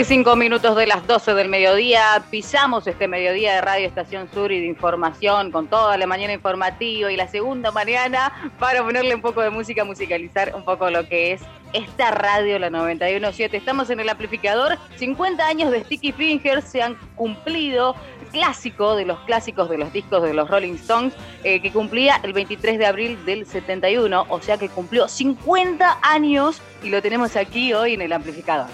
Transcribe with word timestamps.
25 0.00 0.34
minutos 0.34 0.76
de 0.76 0.86
las 0.86 1.06
12 1.06 1.34
del 1.34 1.50
mediodía, 1.50 2.24
pisamos 2.30 2.86
este 2.86 3.06
mediodía 3.06 3.56
de 3.56 3.60
Radio 3.60 3.86
Estación 3.86 4.30
Sur 4.32 4.50
y 4.50 4.58
de 4.58 4.64
información 4.64 5.50
con 5.50 5.66
toda 5.66 5.98
la 5.98 6.06
mañana 6.06 6.32
informativa 6.32 7.12
y 7.12 7.16
la 7.18 7.28
segunda 7.28 7.70
mañana 7.70 8.32
para 8.58 8.82
ponerle 8.82 9.14
un 9.14 9.20
poco 9.20 9.42
de 9.42 9.50
música, 9.50 9.84
musicalizar 9.84 10.54
un 10.54 10.64
poco 10.64 10.88
lo 10.88 11.06
que 11.06 11.32
es 11.32 11.42
esta 11.74 12.12
radio, 12.12 12.58
la 12.58 12.70
91.7. 12.70 13.52
Estamos 13.52 13.90
en 13.90 14.00
el 14.00 14.08
amplificador, 14.08 14.78
50 14.96 15.46
años 15.46 15.70
de 15.70 15.84
Sticky 15.84 16.12
Fingers 16.12 16.64
se 16.64 16.80
han 16.80 16.96
cumplido, 17.14 17.94
clásico 18.32 18.96
de 18.96 19.04
los 19.04 19.18
clásicos 19.26 19.68
de 19.68 19.76
los 19.76 19.92
discos 19.92 20.22
de 20.22 20.32
los 20.32 20.48
Rolling 20.48 20.76
Stones, 20.76 21.12
eh, 21.44 21.60
que 21.60 21.70
cumplía 21.72 22.20
el 22.22 22.32
23 22.32 22.78
de 22.78 22.86
abril 22.86 23.22
del 23.26 23.44
71, 23.44 24.24
o 24.30 24.40
sea 24.40 24.56
que 24.56 24.70
cumplió 24.70 25.08
50 25.08 25.98
años 26.00 26.62
y 26.82 26.88
lo 26.88 27.02
tenemos 27.02 27.36
aquí 27.36 27.74
hoy 27.74 27.92
en 27.92 28.00
el 28.00 28.14
amplificador. 28.14 28.70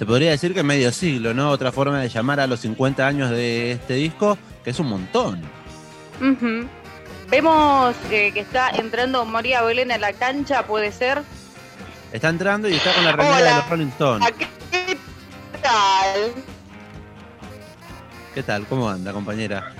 Se 0.00 0.06
podría 0.06 0.30
decir 0.30 0.54
que 0.54 0.62
medio 0.62 0.90
siglo, 0.92 1.34
¿no? 1.34 1.50
Otra 1.50 1.72
forma 1.72 2.00
de 2.00 2.08
llamar 2.08 2.40
a 2.40 2.46
los 2.46 2.60
50 2.60 3.06
años 3.06 3.28
de 3.28 3.72
este 3.72 3.96
disco, 3.96 4.38
que 4.64 4.70
es 4.70 4.80
un 4.80 4.86
montón. 4.86 5.42
Vemos 7.28 7.94
eh, 8.10 8.30
que 8.32 8.40
está 8.40 8.70
entrando 8.70 9.26
María 9.26 9.60
Belén 9.60 9.92
a 9.92 9.98
la 9.98 10.14
cancha, 10.14 10.64
¿puede 10.64 10.90
ser? 10.90 11.20
Está 12.14 12.30
entrando 12.30 12.66
y 12.66 12.76
está 12.76 12.94
con 12.94 13.04
la 13.04 13.12
remera 13.12 13.44
de 13.44 13.54
los 13.56 13.68
Rolling 13.68 13.88
Stones. 13.88 14.32
¿Qué 14.70 15.58
tal? 15.60 16.32
¿Qué 18.34 18.42
tal? 18.42 18.66
¿Cómo 18.68 18.88
anda, 18.88 19.12
compañera? 19.12 19.74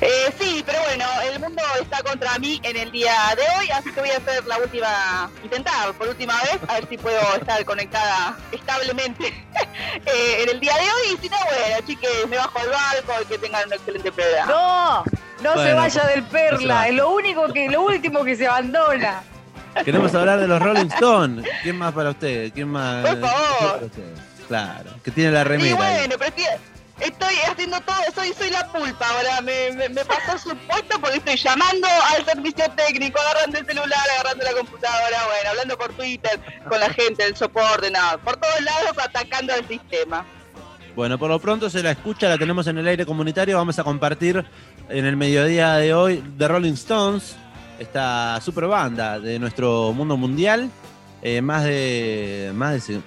Eh, 0.00 0.34
sí, 0.38 0.62
pero 0.66 0.78
bueno, 0.80 1.04
el 1.32 1.40
mundo 1.40 1.62
está 1.80 2.02
contra 2.02 2.38
mí 2.38 2.60
en 2.62 2.76
el 2.76 2.90
día 2.90 3.14
de 3.34 3.42
hoy, 3.58 3.70
así 3.70 3.90
que 3.92 4.00
voy 4.00 4.10
a 4.10 4.18
hacer 4.18 4.44
la 4.46 4.58
última, 4.58 5.30
intentar 5.42 5.92
por 5.94 6.08
última 6.08 6.34
vez, 6.42 6.58
a 6.68 6.74
ver 6.74 6.88
si 6.88 6.98
puedo 6.98 7.20
estar 7.34 7.64
conectada 7.64 8.36
establemente 8.52 9.28
eh, 10.06 10.42
en 10.42 10.50
el 10.50 10.60
día 10.60 10.74
de 10.74 10.82
hoy. 10.82 11.14
Y 11.14 11.16
si 11.22 11.28
no, 11.28 11.36
bueno, 11.44 11.86
chiques, 11.86 12.28
me 12.28 12.36
bajo 12.36 12.58
al 12.58 12.68
barco 12.68 13.22
y 13.22 13.24
que 13.26 13.38
tengan 13.38 13.66
un 13.66 13.72
excelente 13.72 14.12
programa. 14.12 14.52
No, 14.52 15.04
no 15.42 15.62
se 15.62 15.72
vaya 15.72 16.04
del 16.08 16.24
Perla, 16.24 16.88
es 16.88 16.94
lo 16.94 17.10
único 17.10 17.50
que, 17.52 17.68
lo 17.70 17.82
último 17.82 18.22
que 18.24 18.36
se 18.36 18.46
abandona. 18.46 19.22
Queremos 19.84 20.14
hablar 20.14 20.40
de 20.40 20.48
los 20.48 20.60
Rolling 20.60 20.86
Stones. 20.86 21.46
¿Quién 21.62 21.76
más 21.76 21.92
para 21.92 22.10
usted? 22.10 22.52
¿Quién 22.52 22.68
más? 22.68 23.06
Por 23.06 23.20
favor. 23.20 23.90
Claro, 24.48 24.90
que 25.02 25.10
tiene 25.10 25.32
la 25.32 25.44
remera. 25.44 25.70
ahí. 25.70 25.98
bueno, 25.98 26.16
pero 26.18 26.32
estoy, 27.00 27.34
haciendo 27.50 27.80
todo, 27.80 27.96
soy, 28.14 28.32
soy 28.32 28.50
la 28.50 28.66
pulpa 28.72 29.06
ahora, 29.08 29.40
me, 29.42 29.88
me, 29.88 30.04
pasó 30.04 30.38
su 30.38 30.56
puesto 30.56 31.00
porque 31.00 31.18
estoy 31.18 31.36
llamando 31.36 31.86
al 32.14 32.24
servicio 32.24 32.64
técnico, 32.76 33.18
agarrando 33.20 33.58
el 33.58 33.66
celular, 33.66 33.98
agarrando 34.14 34.44
la 34.44 34.52
computadora, 34.52 35.18
bueno, 35.26 35.50
hablando 35.50 35.78
por 35.78 35.92
Twitter 35.94 36.40
con 36.68 36.80
la 36.80 36.90
gente 36.90 37.24
del 37.24 37.36
soporte, 37.36 37.90
nada, 37.90 38.18
por 38.18 38.36
todos 38.36 38.60
lados 38.62 38.96
atacando 39.02 39.52
al 39.52 39.66
sistema. 39.68 40.24
Bueno, 40.94 41.18
por 41.18 41.28
lo 41.28 41.38
pronto 41.38 41.68
se 41.68 41.82
la 41.82 41.90
escucha, 41.90 42.26
la 42.28 42.38
tenemos 42.38 42.66
en 42.68 42.78
el 42.78 42.86
aire 42.88 43.04
comunitario. 43.04 43.58
Vamos 43.58 43.78
a 43.78 43.84
compartir 43.84 44.42
en 44.88 45.04
el 45.04 45.14
mediodía 45.14 45.74
de 45.74 45.92
hoy 45.92 46.24
de 46.38 46.48
Rolling 46.48 46.72
Stones, 46.72 47.36
esta 47.78 48.40
super 48.40 48.66
banda 48.66 49.20
de 49.20 49.38
nuestro 49.38 49.92
mundo 49.92 50.16
mundial. 50.16 50.70
Eh, 51.20 51.42
más 51.42 51.64
de 51.64 52.50
más 52.54 52.86
de 52.86 53.00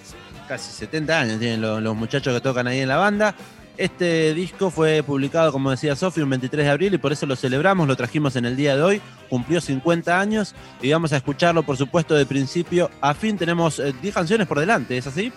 casi 0.48 0.72
70 0.72 1.20
años 1.20 1.40
tienen 1.40 1.62
lo- 1.62 1.82
los, 1.82 1.96
muchachos 1.96 2.32
que 2.36 2.42
tocan 2.42 2.68
ahí 2.68 2.80
en 2.82 2.90
la 2.90 2.98
banda. 2.98 3.34
Este 3.80 4.34
disco 4.34 4.72
fue 4.72 5.04
publicado, 5.04 5.54
como 5.54 5.72
decía 5.72 5.96
Sofi, 5.96 6.20
un 6.20 6.30
23 6.30 6.66
de 6.66 6.70
abril 6.70 6.94
y 6.94 6.98
por 6.98 7.14
eso 7.14 7.26
lo 7.26 7.38
celebramos, 7.38 7.88
lo 7.88 7.96
trajimos 7.96 8.36
en 8.36 8.44
el 8.44 8.58
día 8.58 8.76
de 8.76 8.82
hoy. 8.82 9.02
Cumplió 9.30 9.62
50 9.62 10.20
años 10.20 10.54
y 10.82 10.92
vamos 10.92 11.14
a 11.14 11.18
escucharlo, 11.18 11.64
por 11.64 11.78
supuesto, 11.78 12.14
de 12.14 12.26
principio 12.26 12.92
a 13.00 13.14
fin. 13.14 13.38
Tenemos 13.38 13.80
eh, 13.80 13.94
10 14.02 14.14
canciones 14.14 14.48
por 14.48 14.60
delante, 14.60 14.98
¿es 14.98 15.08
así? 15.08 15.32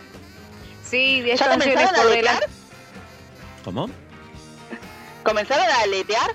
Sí, 0.84 1.20
10 1.20 1.38
¿Ya 1.38 1.46
canciones 1.46 1.74
comenzaron 1.76 2.00
a 2.00 2.02
por 2.02 2.10
delante. 2.10 2.46
¿Cómo? 3.64 3.90
¿Comenzaron 5.22 5.66
a 5.66 5.82
aletear? 5.82 6.32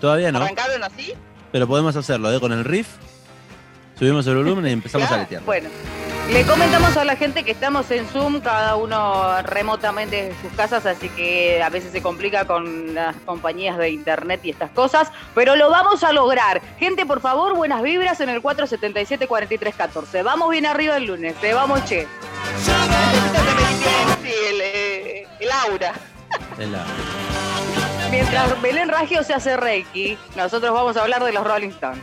Todavía 0.00 0.32
no. 0.32 0.38
¿Arrancaron 0.40 0.82
así? 0.82 1.14
pero 1.52 1.66
podemos 1.66 1.96
hacerlo 1.96 2.30
¿eh? 2.34 2.40
con 2.40 2.52
el 2.52 2.64
riff. 2.64 2.88
Subimos 3.98 4.26
el 4.26 4.36
volumen 4.36 4.66
y 4.66 4.72
empezamos 4.72 5.10
a 5.10 5.18
letear. 5.18 5.42
Bueno, 5.44 5.70
le 6.30 6.42
comentamos 6.44 6.96
a 6.98 7.04
la 7.04 7.16
gente 7.16 7.44
que 7.44 7.52
estamos 7.52 7.90
en 7.90 8.06
Zoom, 8.08 8.40
cada 8.40 8.76
uno 8.76 9.40
remotamente 9.42 10.24
desde 10.26 10.40
sus 10.42 10.52
casas, 10.52 10.84
así 10.84 11.08
que 11.10 11.62
a 11.62 11.70
veces 11.70 11.92
se 11.92 12.02
complica 12.02 12.46
con 12.46 12.94
las 12.94 13.16
compañías 13.24 13.78
de 13.78 13.88
internet 13.90 14.40
y 14.42 14.50
estas 14.50 14.70
cosas, 14.72 15.10
pero 15.34 15.56
lo 15.56 15.70
vamos 15.70 16.04
a 16.04 16.12
lograr. 16.12 16.60
Gente, 16.78 17.06
por 17.06 17.20
favor, 17.22 17.54
buenas 17.56 17.80
vibras 17.82 18.20
en 18.20 18.28
el 18.28 18.42
477-4314. 18.42 20.22
Vamos 20.22 20.50
bien 20.50 20.66
arriba 20.66 20.96
el 20.98 21.04
lunes, 21.04 21.34
te 21.36 21.54
vamos, 21.54 21.82
che. 21.86 22.00
El, 24.24 24.60
eh, 24.60 25.26
el 25.40 25.48
aura. 25.70 25.92
Es 26.58 26.68
la- 26.68 26.84
Mientras 28.10 28.60
Belén 28.60 28.88
Raggio 28.88 29.22
se 29.24 29.32
hace 29.32 29.56
Reiki, 29.56 30.18
nosotros 30.36 30.72
vamos 30.72 30.96
a 30.96 31.02
hablar 31.02 31.24
de 31.24 31.32
los 31.32 31.44
Rolling 31.46 31.70
Stones. 31.70 32.02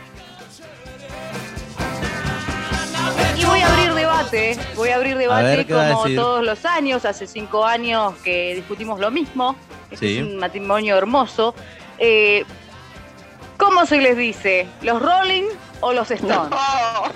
Voy 4.14 4.20
a 4.20 4.26
abrir 4.26 4.46
debate, 4.48 4.74
voy 4.76 4.88
a 4.90 4.94
abrir 4.96 5.14
A 5.14 5.18
debate 5.18 5.44
ver, 5.44 5.66
¿qué 5.66 5.74
va 5.74 5.88
a 5.88 5.92
como 5.92 6.14
todos 6.14 6.44
los 6.44 6.64
años, 6.64 7.04
hace 7.04 7.26
cinco 7.26 7.64
años 7.64 8.14
que 8.22 8.54
discutimos 8.54 9.00
lo 9.00 9.10
mismo, 9.10 9.56
este 9.90 10.06
Sí. 10.06 10.18
es 10.18 10.22
un 10.24 10.36
matrimonio 10.38 10.96
hermoso. 10.96 11.54
Eh, 11.98 12.44
¿Cómo 13.56 13.86
se 13.86 13.98
les 13.98 14.16
dice? 14.16 14.66
¿Los 14.82 15.00
Rolling 15.00 15.44
o 15.80 15.92
los 15.92 16.10
Stones? 16.10 16.50
No. 16.50 17.04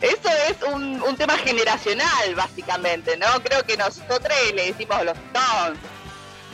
Eso 0.00 0.28
es 0.50 0.62
un, 0.72 1.02
un 1.02 1.16
tema 1.16 1.36
generacional, 1.38 2.34
básicamente, 2.36 3.16
¿no? 3.16 3.26
Creo 3.42 3.62
que 3.64 3.76
nosotros 3.76 4.20
le 4.54 4.66
decimos 4.66 5.02
los 5.04 5.16
Stones. 5.16 5.78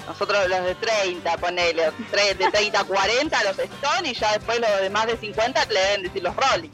Nosotros 0.07 0.49
los 0.49 0.65
de 0.65 0.75
30, 0.77 1.37
ponele, 1.39 1.87
los 1.87 1.99
de 2.39 2.51
30 2.51 2.81
a 2.81 2.85
40 2.85 3.45
los 3.45 3.59
Stones 3.59 4.13
y 4.13 4.15
ya 4.15 4.33
después 4.33 4.59
los 4.61 4.81
de 4.81 4.91
más 4.91 5.07
de 5.07 5.17
50 5.17 5.67
le 5.67 5.81
deben 5.81 6.03
decir 6.05 6.23
los 6.23 6.35
Rolling. 6.37 6.71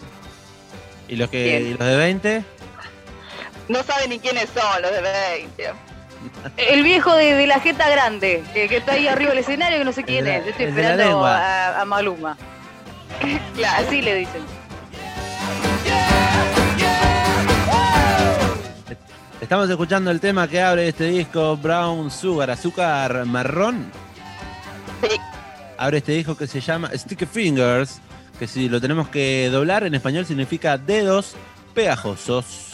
¿Y 1.08 1.16
los, 1.16 1.30
que, 1.30 1.60
y 1.60 1.70
los 1.74 1.86
de 1.86 1.96
20? 1.96 2.44
No 3.68 3.82
saben 3.82 4.10
ni 4.10 4.18
quiénes 4.18 4.48
son 4.50 4.82
los 4.82 4.90
de 4.92 5.00
20. 5.02 5.70
El 6.56 6.82
viejo 6.82 7.14
de, 7.14 7.34
de 7.34 7.46
la 7.46 7.60
jeta 7.60 7.88
grande, 7.88 8.42
que, 8.52 8.68
que 8.68 8.78
está 8.78 8.92
ahí 8.92 9.06
arriba 9.06 9.30
del 9.30 9.38
escenario, 9.40 9.78
que 9.78 9.84
no 9.84 9.92
sé 9.92 10.02
quién 10.04 10.24
la- 10.24 10.36
es. 10.38 10.46
Estoy 10.48 10.66
esperando 10.66 11.24
a, 11.24 11.80
a 11.80 11.84
Maluma. 11.84 12.36
Claro. 13.56 13.86
Así 13.86 14.02
le 14.02 14.14
dicen. 14.16 14.42
Estamos 19.40 19.68
escuchando 19.70 20.10
el 20.10 20.18
tema 20.20 20.48
que 20.48 20.60
abre 20.60 20.88
este 20.88 21.04
disco, 21.04 21.56
Brown 21.56 22.10
Sugar, 22.10 22.50
azúcar 22.50 23.24
marrón. 23.26 23.90
Sí. 25.02 25.16
Abre 25.78 25.98
este 25.98 26.12
disco 26.12 26.36
que 26.36 26.46
se 26.46 26.60
llama 26.60 26.90
Sticky 26.94 27.26
Fingers, 27.26 28.00
que 28.38 28.46
si 28.46 28.68
lo 28.68 28.80
tenemos 28.80 29.08
que 29.08 29.48
doblar 29.50 29.84
en 29.84 29.94
español 29.94 30.26
significa 30.26 30.78
dedos 30.78 31.34
pegajosos. 31.74 32.72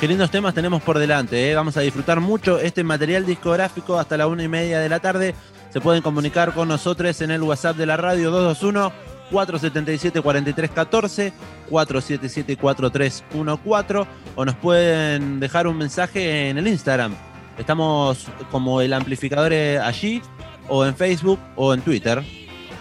Qué 0.00 0.06
lindos 0.06 0.30
temas 0.30 0.54
tenemos 0.54 0.80
por 0.82 0.98
delante, 0.98 1.50
¿eh? 1.50 1.54
vamos 1.56 1.76
a 1.76 1.80
disfrutar 1.80 2.20
mucho 2.20 2.60
este 2.60 2.84
material 2.84 3.26
discográfico 3.26 3.98
hasta 3.98 4.16
la 4.16 4.28
una 4.28 4.44
y 4.44 4.48
media 4.48 4.78
de 4.78 4.88
la 4.88 5.00
tarde. 5.00 5.34
Se 5.70 5.80
pueden 5.80 6.02
comunicar 6.02 6.54
con 6.54 6.68
nosotros 6.68 7.20
en 7.20 7.32
el 7.32 7.42
WhatsApp 7.42 7.76
de 7.76 7.86
la 7.86 7.96
radio 7.96 8.30
221 8.30 8.92
477 9.30 10.22
4314 10.22 11.32
477 11.68 12.56
4314 12.56 14.10
o 14.36 14.44
nos 14.44 14.54
pueden 14.54 15.40
dejar 15.40 15.66
un 15.66 15.76
mensaje 15.76 16.48
en 16.48 16.58
el 16.58 16.68
Instagram. 16.68 17.14
Estamos 17.58 18.26
como 18.52 18.80
el 18.80 18.92
amplificador 18.92 19.52
eh, 19.52 19.80
allí 19.80 20.22
o 20.68 20.84
en 20.86 20.94
Facebook 20.96 21.38
o 21.56 21.72
en 21.74 21.80
Twitter 21.82 22.22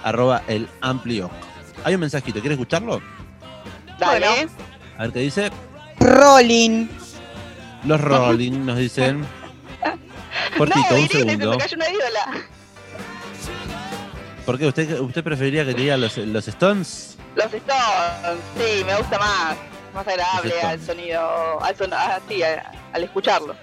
arroba 0.04 0.42
el 0.48 0.68
amplio. 0.82 1.30
Hay 1.84 1.94
un 1.96 2.02
mensajito, 2.02 2.40
¿quieres 2.40 2.58
escucharlo? 2.58 3.02
Dale. 4.00 4.26
Bueno. 4.28 4.52
A 4.98 5.02
ver 5.04 5.12
qué 5.12 5.20
dice. 5.20 5.52
Rolling. 6.00 6.88
Los 7.86 8.02
Rolling 8.02 8.66
nos 8.66 8.78
dicen. 8.78 9.26
Cortito, 10.58 10.86
no, 10.92 10.98
un 11.02 11.10
segundo. 11.10 11.52
me 11.52 11.58
cayó 11.58 11.76
una 11.76 11.90
ídola. 11.90 12.44
¿Por 14.46 14.58
qué? 14.58 14.68
¿Usted, 14.68 15.00
usted 15.00 15.24
preferiría 15.24 15.66
que 15.66 15.74
te 15.74 15.82
diga 15.82 15.98
los, 15.98 16.18
los 16.18 16.48
Stones? 16.48 17.18
Los 17.36 17.54
Stones, 17.54 18.40
sí, 18.58 18.84
me 18.86 18.96
gusta 18.96 19.20
más. 19.20 19.58
Más 19.94 20.08
agradable 20.08 20.62
al 20.62 20.80
sonido, 20.82 21.62
al 21.62 21.76
son, 21.76 21.92
ah, 21.94 22.20
sí, 22.28 22.42
a- 22.44 22.72
al 22.94 23.04
escucharlo. 23.04 23.56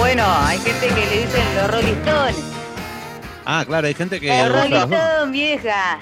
Bueno, 0.00 0.24
hay 0.26 0.58
gente 0.58 0.88
que 0.88 0.94
le 0.94 1.26
dicen 1.26 1.54
los 1.56 1.70
Rolling 1.70 1.92
Stones. 1.92 2.36
Ah, 3.44 3.64
claro, 3.66 3.86
hay 3.86 3.92
gente 3.92 4.18
que. 4.18 4.28
Los 4.28 4.50
Rolling. 4.50 4.94
Stones, 4.94 5.30
vieja. 5.30 5.98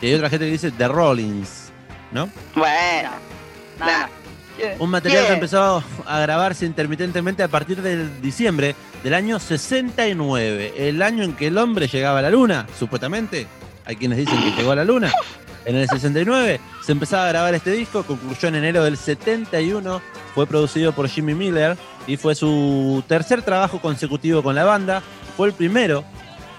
Y 0.00 0.06
hay 0.06 0.14
otra 0.14 0.30
gente 0.30 0.46
que 0.46 0.52
dice 0.52 0.70
The 0.70 0.86
Rollins, 0.86 1.72
¿no? 2.12 2.30
Bueno. 2.54 3.10
Un 4.78 4.88
material 4.88 5.26
que 5.26 5.32
empezó 5.32 5.82
a 6.06 6.20
grabarse 6.20 6.64
intermitentemente 6.64 7.42
a 7.42 7.48
partir 7.48 7.82
del 7.82 8.22
diciembre 8.22 8.76
del 9.02 9.14
año 9.14 9.40
69, 9.40 10.74
el 10.76 11.02
año 11.02 11.24
en 11.24 11.34
que 11.34 11.48
el 11.48 11.58
hombre 11.58 11.88
llegaba 11.88 12.20
a 12.20 12.22
la 12.22 12.30
luna, 12.30 12.68
supuestamente. 12.78 13.48
Hay 13.84 13.96
quienes 13.96 14.18
dicen 14.18 14.40
que 14.44 14.52
llegó 14.52 14.70
a 14.70 14.76
la 14.76 14.84
luna. 14.84 15.10
En 15.64 15.74
el 15.74 15.88
69 15.88 16.60
se 16.84 16.92
empezaba 16.92 17.26
a 17.26 17.28
grabar 17.28 17.54
este 17.54 17.72
disco, 17.72 18.04
concluyó 18.04 18.48
en 18.48 18.56
enero 18.56 18.84
del 18.84 18.96
71, 18.96 20.00
fue 20.34 20.46
producido 20.46 20.92
por 20.92 21.08
Jimmy 21.08 21.34
Miller 21.34 21.76
y 22.06 22.16
fue 22.16 22.34
su 22.34 23.02
tercer 23.06 23.42
trabajo 23.42 23.80
consecutivo 23.80 24.42
con 24.42 24.54
la 24.54 24.64
banda. 24.64 25.02
Fue 25.36 25.48
el 25.48 25.54
primero 25.54 26.04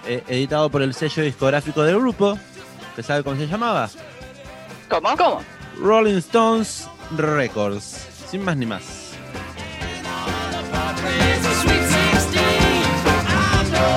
eh, 0.05 0.23
editado 0.27 0.69
por 0.69 0.81
el 0.81 0.93
sello 0.93 1.23
discográfico 1.23 1.83
del 1.83 1.99
grupo. 1.99 2.37
¿Usted 2.89 3.03
sabe 3.03 3.23
cómo 3.23 3.35
se 3.35 3.47
llamaba? 3.47 3.89
¿Cómo? 4.89 5.15
¿Cómo? 5.17 5.41
Rolling 5.79 6.17
Stones 6.17 6.87
Records. 7.17 8.07
Sin 8.29 8.43
más 8.43 8.57
ni 8.57 8.65
más. 8.65 8.83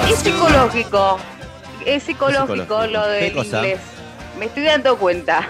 Es 0.09 0.19
psicológico. 0.19 1.19
Es 1.85 2.03
psicológico, 2.03 2.57
psicológico. 2.57 2.87
lo 2.87 3.03
¿Qué 3.05 3.31
del 3.31 3.37
inglés. 3.37 3.81
Me 4.39 4.47
estoy 4.47 4.65
dando 4.65 4.97
cuenta. 4.99 5.49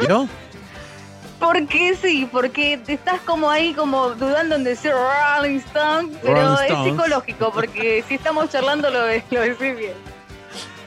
¿Pero? 0.00 0.28
Porque 1.42 1.96
sí, 2.00 2.28
porque 2.30 2.78
te 2.78 2.92
estás 2.92 3.20
como 3.22 3.50
ahí 3.50 3.74
como 3.74 4.10
dudando 4.10 4.54
en 4.54 4.64
decir 4.64 4.92
Rolling 4.92 5.58
Stone, 5.58 6.10
pero 6.22 6.56
Rolling 6.56 6.72
es 6.72 6.84
psicológico, 6.84 7.52
porque 7.52 8.04
si 8.08 8.14
estamos 8.14 8.48
charlando 8.50 8.90
lo, 8.90 9.00
lo 9.00 9.40
decís 9.40 9.76
bien. 9.76 9.94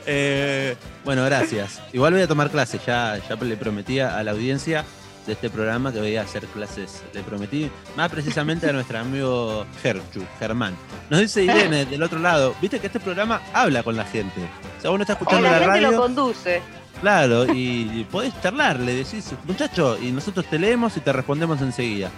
Eh, 0.06 0.76
bueno, 1.04 1.26
gracias. 1.26 1.82
Igual 1.92 2.14
voy 2.14 2.22
a 2.22 2.28
tomar 2.28 2.50
clases. 2.50 2.80
Ya, 2.86 3.20
ya 3.28 3.36
le 3.36 3.58
prometí 3.58 4.00
a 4.00 4.24
la 4.24 4.32
audiencia 4.32 4.86
de 5.26 5.34
este 5.34 5.50
programa 5.50 5.92
que 5.92 6.00
voy 6.00 6.16
a 6.16 6.22
hacer 6.22 6.46
clases. 6.48 7.04
Le 7.14 7.22
prometí 7.22 7.70
más 7.96 8.10
precisamente 8.12 8.70
a 8.70 8.74
nuestro 8.74 9.00
amigo 9.00 9.66
Gerchu, 9.82 10.24
Germán. 10.40 10.76
Nos 11.10 11.20
dice 11.20 11.44
Irene 11.44 11.86
del 11.86 12.04
otro 12.04 12.20
lado, 12.20 12.56
viste 12.62 12.80
que 12.80 12.88
este 12.88 13.00
programa 13.00 13.42
habla 13.54 13.84
con 13.84 13.96
la 13.96 14.06
gente. 14.06 14.42
O 14.78 14.82
sea, 14.82 14.92
uno 14.92 15.04
está 15.04 15.14
escuchando 15.14 15.44
la 15.50 15.60
la, 15.60 15.60
gente 15.60 15.82
lo 15.82 15.88
radio. 15.88 16.02
conduce. 16.02 16.62
Claro, 17.02 17.46
y 17.54 18.06
podés 18.10 18.34
charlar, 18.42 18.80
le 18.80 18.96
decís, 18.96 19.32
muchacho, 19.46 19.98
y 20.02 20.12
nosotros 20.12 20.46
te 20.50 20.58
leemos 20.58 20.96
y 20.98 21.02
te 21.02 21.12
respondemos 21.14 21.62
enseguida. 21.62 22.10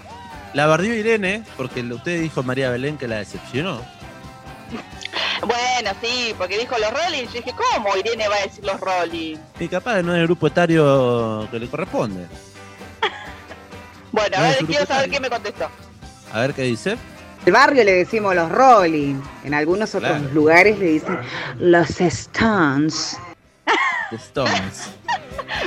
La 0.54 0.66
bardió 0.68 0.94
Irene, 0.94 1.44
porque 1.58 1.82
usted 1.82 2.22
dijo 2.22 2.42
María 2.44 2.70
Belén 2.70 2.98
que 2.98 3.08
la 3.08 3.18
decepcionó. 3.18 3.82
Bueno, 5.42 5.92
sí, 6.02 6.34
porque 6.38 6.58
dijo 6.58 6.76
los 6.78 6.90
Rolling. 6.92 7.26
Yo 7.26 7.34
dije, 7.34 7.54
¿cómo 7.74 7.96
Irene 7.96 8.28
va 8.28 8.36
a 8.38 8.42
decir 8.42 8.64
los 8.66 8.80
Rolling? 8.80 9.36
Y 9.60 9.68
capaz 9.68 10.02
no 10.02 10.14
es 10.16 10.20
el 10.22 10.26
grupo 10.28 10.48
etario 10.48 11.48
que 11.52 11.60
le 11.60 11.68
corresponde. 11.68 12.26
Bueno, 14.12 14.38
a 14.38 14.42
ver, 14.42 14.66
quiero 14.66 14.86
saber 14.86 15.10
grupetario. 15.10 15.12
qué 15.12 15.20
me 15.20 15.30
contestó. 15.30 15.70
A 16.34 16.40
ver 16.40 16.54
qué 16.54 16.62
dice. 16.64 16.98
el 17.46 17.52
barrio 17.54 17.84
le 17.84 17.94
decimos 17.94 18.34
los 18.34 18.50
Rolling. 18.50 19.22
En 19.44 19.54
algunos 19.54 19.94
otros 19.94 20.12
Claro. 20.18 20.34
lugares 20.34 20.80
le 20.80 20.86
dicen 20.86 21.20
los 21.60 22.00
Stones. 22.02 23.18
The 24.10 24.16
Stones. 24.18 24.90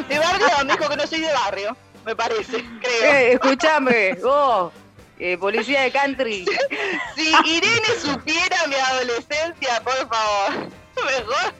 De 0.08 0.18
barrio 0.18 0.46
me 0.64 0.72
dijo 0.72 0.88
que 0.88 0.96
no 0.96 1.06
soy 1.06 1.20
de 1.20 1.32
barrio, 1.32 1.76
me 2.04 2.16
parece, 2.16 2.64
creo. 2.80 3.02
Eh, 3.12 3.32
escuchame, 3.32 4.14
vos, 4.14 4.72
eh, 5.18 5.36
policía 5.38 5.82
de 5.82 5.92
country. 5.92 6.44
Si 7.14 7.28
Irene 7.44 7.88
supiera 8.00 8.66
mi 8.66 8.74
adolescencia, 8.76 9.80
por 9.82 9.96
favor. 10.08 10.50
Mejor. 10.96 11.54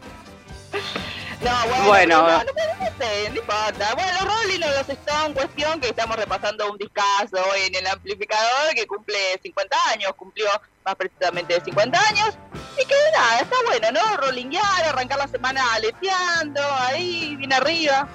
No, 1.43 1.50
bueno, 1.69 1.85
Bueno, 1.87 2.17
no, 2.17 2.23
bueno. 2.25 2.38
no, 2.44 2.85
no, 2.85 2.91
no 2.91 2.99
sé, 2.99 3.31
no 3.31 3.37
importa. 3.41 3.94
Bueno, 3.94 4.12
los 4.21 4.35
Rolling 4.43 4.62
o 4.62 4.69
los 4.79 4.88
Stones, 4.88 5.32
cuestión 5.35 5.81
que 5.81 5.88
estamos 5.88 6.17
repasando 6.17 6.71
un 6.71 6.77
discazo 6.77 7.37
hoy 7.53 7.61
en 7.67 7.75
el 7.77 7.87
amplificador 7.87 8.75
que 8.75 8.87
cumple 8.87 9.17
50 9.43 9.77
años, 9.91 10.12
cumplió 10.17 10.49
más 10.85 10.94
precisamente 10.97 11.55
de 11.55 11.61
50 11.65 11.99
años. 12.09 12.37
Y 12.81 12.87
que 12.87 12.94
nada, 13.15 13.41
está 13.41 13.56
bueno, 13.67 13.88
¿no? 13.93 14.17
Rollinguear, 14.17 14.85
arrancar 14.88 15.19
la 15.19 15.29
semana 15.29 15.62
aleteando, 15.75 16.61
ahí, 16.79 17.37
bien 17.37 17.53
arriba. 17.53 18.09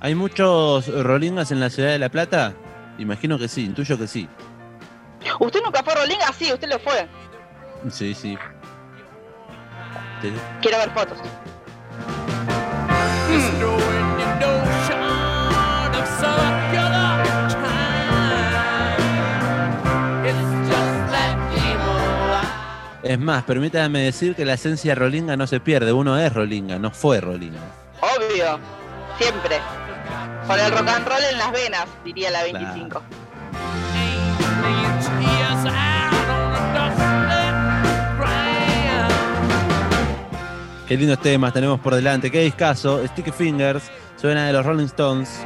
¿Hay 0.00 0.14
muchos 0.14 0.88
rolingas 0.88 1.52
en 1.52 1.60
la 1.60 1.70
ciudad 1.70 1.90
de 1.90 1.98
La 1.98 2.08
Plata? 2.08 2.54
Imagino 2.98 3.38
que 3.38 3.46
sí, 3.46 3.64
intuyo 3.64 3.96
que 3.96 4.08
sí. 4.08 4.28
¿Usted 5.38 5.62
nunca 5.62 5.82
fue 5.82 5.94
Rolling? 5.94 6.18
Ah, 6.26 6.32
sí, 6.36 6.52
usted 6.52 6.68
lo 6.68 6.78
fue. 6.80 7.08
Sí, 7.90 8.14
sí. 8.14 8.36
Quiero 10.60 10.78
ver 10.78 10.90
fotos. 10.90 11.18
Es 23.02 23.18
más, 23.18 23.42
permítame 23.42 24.00
decir 24.00 24.36
que 24.36 24.44
la 24.44 24.54
esencia 24.54 24.94
rolinga 24.94 25.36
no 25.36 25.46
se 25.48 25.58
pierde. 25.58 25.92
Uno 25.92 26.18
es 26.18 26.32
rolinga, 26.32 26.78
no 26.78 26.92
fue 26.92 27.20
rolinga. 27.20 27.58
Obvio, 28.00 28.60
siempre. 29.18 29.58
Con 30.46 30.58
el 30.58 30.70
rock 30.70 30.88
and 30.88 31.08
roll 31.08 31.24
en 31.30 31.38
las 31.38 31.52
venas, 31.52 31.86
diría 32.04 32.30
la 32.30 32.42
25. 32.44 33.02
Qué 40.86 40.96
lindos 40.96 41.20
temas 41.20 41.52
tenemos 41.52 41.80
por 41.80 41.94
delante. 41.94 42.30
Qué 42.30 42.42
discazo. 42.42 43.04
Sticky 43.08 43.32
Fingers 43.32 43.84
suena 44.16 44.46
de 44.46 44.52
los 44.52 44.64
Rolling 44.64 44.84
Stones. 44.86 45.40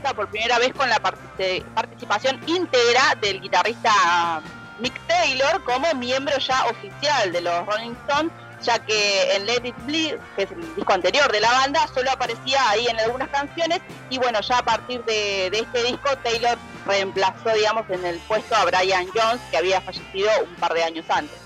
Por 0.00 0.28
primera 0.28 0.58
vez 0.58 0.72
con 0.72 0.88
la 0.88 1.00
partici- 1.00 1.62
participación 1.74 2.40
íntegra 2.46 3.14
del 3.20 3.40
guitarrista 3.40 4.40
Mick 4.78 4.98
Taylor 5.06 5.62
como 5.64 5.92
miembro 5.94 6.36
ya 6.38 6.66
oficial 6.66 7.32
de 7.32 7.40
los 7.40 7.66
Rolling 7.66 7.94
Stones, 8.06 8.32
ya 8.62 8.78
que 8.78 9.34
en 9.36 9.46
Let 9.46 9.66
It 9.66 9.76
Bleed, 9.84 10.16
que 10.36 10.42
es 10.44 10.50
el 10.52 10.74
disco 10.74 10.92
anterior 10.92 11.30
de 11.30 11.40
la 11.40 11.50
banda, 11.50 11.86
solo 11.92 12.10
aparecía 12.10 12.68
ahí 12.70 12.86
en 12.86 12.98
algunas 13.00 13.28
canciones 13.28 13.80
y 14.10 14.18
bueno, 14.18 14.40
ya 14.40 14.58
a 14.58 14.64
partir 14.64 15.04
de, 15.04 15.46
este 15.48 15.84
disco 15.84 16.08
Taylor 16.22 16.56
reemplazó, 16.86 17.50
digamos, 17.54 17.88
en 17.90 18.04
el 18.04 18.18
puesto 18.20 18.54
a 18.54 18.64
Brian 18.64 19.06
Jones, 19.14 19.40
que 19.50 19.56
había 19.58 19.80
fallecido 19.80 20.30
un 20.44 20.54
par 20.56 20.72
de 20.74 20.84
años 20.84 21.04
antes. 21.08 21.38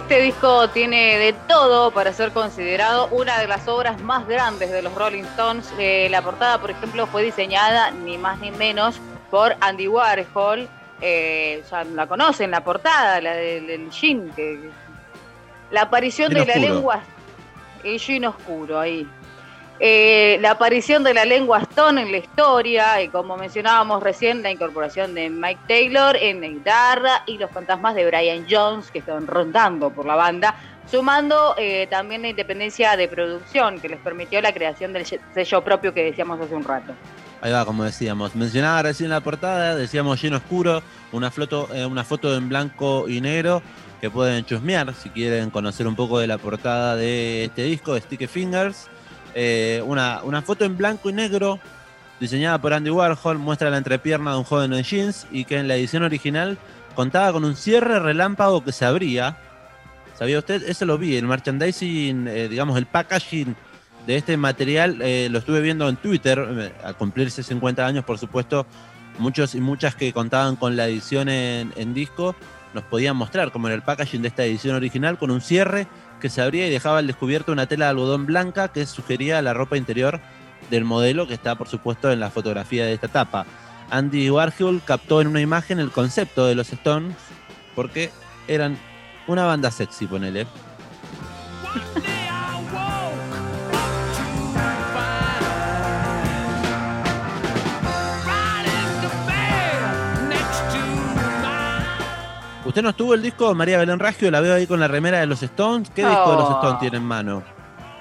Este 0.00 0.22
disco 0.22 0.66
tiene 0.70 1.18
de 1.18 1.34
todo 1.46 1.90
para 1.90 2.14
ser 2.14 2.32
considerado 2.32 3.08
una 3.08 3.38
de 3.38 3.46
las 3.46 3.68
obras 3.68 4.00
más 4.00 4.26
grandes 4.26 4.70
de 4.70 4.80
los 4.80 4.94
Rolling 4.94 5.24
Stones. 5.24 5.70
Eh, 5.78 6.08
la 6.10 6.22
portada, 6.22 6.58
por 6.58 6.70
ejemplo, 6.70 7.06
fue 7.06 7.22
diseñada 7.22 7.90
ni 7.90 8.16
más 8.16 8.40
ni 8.40 8.50
menos 8.50 8.98
por 9.30 9.56
Andy 9.60 9.88
Warhol. 9.88 10.68
Eh, 11.02 11.62
ya 11.70 11.84
la 11.84 12.06
conocen, 12.06 12.50
la 12.50 12.64
portada, 12.64 13.20
la 13.20 13.34
del, 13.34 13.66
del 13.66 13.90
jean, 13.90 14.30
que, 14.30 14.70
la 15.70 15.82
aparición 15.82 16.32
de 16.32 16.46
la 16.46 16.54
oscuro. 16.54 16.74
lengua, 16.74 17.00
el 17.84 17.98
jean 17.98 18.24
oscuro 18.24 18.80
ahí. 18.80 19.06
Eh, 19.82 20.36
la 20.42 20.50
aparición 20.50 21.02
de 21.02 21.14
la 21.14 21.24
lengua 21.24 21.60
Stone 21.60 22.02
en 22.02 22.12
la 22.12 22.18
historia, 22.18 23.00
y 23.00 23.08
como 23.08 23.38
mencionábamos 23.38 24.02
recién, 24.02 24.42
la 24.42 24.50
incorporación 24.50 25.14
de 25.14 25.30
Mike 25.30 25.60
Taylor 25.66 26.16
en 26.16 26.42
la 26.42 26.48
guitarra 26.48 27.22
y 27.26 27.38
los 27.38 27.50
fantasmas 27.50 27.94
de 27.94 28.04
Brian 28.04 28.44
Jones 28.48 28.90
que 28.90 28.98
estaban 28.98 29.26
rondando 29.26 29.88
por 29.88 30.04
la 30.04 30.16
banda, 30.16 30.54
sumando 30.90 31.54
eh, 31.56 31.86
también 31.88 32.20
la 32.20 32.28
independencia 32.28 32.94
de 32.94 33.08
producción 33.08 33.80
que 33.80 33.88
les 33.88 33.98
permitió 34.00 34.42
la 34.42 34.52
creación 34.52 34.92
del 34.92 35.06
sello 35.06 35.64
propio 35.64 35.94
que 35.94 36.04
decíamos 36.04 36.38
hace 36.38 36.54
un 36.54 36.64
rato. 36.64 36.92
Ahí 37.40 37.50
va, 37.50 37.64
como 37.64 37.82
decíamos. 37.82 38.36
Mencionaba 38.36 38.82
recién 38.82 39.08
la 39.08 39.22
portada, 39.22 39.74
decíamos 39.76 40.20
lleno 40.20 40.36
oscuro, 40.36 40.82
una 41.10 41.30
foto, 41.30 41.70
eh, 41.72 41.86
una 41.86 42.04
foto 42.04 42.36
en 42.36 42.50
blanco 42.50 43.08
y 43.08 43.22
negro 43.22 43.62
que 43.98 44.10
pueden 44.10 44.44
chusmear 44.44 44.92
si 44.92 45.08
quieren 45.08 45.48
conocer 45.48 45.86
un 45.86 45.96
poco 45.96 46.18
de 46.18 46.26
la 46.26 46.36
portada 46.36 46.96
de 46.96 47.46
este 47.46 47.62
disco, 47.62 47.96
Sticky 47.98 48.26
Fingers. 48.26 48.90
Eh, 49.34 49.82
una, 49.86 50.20
una 50.24 50.42
foto 50.42 50.64
en 50.64 50.76
blanco 50.76 51.10
y 51.10 51.12
negro 51.12 51.58
diseñada 52.20 52.60
por 52.60 52.72
Andy 52.74 52.90
Warhol 52.90 53.38
muestra 53.38 53.70
la 53.70 53.78
entrepierna 53.78 54.32
de 54.32 54.38
un 54.38 54.44
joven 54.44 54.72
en 54.74 54.84
jeans 54.84 55.26
y 55.32 55.44
que 55.44 55.58
en 55.58 55.68
la 55.68 55.76
edición 55.76 56.02
original 56.02 56.58
contaba 56.94 57.32
con 57.32 57.44
un 57.44 57.56
cierre 57.56 57.98
relámpago 57.98 58.62
que 58.62 58.72
se 58.72 58.84
abría. 58.84 59.38
¿Sabía 60.18 60.38
usted? 60.38 60.68
Eso 60.68 60.84
lo 60.84 60.98
vi, 60.98 61.16
el 61.16 61.26
merchandising, 61.26 62.28
eh, 62.28 62.48
digamos, 62.48 62.76
el 62.76 62.84
packaging 62.84 63.56
de 64.06 64.16
este 64.16 64.36
material 64.36 65.00
eh, 65.00 65.28
lo 65.30 65.38
estuve 65.38 65.60
viendo 65.60 65.88
en 65.88 65.96
Twitter, 65.96 66.38
eh, 66.50 66.72
al 66.84 66.96
cumplirse 66.96 67.42
50 67.42 67.86
años, 67.86 68.04
por 68.04 68.18
supuesto, 68.18 68.66
muchos 69.18 69.54
y 69.54 69.60
muchas 69.60 69.94
que 69.94 70.12
contaban 70.12 70.56
con 70.56 70.76
la 70.76 70.88
edición 70.88 71.28
en, 71.28 71.94
disco 71.94 72.34
nos 72.74 72.84
podían 72.84 73.16
mostrar 73.16 73.50
como 73.50 73.68
en 73.68 73.74
el 73.74 73.82
packaging 73.82 74.22
de 74.22 74.28
esta 74.28 74.44
edición 74.44 74.76
original 74.76 75.18
con 75.18 75.30
un 75.30 75.40
cierre 75.40 75.86
que 76.20 76.28
se 76.30 76.42
abría 76.42 76.66
y 76.66 76.70
dejaba 76.70 76.98
al 76.98 77.06
descubierto 77.06 77.52
una 77.52 77.66
tela 77.66 77.86
de 77.86 77.90
algodón 77.90 78.26
blanca 78.26 78.68
que 78.68 78.86
sugería 78.86 79.42
la 79.42 79.54
ropa 79.54 79.76
interior 79.76 80.20
del 80.70 80.84
modelo 80.84 81.26
que 81.26 81.34
está 81.34 81.56
por 81.56 81.68
supuesto 81.68 82.12
en 82.12 82.20
la 82.20 82.30
fotografía 82.30 82.84
de 82.84 82.92
esta 82.92 83.08
tapa. 83.08 83.46
Andy 83.90 84.30
Warhol 84.30 84.82
captó 84.84 85.20
en 85.20 85.26
una 85.26 85.40
imagen 85.40 85.80
el 85.80 85.90
concepto 85.90 86.46
de 86.46 86.54
los 86.54 86.72
Stones 86.72 87.16
porque 87.74 88.10
eran 88.46 88.78
una 89.26 89.44
banda 89.44 89.70
sexy, 89.70 90.06
ponele. 90.06 90.46
Usted 102.64 102.82
no 102.82 102.90
estuvo 102.90 103.14
el 103.14 103.22
disco 103.22 103.54
María 103.54 103.78
Belén 103.78 103.98
Raggio, 103.98 104.30
la 104.30 104.40
veo 104.40 104.54
ahí 104.54 104.66
con 104.66 104.78
la 104.80 104.88
remera 104.88 105.18
de 105.20 105.26
los 105.26 105.42
Stones. 105.42 105.90
¿Qué 105.94 106.06
disco 106.06 106.30
de 106.32 106.36
los. 106.36 106.50
Stones 106.50 106.78
tiene 106.80 106.96
en 106.98 107.04
mano? 107.04 107.42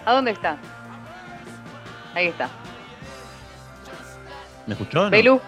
¿A 0.05 0.13
dónde 0.13 0.31
está? 0.31 0.57
Ahí 2.13 2.27
está. 2.27 2.49
¿Me 4.67 4.73
escuchó? 4.73 5.05
no? 5.05 5.09
Belu. 5.09 5.39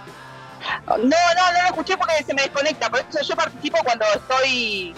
No, 0.88 0.98
no, 0.98 1.04
no 1.04 1.62
lo 1.64 1.68
escuché 1.68 1.98
porque 1.98 2.24
se 2.26 2.34
me 2.34 2.44
desconecta. 2.44 2.90
Por 2.90 3.00
eso 3.00 3.20
yo 3.22 3.36
participo 3.36 3.78
cuando 3.84 4.06
estoy. 4.16 4.94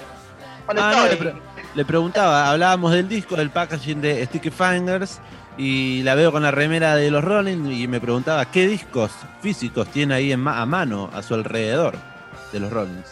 Cuando 0.65 0.83
Ah, 0.83 0.91
no, 0.95 1.03
le, 1.05 1.13
estoy. 1.13 1.31
pre- 1.31 1.41
le 1.73 1.85
preguntaba, 1.85 2.49
hablábamos 2.51 2.91
del 2.91 3.09
disco, 3.09 3.35
del 3.35 3.49
packaging 3.49 3.99
de 4.01 4.25
Sticky 4.27 4.49
Fingers, 4.51 5.19
y 5.57 6.03
la 6.03 6.15
veo 6.15 6.31
con 6.31 6.43
la 6.43 6.51
remera 6.51 6.95
de 6.95 7.09
los 7.09 7.23
Rolling 7.23 7.65
y 7.71 7.87
me 7.87 7.99
preguntaba 7.99 8.45
qué 8.45 8.67
discos 8.67 9.11
físicos 9.41 9.87
tiene 9.87 10.13
ahí 10.15 10.31
en 10.31 10.39
ma- 10.39 10.61
a 10.61 10.65
mano, 10.65 11.09
a 11.13 11.21
su 11.23 11.33
alrededor, 11.33 11.95
de 12.51 12.59
los 12.59 12.71
Rollins. 12.71 13.07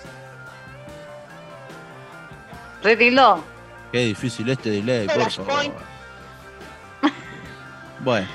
Retildó. 2.84 3.44
Qué 3.92 4.00
difícil 4.00 4.50
este 4.50 4.70
delay, 4.70 5.08
por 5.08 5.30
favor. 5.32 5.32
Flashpoint. 5.46 5.76
Bueno, 8.00 8.28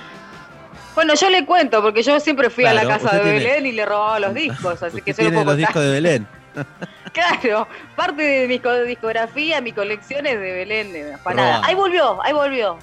Bueno, 0.95 1.15
yo 1.15 1.29
le 1.31 1.45
cuento, 1.45 1.83
porque 1.83 2.03
yo 2.03 2.19
siempre 2.21 2.51
fui 2.51 2.65
a 2.65 2.73
la 2.75 2.87
casa 2.87 3.17
de 3.17 3.21
tiene- 3.23 3.39
Belén 3.39 3.67
y 3.67 3.73
le 3.73 3.85
robaba 3.85 4.21
los 4.21 4.33
discos, 4.35 4.83
así 4.83 5.03
que 5.03 5.13
se 5.13 5.23
lo 5.23 5.29
tiene 5.31 5.43
puedo 5.45 5.51
los 5.51 5.57
discos 5.59 5.83
de 5.83 5.91
Belén. 5.91 6.27
Claro, 7.13 7.67
parte 7.97 8.23
de 8.23 8.47
mi 8.47 8.59
co- 8.59 8.83
discografía, 8.83 9.63
mi 9.63 9.73
colección 9.73 10.27
es 10.27 10.35
de 10.39 10.53
Belén, 10.53 10.93
de. 10.93 11.17
Ahí 11.25 11.75
volvió, 11.75 12.23
ahí 12.23 12.35
volvió. 12.35 12.79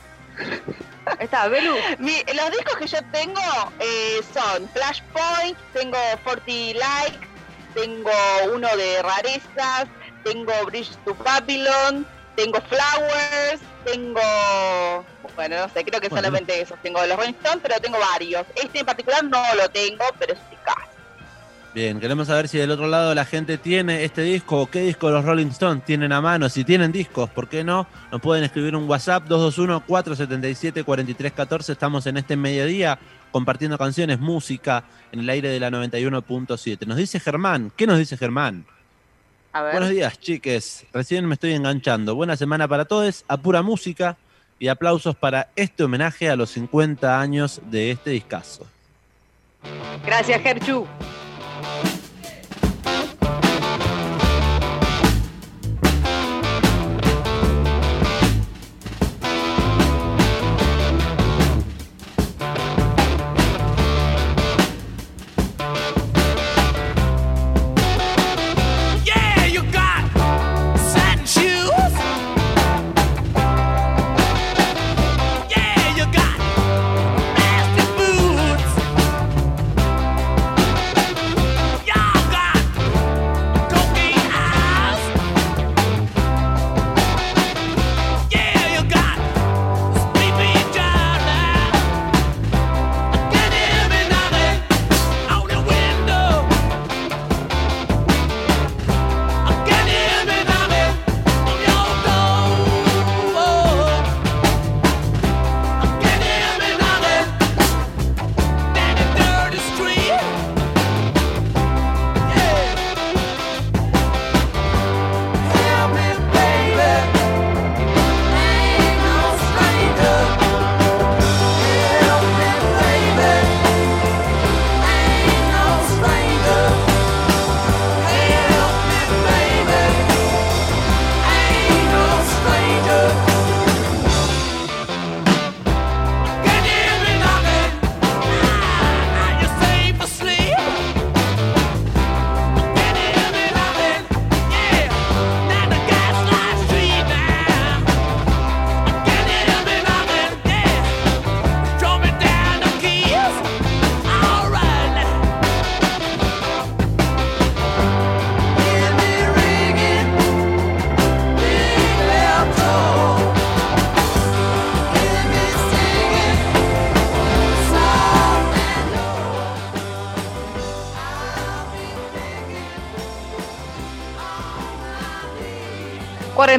Ahí 1.06 1.18
está, 1.20 1.48
Belu. 1.50 1.76
Mi- 2.00 2.24
los 2.36 2.50
discos 2.52 2.76
que 2.80 2.88
yo 2.88 2.98
tengo 3.12 3.40
eh, 3.80 4.22
son 4.34 4.68
Flashpoint, 4.70 5.56
tengo 5.74 5.98
40 6.24 6.80
Like, 6.80 7.20
tengo 7.76 8.10
uno 8.56 8.68
de 8.76 9.04
rarezas, 9.04 9.86
tengo 10.24 10.52
Bridge 10.66 10.90
to 11.06 11.16
Babylon, 11.24 12.06
tengo 12.36 12.60
Flowers, 12.62 13.62
tengo. 13.86 14.20
Bueno, 15.36 15.58
no 15.58 15.68
sé, 15.70 15.84
creo 15.84 16.00
que 16.00 16.10
Bueno. 16.10 16.22
solamente 16.28 16.62
esos. 16.62 16.80
Tengo 16.82 17.04
los 17.06 17.18
Rolling 17.18 17.34
Stones, 17.34 17.60
pero 17.64 17.76
tengo 17.82 17.98
varios. 18.00 18.46
Este 18.56 18.80
en 18.80 18.86
particular 18.86 19.24
no 19.24 19.44
lo 19.56 19.68
tengo, 19.70 20.04
pero 20.20 20.34
es 20.34 20.40
de 20.50 20.56
casa. 20.58 20.88
Bien, 21.74 22.00
queremos 22.00 22.28
saber 22.28 22.48
si 22.48 22.60
del 22.60 22.70
otro 22.70 22.86
lado 22.88 23.16
la 23.16 23.26
gente 23.26 23.58
tiene 23.58 24.04
este 24.04 24.22
disco 24.22 24.62
o 24.62 24.70
qué 24.70 24.82
disco 24.82 25.10
los 25.10 25.26
Rolling 25.26 25.48
Stones 25.48 25.84
tienen 25.84 26.14
a 26.14 26.22
mano. 26.22 26.48
Si 26.48 26.64
tienen 26.64 26.92
discos, 26.92 27.32
¿por 27.32 27.50
qué 27.50 27.64
no? 27.64 27.88
Nos 28.12 28.22
pueden 28.22 28.44
escribir 28.44 28.76
un 28.76 28.88
WhatsApp 28.88 29.24
221-477-4314. 29.28 31.70
Estamos 31.72 32.06
en 32.06 32.18
este 32.18 32.36
mediodía 32.36 33.00
compartiendo 33.32 33.80
canciones, 33.80 34.20
música 34.20 34.84
en 35.12 35.22
el 35.22 35.30
aire 35.30 35.50
de 35.50 35.60
la 35.60 35.72
91.7. 35.72 36.86
Nos 36.86 36.98
dice 36.98 37.20
Germán. 37.20 37.72
¿Qué 37.76 37.88
nos 37.88 37.98
dice 37.98 38.18
Germán? 38.18 38.68
A 39.54 39.62
ver. 39.62 39.74
Buenos 39.74 39.92
días, 39.92 40.20
chiques. 40.20 40.86
Recién 40.92 41.28
me 41.28 41.36
estoy 41.36 41.54
enganchando. 41.54 42.16
Buena 42.16 42.36
semana 42.36 42.68
para 42.68 42.86
todos. 42.86 43.24
A 43.28 43.38
pura 43.38 43.62
música 43.62 44.18
y 44.58 44.68
aplausos 44.68 45.16
para 45.16 45.50
este 45.56 45.84
homenaje 45.84 46.28
a 46.30 46.36
los 46.36 46.50
50 46.52 47.22
años 47.22 47.62
de 47.70 47.92
este 47.92 48.10
discazo. 48.10 48.66
Gracias, 50.04 50.42
Gerchu. 50.42 50.88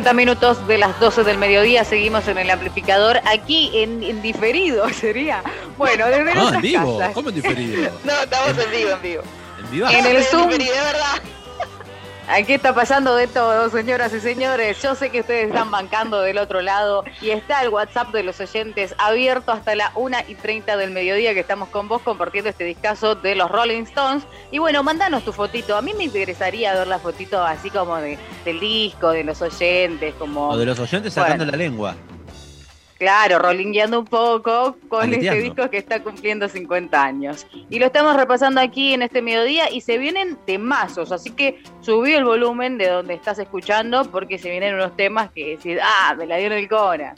40 0.05 0.13
minutos 0.23 0.67
de 0.69 0.77
las 0.77 1.01
12 1.01 1.25
del 1.25 1.39
mediodía, 1.39 1.83
seguimos 1.83 2.29
en 2.29 2.37
el 2.37 2.51
amplificador, 2.51 3.23
aquí 3.25 3.71
en, 3.73 4.03
en 4.03 4.21
diferido 4.21 4.87
sería. 4.93 5.43
Bueno, 5.79 6.05
desde 6.09 6.31
en 6.33 6.61
vivo. 6.61 6.99
casas. 6.99 7.15
¿Cómo 7.15 7.31
en 7.31 7.37
diferido? 7.37 7.91
No, 8.05 8.13
estamos 8.13 8.51
en 8.51 8.71
vivo, 8.71 8.91
en 8.91 9.03
vivo. 9.03 9.23
En 9.65 9.71
vivo. 9.71 9.89
En 9.89 10.05
el 10.05 10.17
Estamos 10.17 10.27
Zoom. 10.29 10.43
en 10.53 10.59
diferido, 10.59 10.77
de 10.79 10.85
verdad. 10.85 11.23
Aquí 12.37 12.55
está 12.55 12.75
pasando 12.75 13.15
de 13.15 13.29
todo, 13.29 13.71
señoras 13.71 14.13
y 14.13 14.19
señores. 14.19 14.83
Yo 14.83 14.97
sé 14.97 15.11
que 15.11 15.21
ustedes 15.21 15.47
están 15.47 15.71
bancando 15.71 16.21
del 16.21 16.39
otro 16.39 16.63
lado 16.63 17.05
y 17.21 17.31
está 17.31 17.63
el 17.63 17.69
WhatsApp 17.69 18.13
de 18.13 18.25
los 18.25 18.41
oyentes 18.41 18.93
abierto 18.99 19.53
hasta 19.53 19.77
la 19.77 19.93
1 19.95 20.17
y 20.27 20.35
30 20.35 20.77
del 20.77 20.91
mediodía 20.91 21.33
que 21.33 21.39
estamos 21.39 21.69
con 21.69 21.87
vos 21.87 22.03
compartiendo 22.03 22.51
este 22.51 22.65
discazo 22.65 23.15
de 23.15 23.37
los 23.37 23.49
Rolling 23.49 23.83
Stones. 23.85 24.25
Y 24.51 24.59
bueno, 24.59 24.83
mandanos 24.83 25.25
tu 25.25 25.33
fotito. 25.33 25.77
A 25.77 25.83
mí 25.83 25.95
me 25.97 26.03
interesaría 26.05 26.75
ver 26.75 26.89
la 26.89 26.99
fotito 26.99 27.41
así 27.41 27.71
como 27.71 27.99
de, 27.99 28.19
del 28.45 28.59
disco, 28.59 29.11
de 29.11 29.23
los 29.23 29.41
oyentes, 29.41 30.13
como... 30.19 30.49
O 30.49 30.57
de 30.57 30.67
los 30.67 30.81
oyentes 30.81 31.13
sacando 31.15 31.45
Bueno. 31.45 31.53
la 31.53 31.57
lengua. 31.57 31.95
Claro, 33.05 33.39
rolingueando 33.39 33.99
un 33.99 34.07
poco 34.07 34.79
con 34.89 35.13
este 35.13 35.35
disco 35.35 35.69
que 35.69 35.77
está 35.77 36.03
cumpliendo 36.03 36.49
50 36.49 37.03
años. 37.05 37.47
Y 37.69 37.79
lo 37.79 37.85
estamos 37.85 38.17
repasando 38.17 38.63
aquí 38.63 38.95
en 38.95 39.03
este 39.03 39.21
mediodía 39.21 39.71
y 39.71 39.83
se 39.83 39.99
vienen 39.99 40.39
temazos, 40.47 41.13
así 41.13 41.29
que 41.29 41.63
subí 41.83 42.15
el 42.15 42.25
volumen 42.25 42.79
de 42.79 42.89
donde 42.89 43.13
estás 43.13 43.39
escuchando 43.39 44.11
porque 44.11 44.39
se 44.39 44.49
vienen 44.49 44.77
unos 44.77 44.97
temas 44.97 45.31
que 45.33 45.51
decís, 45.51 45.79
ah, 45.83 46.15
me 46.17 46.25
la 46.25 46.39
dieron 46.39 46.57
el 46.57 46.67
Cona. 46.67 47.15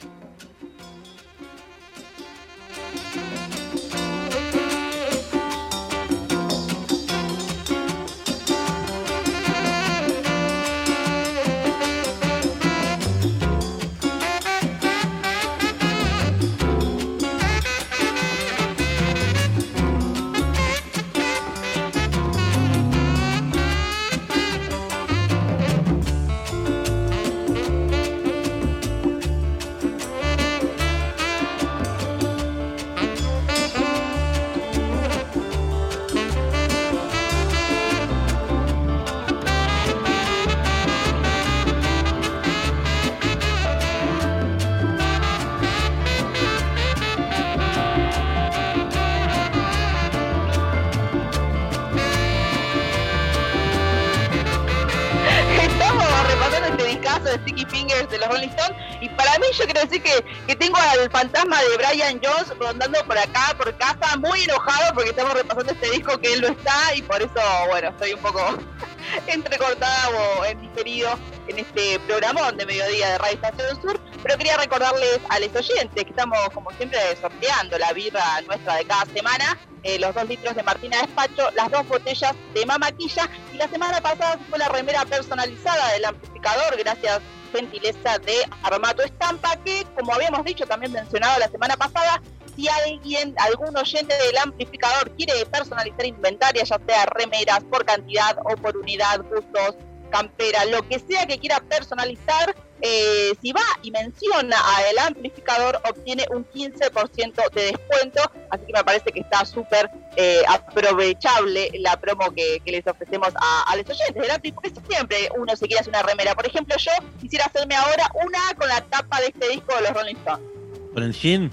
Al 61.07 61.11
fantasma 61.11 61.61
de 61.61 61.77
Brian 61.77 62.19
Jones 62.21 62.49
rondando 62.59 62.99
por 63.05 63.17
acá, 63.17 63.55
por 63.57 63.75
casa, 63.77 64.17
muy 64.17 64.43
enojado 64.43 64.93
porque 64.93 65.11
estamos 65.11 65.33
repasando 65.33 65.71
este 65.71 65.91
disco 65.91 66.19
que 66.19 66.33
él 66.33 66.41
no 66.41 66.47
está 66.49 66.95
y 66.95 67.01
por 67.01 67.21
eso, 67.21 67.39
bueno, 67.69 67.89
estoy 67.89 68.13
un 68.13 68.19
poco 68.19 68.41
entrecortada 69.27 70.09
o 70.09 70.45
en 70.45 70.59
diferido 70.61 71.17
en 71.47 71.59
este 71.59 71.99
programón 72.01 72.57
de 72.57 72.65
mediodía 72.65 73.11
de 73.11 73.17
Radio 73.19 73.35
Estación 73.35 73.81
Sur, 73.81 74.01
pero 74.21 74.37
quería 74.37 74.57
recordarles 74.57 75.19
a 75.29 75.39
los 75.39 75.55
oyentes 75.55 76.03
que 76.03 76.09
estamos 76.09 76.37
como 76.53 76.71
siempre 76.71 76.99
sorteando 77.21 77.77
la 77.77 77.93
birra 77.93 78.41
nuestra 78.45 78.75
de 78.75 78.85
cada 78.85 79.05
semana, 79.05 79.57
eh, 79.83 79.99
los 79.99 80.13
dos 80.13 80.27
litros 80.27 80.55
de 80.55 80.63
Martina 80.63 81.01
Despacho, 81.01 81.49
las 81.55 81.71
dos 81.71 81.87
botellas 81.87 82.33
de 82.53 82.65
Mamaquilla 82.65 83.29
y 83.53 83.57
la 83.57 83.69
semana 83.69 84.01
pasada 84.01 84.37
fue 84.49 84.59
la 84.59 84.67
remera 84.67 85.05
personalizada 85.05 85.93
del 85.93 86.05
amplificador 86.05 86.75
gracias 86.77 87.21
gentileza 87.47 88.19
de 88.19 88.35
Armato 88.63 89.03
Estampa 89.03 89.55
que 89.63 89.85
como 89.95 90.13
habíamos 90.13 90.43
dicho 90.45 90.65
también 90.65 90.91
mencionado 90.91 91.39
la 91.39 91.47
semana 91.49 91.75
pasada 91.77 92.21
si 92.57 92.67
alguien, 92.67 93.35
algún 93.37 93.77
oyente 93.77 94.15
del 94.17 94.37
amplificador 94.37 95.11
quiere 95.15 95.45
personalizar 95.45 96.05
inventaria, 96.05 96.63
ya 96.63 96.79
sea 96.87 97.05
remeras 97.05 97.63
por 97.65 97.85
cantidad 97.85 98.35
o 98.43 98.57
por 98.57 98.75
unidad, 98.75 99.21
gustos, 99.29 99.75
campera, 100.09 100.65
lo 100.65 100.81
que 100.87 100.99
sea 100.99 101.27
que 101.27 101.37
quiera 101.37 101.59
personalizar, 101.59 102.55
eh, 102.81 103.33
si 103.41 103.51
va 103.51 103.61
y 103.81 103.91
menciona 103.91 104.55
a 104.57 104.89
el 104.89 104.97
amplificador, 104.99 105.81
obtiene 105.89 106.25
un 106.31 106.45
15% 106.49 107.51
de 107.53 107.61
descuento. 107.71 108.21
Así 108.49 108.65
que 108.67 108.73
me 108.73 108.83
parece 108.83 109.11
que 109.11 109.19
está 109.21 109.43
súper 109.45 109.89
eh, 110.15 110.43
aprovechable 110.47 111.69
la 111.79 111.99
promo 111.99 112.31
que, 112.33 112.59
que 112.63 112.71
les 112.71 112.85
ofrecemos 112.87 113.29
a, 113.35 113.63
a 113.71 113.75
los 113.75 113.85
oyentes 113.89 114.15
del 114.21 114.31
ampli, 114.31 114.51
porque 114.51 114.71
siempre 114.89 115.29
uno 115.37 115.55
se 115.55 115.65
quiere 115.67 115.81
hacer 115.81 115.89
una 115.91 116.03
remera. 116.03 116.35
Por 116.35 116.45
ejemplo, 116.47 116.75
yo 116.77 116.91
quisiera 117.19 117.45
hacerme 117.45 117.75
ahora 117.75 118.09
una 118.25 118.39
con 118.57 118.67
la 118.67 118.81
tapa 118.81 119.19
de 119.21 119.27
este 119.27 119.49
disco 119.49 119.75
de 119.75 119.81
los 119.81 119.91
Rolling 119.91 120.15
Stones. 120.15 120.45
Con 120.93 121.03
el 121.03 121.13
jean. 121.13 121.51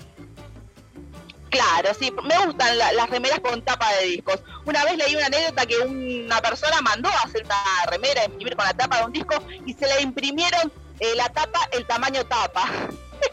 Claro, 1.50 1.90
sí, 1.96 2.12
me 2.24 2.46
gustan 2.46 2.76
la- 2.78 2.92
las 2.94 3.08
remeras 3.10 3.38
con 3.38 3.62
tapa 3.62 3.92
de 3.94 4.06
discos. 4.06 4.40
Una 4.64 4.84
vez 4.84 4.96
leí 4.96 5.14
una 5.14 5.26
anécdota 5.26 5.64
que 5.66 5.78
una 5.78 6.40
persona 6.40 6.80
mandó 6.82 7.08
a 7.08 7.18
hacer 7.24 7.44
una 7.44 7.62
remera, 7.90 8.24
imprimir 8.24 8.56
con 8.56 8.64
la 8.64 8.74
tapa 8.74 8.98
de 8.98 9.04
un 9.04 9.12
disco 9.12 9.36
y 9.64 9.72
se 9.72 9.86
le 9.86 10.00
imprimieron 10.02 10.72
eh, 11.00 11.14
la 11.16 11.28
tapa, 11.28 11.60
el 11.72 11.86
tamaño 11.86 12.24
tapa. 12.24 12.68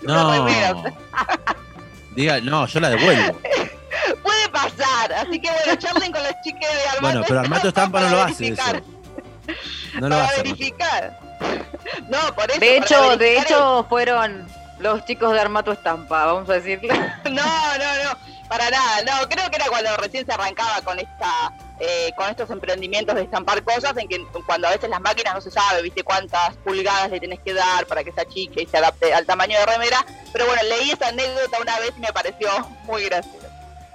No. 0.03 0.45
Diga, 2.15 2.39
no, 2.41 2.65
yo 2.65 2.79
la 2.79 2.89
devuelvo. 2.89 3.39
Puede 4.23 4.49
pasar, 4.49 5.11
así 5.13 5.39
que 5.39 5.49
bueno, 5.51 5.75
charlen 5.77 6.11
con 6.11 6.23
los 6.23 6.33
chiques 6.43 6.61
de 6.69 6.81
Armato. 6.89 7.01
Bueno, 7.01 7.23
pero 7.27 7.39
Armato 7.41 7.67
Estampa 7.67 7.99
no 8.01 8.09
lo 8.09 8.21
hace 8.21 8.47
eso. 8.49 8.63
No 9.95 10.07
lo 10.09 10.15
para 10.15 10.25
hace. 10.25 10.37
verificar. 10.43 11.19
No, 12.07 12.33
por 12.35 12.49
eso. 12.49 12.59
De 12.59 12.77
hecho, 12.77 13.17
de 13.17 13.37
hecho 13.39 13.85
fueron 13.89 14.47
los 14.79 15.05
chicos 15.05 15.33
de 15.33 15.39
Armato 15.41 15.71
Estampa, 15.71 16.25
vamos 16.25 16.49
a 16.49 16.53
decirle. 16.53 16.93
No, 17.25 17.31
no, 17.31 18.03
no, 18.03 18.17
para 18.47 18.69
nada. 18.69 19.01
No, 19.03 19.27
creo 19.29 19.49
que 19.49 19.57
era 19.57 19.65
cuando 19.67 19.95
recién 19.97 20.25
se 20.25 20.31
arrancaba 20.31 20.81
con 20.83 20.99
esta, 20.99 21.51
eh, 21.83 22.11
con 22.15 22.29
estos 22.29 22.49
emprendimientos 22.51 23.15
de 23.15 23.23
estampar 23.23 23.63
cosas, 23.63 23.97
en 23.97 24.07
que 24.07 24.23
cuando 24.45 24.67
a 24.67 24.71
veces 24.71 24.87
las 24.87 25.01
máquinas 25.01 25.33
no 25.33 25.41
se 25.41 25.49
sabe, 25.49 25.81
viste 25.81 26.03
cuántas 26.03 26.55
pulgadas 26.57 27.09
le 27.09 27.19
tenés 27.19 27.39
que 27.39 27.55
dar 27.55 27.87
para 27.87 28.03
que 28.03 28.11
sea 28.11 28.25
chique 28.25 28.61
y 28.61 28.67
se 28.67 28.77
adapte 28.77 29.11
al 29.11 29.25
tamaño 29.25 29.57
de 29.57 29.65
remera. 29.65 30.05
Pero 30.31 30.45
bueno, 30.45 30.61
leí 30.69 30.91
esa 30.91 31.07
anécdota 31.07 31.57
una 31.59 31.79
vez 31.79 31.91
y 31.97 31.99
me 31.99 32.13
pareció 32.13 32.49
muy 32.83 33.05
graciosa. 33.05 33.47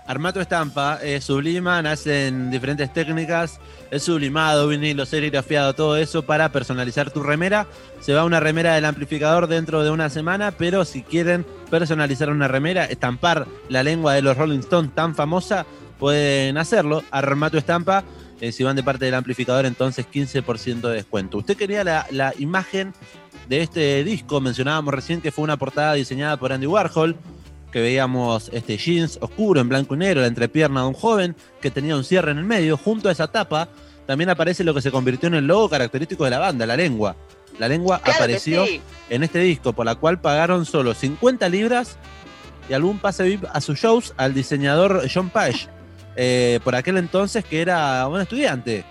Armato 0.07 0.41
Estampa 0.41 0.99
eh, 1.03 1.21
subliman, 1.21 1.87
hacen 1.87 2.51
diferentes 2.51 2.93
técnicas, 2.93 3.61
es 3.91 4.05
sublimado, 4.05 4.69
vinilo, 4.69 5.05
serigrafiado, 5.05 5.75
todo 5.75 5.97
eso 5.97 6.23
para 6.23 6.51
personalizar 6.51 7.11
tu 7.11 7.23
remera. 7.23 7.67
Se 8.01 8.15
va 8.15 8.25
una 8.25 8.39
remera 8.39 8.75
del 8.75 8.85
amplificador 8.85 9.49
dentro 9.49 9.83
de 9.83 9.91
una 9.91 10.09
semana, 10.09 10.53
pero 10.53 10.85
si 10.85 11.03
quieren 11.03 11.45
personalizar 11.71 12.31
una 12.31 12.47
remera, 12.47 12.85
estampar 12.85 13.47
la 13.69 13.83
lengua 13.83 14.15
de 14.15 14.23
los 14.23 14.37
Rolling 14.37 14.61
Stones 14.61 14.95
tan 14.95 15.17
famosa, 15.17 15.67
pueden 15.99 16.59
hacerlo. 16.59 17.03
Armato 17.11 17.59
Estampa, 17.59 18.05
eh, 18.41 18.53
si 18.53 18.65
van 18.65 18.77
de 18.77 18.83
parte 18.83 19.05
del 19.05 19.15
amplificador, 19.15 19.67
entonces 19.67 20.07
15% 20.13 20.81
de 20.89 20.95
descuento. 20.95 21.39
Usted 21.39 21.57
quería 21.57 21.85
la, 21.85 22.07
la 22.11 22.35
imagen 22.39 22.93
de 23.49 23.63
este 23.63 24.05
disco, 24.05 24.41
mencionábamos 24.41 24.93
recién 24.93 25.21
que 25.21 25.33
fue 25.33 25.45
una 25.45 25.57
portada 25.57 25.95
diseñada 25.95 26.37
por 26.37 26.53
Andy 26.53 26.67
Warhol 26.67 27.17
que 27.77 27.83
veíamos 27.83 28.49
este 28.55 28.79
jeans 28.79 29.19
oscuro 29.21 29.61
en 29.61 29.69
blanco 29.69 29.95
y 29.95 29.99
negro, 29.99 30.23
la 30.23 30.29
entrepierna 30.29 30.81
de 30.81 30.87
un 30.87 30.95
joven 30.95 31.37
que 31.61 31.71
tenía 31.71 31.95
un 31.95 32.05
cierre 32.05 32.31
en 32.31 32.39
el 32.39 32.45
medio. 32.45 32.79
Junto 32.79 33.11
a 33.11 33.13
esa 33.13 33.27
tapa 33.27 33.69
también 34.07 34.31
aparece 34.31 34.65
lo 34.65 34.73
que 34.73 34.81
se 34.81 34.91
convirtió 34.91 35.27
en 35.27 35.35
el 35.35 35.47
logo 35.47 35.69
característico 35.69 36.25
de 36.25 36.31
la 36.31 36.39
banda, 36.39 36.65
la 36.65 36.77
lengua. 36.77 37.17
La 37.59 37.69
lengua 37.69 38.01
Claro 38.01 38.19
apareció 38.19 38.65
sí. 38.65 38.81
en 39.11 39.23
este 39.25 39.41
disco, 39.41 39.75
por 39.75 39.85
la 39.85 39.95
cual 39.97 40.21
pagaron 40.21 40.65
solo 40.65 40.95
50 40.95 41.49
libras 41.49 41.99
y 42.69 42.73
algún 42.73 42.99
pase 42.99 43.25
VIP 43.25 43.45
a 43.53 43.61
sus 43.61 43.79
shows 43.79 44.15
al 44.17 44.33
diseñador 44.33 45.07
John 45.13 45.29
Page, 45.31 45.69
eh, 46.17 46.59
por 46.65 46.75
aquel 46.75 46.97
entonces 46.97 47.45
que 47.45 47.61
era 47.61 48.07
un 48.09 48.21
estudiante. 48.21 48.85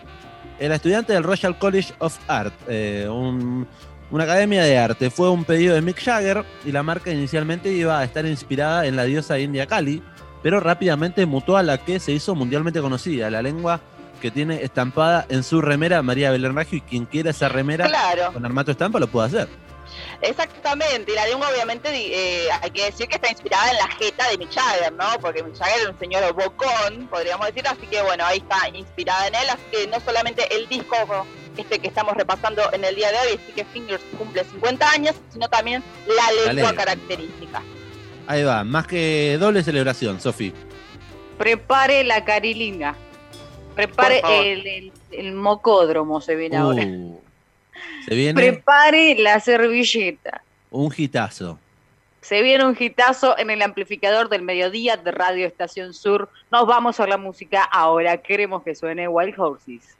Era 0.59 0.75
estudiante 0.75 1.11
del 1.13 1.23
Royal 1.23 1.57
College 1.57 1.93
of 1.99 2.17
Art, 2.27 2.53
eh, 2.67 3.07
un- 3.09 3.67
una 4.11 4.23
academia 4.23 4.63
de 4.63 4.77
arte. 4.77 5.09
Fue 5.09 5.29
un 5.29 5.43
pedido 5.43 5.75
de 5.75 5.81
Mick 5.81 6.01
Jagger 6.01 6.45
y 6.63 6.71
la 6.71 6.83
marca 6.83 7.11
inicialmente 7.11 7.71
iba 7.73 7.99
a 7.99 8.03
estar 8.03 8.25
inspirada 8.25 8.85
en 8.85 8.95
la 8.95 9.03
diosa 9.03 9.37
india 9.39 9.65
Kali, 9.65 10.01
pero 10.43 10.59
rápidamente 10.59 11.25
mutó 11.25 11.57
a 11.57 11.63
la 11.63 11.79
que 11.79 11.99
se 11.99 12.11
hizo 12.11 12.35
mundialmente 12.35 12.79
conocida, 12.79 13.29
la 13.31 13.41
lengua 13.41 13.81
que 14.21 14.31
tiene 14.31 14.63
estampada 14.63 15.25
en 15.27 15.43
su 15.43 15.59
remera 15.59 16.01
María 16.01 16.31
Belén 16.31 16.55
Raggio 16.55 16.77
y 16.77 16.81
quien 16.81 17.05
quiera 17.05 17.31
esa 17.31 17.49
remera 17.49 17.87
Claro. 17.87 18.31
con 18.31 18.45
armato 18.45 18.71
estampa 18.71 18.99
lo 18.99 19.07
puede 19.07 19.27
hacer. 19.27 19.47
Exactamente, 20.21 21.11
y 21.11 21.15
la 21.15 21.25
lengua 21.27 21.49
obviamente 21.51 21.89
eh, 21.93 22.47
hay 22.61 22.71
que 22.71 22.85
decir 22.85 23.07
que 23.07 23.15
está 23.15 23.29
inspirada 23.29 23.69
en 23.71 23.77
la 23.77 23.87
jeta 23.87 24.29
de 24.29 24.37
Mick 24.37 24.51
Jagger, 24.53 24.93
¿no? 24.93 25.05
Porque 25.21 25.43
Mick 25.43 25.57
Jagger 25.57 25.81
era 25.81 25.89
un 25.91 25.99
señor 25.99 26.33
bocón, 26.33 27.07
podríamos 27.07 27.47
decir, 27.47 27.67
así 27.67 27.85
que 27.87 28.01
bueno, 28.01 28.25
ahí 28.25 28.37
está 28.37 28.69
inspirada 28.69 29.27
en 29.27 29.35
él, 29.35 29.49
así 29.49 29.61
que 29.71 29.87
no 29.87 29.99
solamente 29.99 30.53
el 30.55 30.67
disco 30.67 30.95
este 31.57 31.79
que 31.79 31.87
estamos 31.87 32.15
repasando 32.15 32.61
en 32.73 32.83
el 32.83 32.95
día 32.95 33.11
de 33.11 33.17
hoy, 33.19 33.37
Sticky 33.43 33.63
Fingers 33.71 34.03
cumple 34.17 34.43
50 34.43 34.89
años, 34.89 35.15
sino 35.31 35.47
también 35.47 35.81
la 36.07 36.31
lengua 36.31 36.53
lengua. 36.53 36.73
característica. 36.75 37.61
Ahí 38.27 38.43
va, 38.43 38.63
más 38.63 38.87
que 38.87 39.37
doble 39.39 39.63
celebración, 39.63 40.19
Sofi. 40.19 40.51
Prepare 41.37 42.03
la 42.03 42.25
carilinga. 42.25 42.95
Prepare 43.75 44.21
el, 44.51 44.67
el- 44.67 44.91
el 45.11 45.33
mocódromo, 45.33 46.19
se 46.21 46.35
viene 46.35 46.57
ahora. 46.57 46.83
Se 48.07 48.15
viene 48.15 48.33
Prepare 48.33 49.15
la 49.15 49.39
servilleta. 49.39 50.41
un 50.71 50.93
hitazo. 50.95 51.59
Se 52.21 52.41
viene 52.41 52.65
un 52.65 52.75
hitazo 52.77 53.37
en 53.37 53.51
el 53.51 53.61
amplificador 53.61 54.29
del 54.29 54.41
mediodía 54.41 54.97
de 54.97 55.11
Radio 55.11 55.45
Estación 55.45 55.93
Sur. 55.93 56.29
Nos 56.51 56.65
vamos 56.65 56.99
a 56.99 57.05
la 57.05 57.17
música 57.17 57.63
ahora. 57.63 58.17
Queremos 58.17 58.63
que 58.63 58.73
suene 58.73 59.07
Wild 59.07 59.39
Horses. 59.39 59.95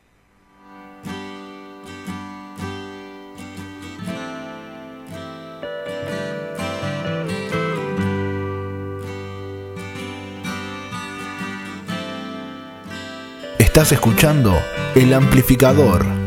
Estás 13.60 13.92
escuchando 13.92 14.54
El 14.96 15.14
Amplificador. 15.14 16.25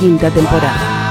Quinta 0.00 0.28
temporada. 0.32 1.01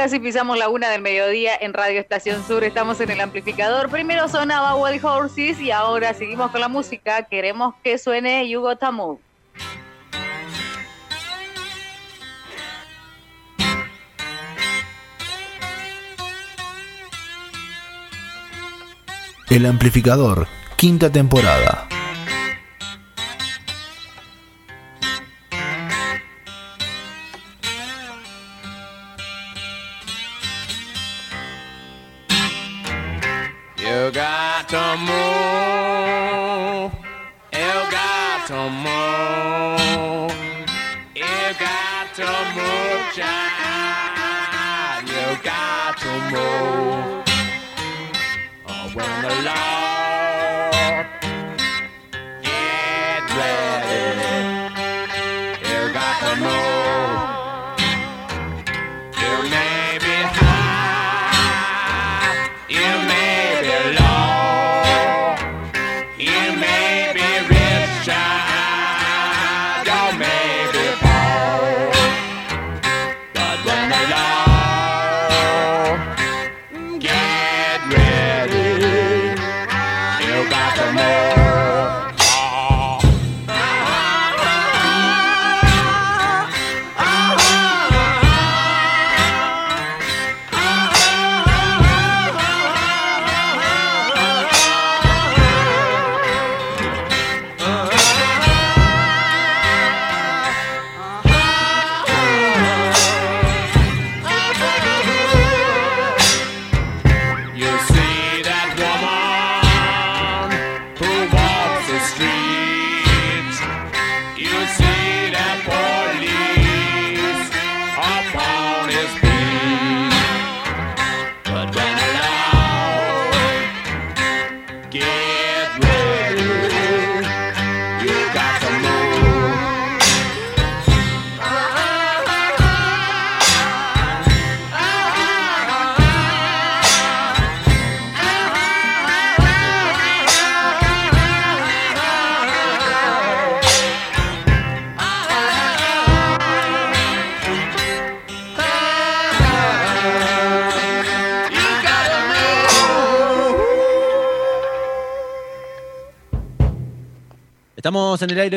Casi, 0.00 0.18
pisamos 0.18 0.56
la 0.56 0.70
una 0.70 0.88
del 0.88 1.02
mediodía 1.02 1.52
en 1.60 1.74
Radio 1.74 2.00
Estación 2.00 2.42
Sur. 2.46 2.64
Estamos 2.64 2.98
en 3.02 3.10
el 3.10 3.20
amplificador. 3.20 3.90
Primero 3.90 4.30
sonaba 4.30 4.74
Wild 4.74 5.04
Horses 5.04 5.60
y 5.60 5.72
ahora 5.72 6.14
seguimos 6.14 6.50
con 6.50 6.62
la 6.62 6.68
música. 6.68 7.24
Queremos 7.24 7.74
que 7.84 7.98
suene 7.98 8.48
You 8.48 8.62
Gotta 8.62 8.90
Move. 8.90 9.20
El 19.50 19.66
Amplificador, 19.66 20.48
quinta 20.76 21.12
temporada. 21.12 21.89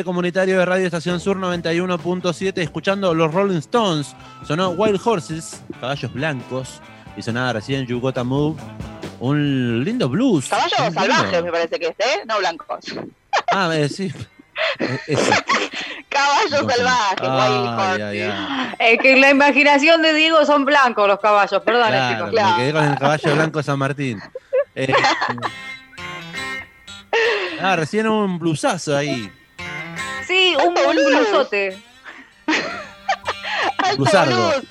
Aire 0.04 0.12
comunitario 0.12 0.58
de 0.58 0.66
Radio 0.66 0.84
Estación 0.84 1.18
Sur 1.18 1.38
91.7 1.38 2.58
escuchando 2.58 3.14
los 3.14 3.32
Rolling 3.32 3.56
Stones. 3.58 4.14
Sonó 4.46 4.68
Wild 4.70 5.00
Horses, 5.02 5.62
caballos 5.80 6.12
blancos, 6.12 6.82
y 7.16 7.22
sonaba 7.22 7.54
recién 7.54 7.86
You 7.86 8.00
Gotta 8.00 8.22
Move, 8.22 8.60
un 9.20 9.82
lindo 9.82 10.08
blues. 10.10 10.48
Caballos 10.50 10.78
lindo- 10.78 10.92
salvajes, 11.00 11.42
me 11.42 11.50
parece 11.50 11.78
que 11.78 11.86
es, 11.86 11.94
¿eh? 11.98 12.20
No 12.28 12.38
blancos. 12.38 12.80
Ah, 13.50 13.70
eh, 13.74 13.88
sí. 13.88 14.12
Caballos 16.10 16.72
salvajes, 16.76 17.20
Wild 17.20 17.40
Ay, 17.40 17.66
Horses. 17.66 18.04
ay, 18.04 18.20
ay. 18.20 18.74
Es 18.78 18.98
que 19.00 19.12
en 19.14 19.20
la 19.22 19.30
imaginación 19.30 20.02
de 20.02 20.12
Diego 20.12 20.44
son 20.44 20.66
blancos 20.66 21.08
los 21.08 21.18
caballos, 21.18 21.62
perdón, 21.62 21.88
Claro, 21.88 22.14
chicos. 22.26 22.30
me 22.50 22.56
quedé 22.56 22.72
con 22.72 22.84
el 22.84 22.98
caballo 22.98 23.34
blanco 23.34 23.58
de 23.58 23.62
San 23.64 23.78
Martín. 23.78 24.20
Eh, 24.74 24.92
ah, 27.62 27.74
recién 27.76 28.06
un 28.06 28.38
blusazo 28.38 28.94
ahí. 28.96 29.30
Un, 30.64 30.78
un 30.78 30.84
boludo. 30.84 31.08
blusote. 31.08 31.78
Alto 33.78 33.96
Blusardo. 33.96 34.48
blues. 34.50 34.64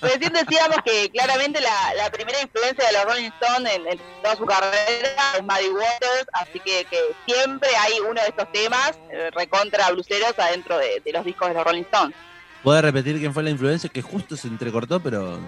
Recién 0.00 0.32
decíamos 0.32 0.78
que 0.84 1.08
claramente 1.10 1.60
la, 1.60 1.94
la 1.96 2.10
primera 2.10 2.40
influencia 2.40 2.84
de 2.86 2.92
los 2.92 3.04
Rolling 3.04 3.30
Stones 3.40 3.72
en, 3.74 3.86
en 3.86 4.00
toda 4.22 4.36
su 4.36 4.44
carrera 4.44 5.34
es 5.36 5.42
Muddy 5.42 5.68
Waters, 5.68 6.26
así 6.32 6.58
que, 6.60 6.84
que 6.86 6.98
siempre 7.26 7.68
hay 7.76 7.92
uno 8.00 8.20
de 8.20 8.28
estos 8.28 8.50
temas 8.50 8.98
eh, 9.10 9.30
recontra 9.34 9.88
bluseros 9.92 10.36
adentro 10.38 10.78
de, 10.78 11.00
de 11.04 11.12
los 11.12 11.24
discos 11.24 11.48
de 11.48 11.54
los 11.54 11.64
Rolling 11.64 11.82
Stones. 11.82 12.16
¿Puedes 12.64 12.82
repetir 12.82 13.18
quién 13.18 13.32
fue 13.32 13.44
la 13.44 13.50
influencia? 13.50 13.88
Que 13.88 14.02
justo 14.02 14.36
se 14.36 14.48
entrecortó, 14.48 14.98
pero 15.00 15.38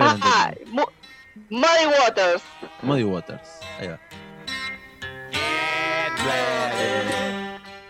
Ah, 0.00 0.50
Muddy 1.50 1.86
Waters. 2.00 2.42
Muddy 2.82 3.04
Waters. 3.04 3.48
Ahí 3.78 3.88
va. 3.88 3.98
Get 5.30 6.24
ready. 6.24 7.05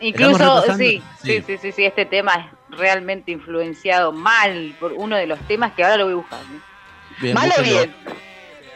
Incluso, 0.08 0.62
sí, 0.76 1.02
sí. 1.22 1.42
sí, 1.46 1.58
sí, 1.60 1.72
sí, 1.72 1.84
este 1.84 2.04
tema 2.06 2.34
es 2.34 2.76
realmente 2.78 3.30
influenciado 3.32 4.12
mal 4.12 4.74
por 4.78 4.92
uno 4.92 5.16
de 5.16 5.26
los 5.26 5.38
temas 5.40 5.72
que 5.72 5.82
ahora 5.84 5.96
lo 5.98 6.04
voy 6.04 6.12
a 6.12 6.16
buscar. 6.16 6.40
Bien, 7.20 7.34
Mal 7.34 7.52
o 7.58 7.62
bien. 7.62 7.94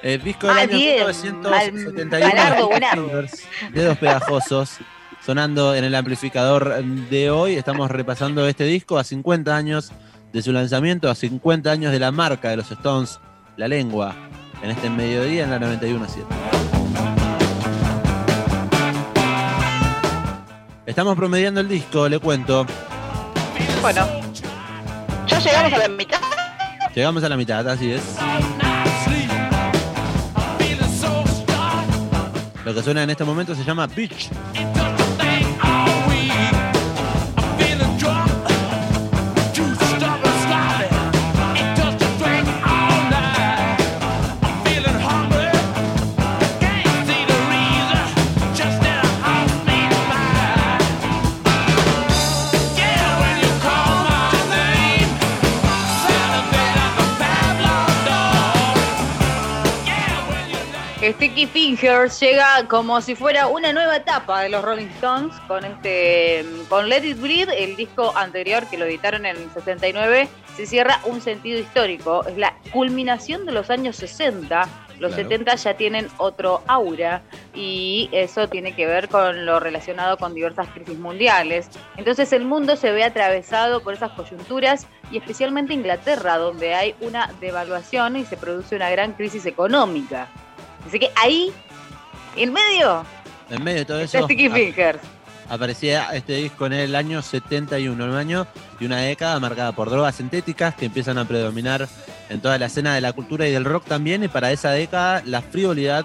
Eh, 0.03 0.19
disco 0.23 0.47
del 0.49 0.59
año 0.59 0.77
bien. 0.77 1.07
1971. 1.07 2.11
Mal- 2.11 2.35
Malardo, 2.35 2.55
Sticky 2.55 2.69
buenardo. 2.71 3.03
Fingers, 3.09 3.49
Dedos 3.73 3.99
pegajosos. 3.99 4.79
Sonando 5.25 5.75
en 5.75 5.85
el 5.85 5.95
amplificador 5.95 6.83
de 6.83 7.31
hoy. 7.31 7.57
Estamos 7.57 7.91
repasando 7.91 8.47
este 8.49 8.65
disco 8.65 8.99
a 8.99 9.05
50 9.05 9.55
años 9.55 9.93
de 10.33 10.41
su 10.41 10.51
lanzamiento, 10.53 11.11
a 11.11 11.15
50 11.15 11.71
años 11.71 11.93
de 11.93 11.99
la 11.99 12.11
marca 12.11 12.49
de 12.49 12.57
los 12.57 12.71
Stones, 12.71 13.21
La 13.59 13.69
Lengua, 13.69 14.15
en 14.63 14.71
este 14.71 14.89
mediodía 14.89 15.45
en 15.45 15.51
la 15.51 15.59
91.7. 15.59 16.60
Estamos 20.91 21.15
promediando 21.15 21.61
el 21.61 21.69
disco, 21.69 22.09
le 22.09 22.19
cuento. 22.19 22.67
Bueno, 23.81 24.09
Ya 25.29 25.39
llegamos 25.39 25.73
a 25.73 25.79
la 25.79 25.89
mitad. 25.89 26.19
Llegamos 26.93 27.23
a 27.23 27.29
la 27.29 27.37
mitad, 27.37 27.69
así 27.69 27.93
es. 27.93 28.03
Lo 32.65 32.75
que 32.75 32.83
suena 32.83 33.05
en 33.05 33.11
este 33.11 33.23
momento 33.23 33.55
se 33.55 33.63
llama 33.63 33.87
Beach. 33.87 34.31
Sticky 61.13 61.47
Fingers 61.47 62.21
llega 62.21 62.67
como 62.69 63.01
si 63.01 63.15
fuera 63.15 63.47
una 63.49 63.73
nueva 63.73 63.97
etapa 63.97 64.43
de 64.43 64.49
los 64.49 64.63
Rolling 64.63 64.87
Stones 64.97 65.35
con 65.49 65.65
este 65.65 66.45
con 66.69 66.89
Let 66.89 67.05
It 67.05 67.21
Bleed, 67.21 67.49
el 67.51 67.75
disco 67.77 68.17
anterior 68.17 68.65
que 68.67 68.79
lo 68.79 68.85
editaron 68.85 69.27
en 69.27 69.37
el 69.37 69.51
69, 69.53 70.29
se 70.57 70.67
cierra 70.67 71.01
un 71.05 71.21
sentido 71.21 71.59
histórico, 71.59 72.25
es 72.27 72.37
la 72.37 72.55
culminación 72.73 73.45
de 73.45 73.53
los 73.53 73.71
años 73.71 73.97
60. 73.97 74.69
Los 75.01 75.15
Claro. 75.15 75.31
70 75.31 75.55
ya 75.55 75.75
tienen 75.75 76.09
otro 76.19 76.63
aura 76.67 77.23
y 77.55 78.11
eso 78.13 78.49
tiene 78.49 78.77
que 78.77 78.85
ver 78.85 79.09
con 79.09 79.47
lo 79.47 79.59
relacionado 79.59 80.19
con 80.19 80.35
diversas 80.35 80.69
crisis 80.69 80.99
mundiales. 80.99 81.71
Entonces 81.97 82.35
el 82.35 82.45
mundo 82.45 82.77
se 82.77 82.93
ve 82.93 83.03
atravesado 83.03 83.81
por 83.81 83.95
esas 83.95 84.11
coyunturas 84.13 84.87
y 85.11 85.17
especialmente 85.17 85.73
Inglaterra, 85.73 86.37
donde 86.37 86.75
hay 86.75 86.95
una 87.01 87.33
devaluación 87.41 88.17
y 88.17 88.27
se 88.27 88.37
produce 88.37 88.77
una 88.77 88.91
gran 88.91 89.15
crisis 89.15 89.47
económica. 89.47 90.29
Así 90.87 90.99
que 90.99 91.11
ahí, 91.17 91.53
en 92.37 92.53
medio, 92.53 93.05
En 93.51 93.63
medio 93.63 93.81
de 93.81 93.85
todo 93.85 94.01
eso, 94.01 94.25
Sticky 94.25 94.49
Fingers. 94.49 95.01
aparecía 95.49 96.09
este 96.13 96.35
disco 96.37 96.67
en 96.67 96.73
el 96.75 96.95
año 96.95 97.23
71, 97.23 98.05
un 98.05 98.15
año 98.15 98.47
y 98.79 98.87
una 98.87 98.99
década 98.99 99.39
marcada 99.41 99.73
por 99.73 99.91
drogas 99.91 100.17
sintéticas 100.17 100.75
que 100.75 100.87
empiezan 100.87 101.19
a 101.19 101.25
predominar 101.25 101.89
en 102.29 102.41
toda 102.41 102.59
la 102.59 102.67
escena 102.67 102.95
de 102.95 103.01
la 103.01 103.13
cultura 103.13 103.47
y 103.49 103.53
del 103.53 103.65
rock 103.65 103.85
también, 103.87 104.23
y 104.25 104.29
para 104.29 104.53
esa 104.53 104.71
década 104.71 105.23
la 105.27 105.43
frivolidad 105.43 106.05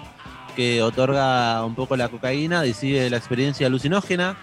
que 0.56 0.82
otorga 0.82 1.62
un 1.64 1.74
poco 1.74 1.96
la 1.96 2.08
cocaína 2.08 2.62
decide 2.62 3.10
la 3.10 3.18
experiencia 3.18 3.66
alucinógena 3.66 4.36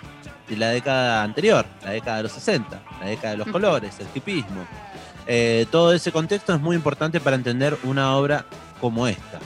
de 0.47 0.57
la 0.57 0.69
década 0.69 1.23
anterior, 1.23 1.65
la 1.83 1.91
década 1.91 2.17
de 2.17 2.23
los 2.23 2.31
60, 2.33 2.81
la 3.01 3.07
década 3.07 3.31
de 3.31 3.37
los 3.37 3.47
colores, 3.47 3.99
el 3.99 4.07
hipismo. 4.13 4.65
Eh, 5.25 5.65
todo 5.71 5.93
ese 5.93 6.11
contexto 6.11 6.53
es 6.53 6.61
muy 6.61 6.75
importante 6.75 7.19
para 7.19 7.35
entender 7.35 7.77
una 7.83 8.15
obra 8.15 8.45
como 8.79 9.07
esta. 9.07 9.39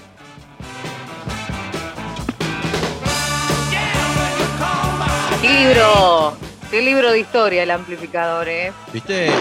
Qué 5.41 5.49
libro, 5.65 6.37
qué 6.71 6.81
libro 6.81 7.11
de 7.11 7.19
historia 7.19 7.63
el 7.63 7.71
amplificador, 7.71 8.47
¿eh? 8.49 8.71
¿Viste? 8.91 9.27
Es 9.27 9.33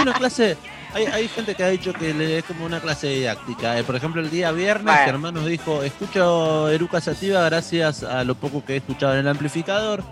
una 0.00 0.12
clase. 0.14 0.56
Hay, 0.94 1.04
hay 1.04 1.28
gente 1.28 1.54
que 1.54 1.62
ha 1.62 1.68
dicho 1.68 1.92
que 1.92 2.38
es 2.38 2.44
como 2.44 2.64
una 2.64 2.80
clase 2.80 3.08
didáctica. 3.08 3.78
Eh, 3.78 3.84
por 3.84 3.94
ejemplo, 3.96 4.20
el 4.20 4.30
día 4.30 4.50
viernes, 4.50 4.84
Bueno. 4.84 5.04
Germán 5.04 5.34
nos 5.34 5.46
dijo: 5.46 5.82
Escucho 5.82 6.68
Eruca 6.70 7.00
Sativa 7.00 7.44
gracias 7.44 8.02
a 8.02 8.24
lo 8.24 8.34
poco 8.34 8.64
que 8.64 8.74
he 8.74 8.76
escuchado 8.78 9.12
en 9.14 9.20
el 9.20 9.28
amplificador, 9.28 10.02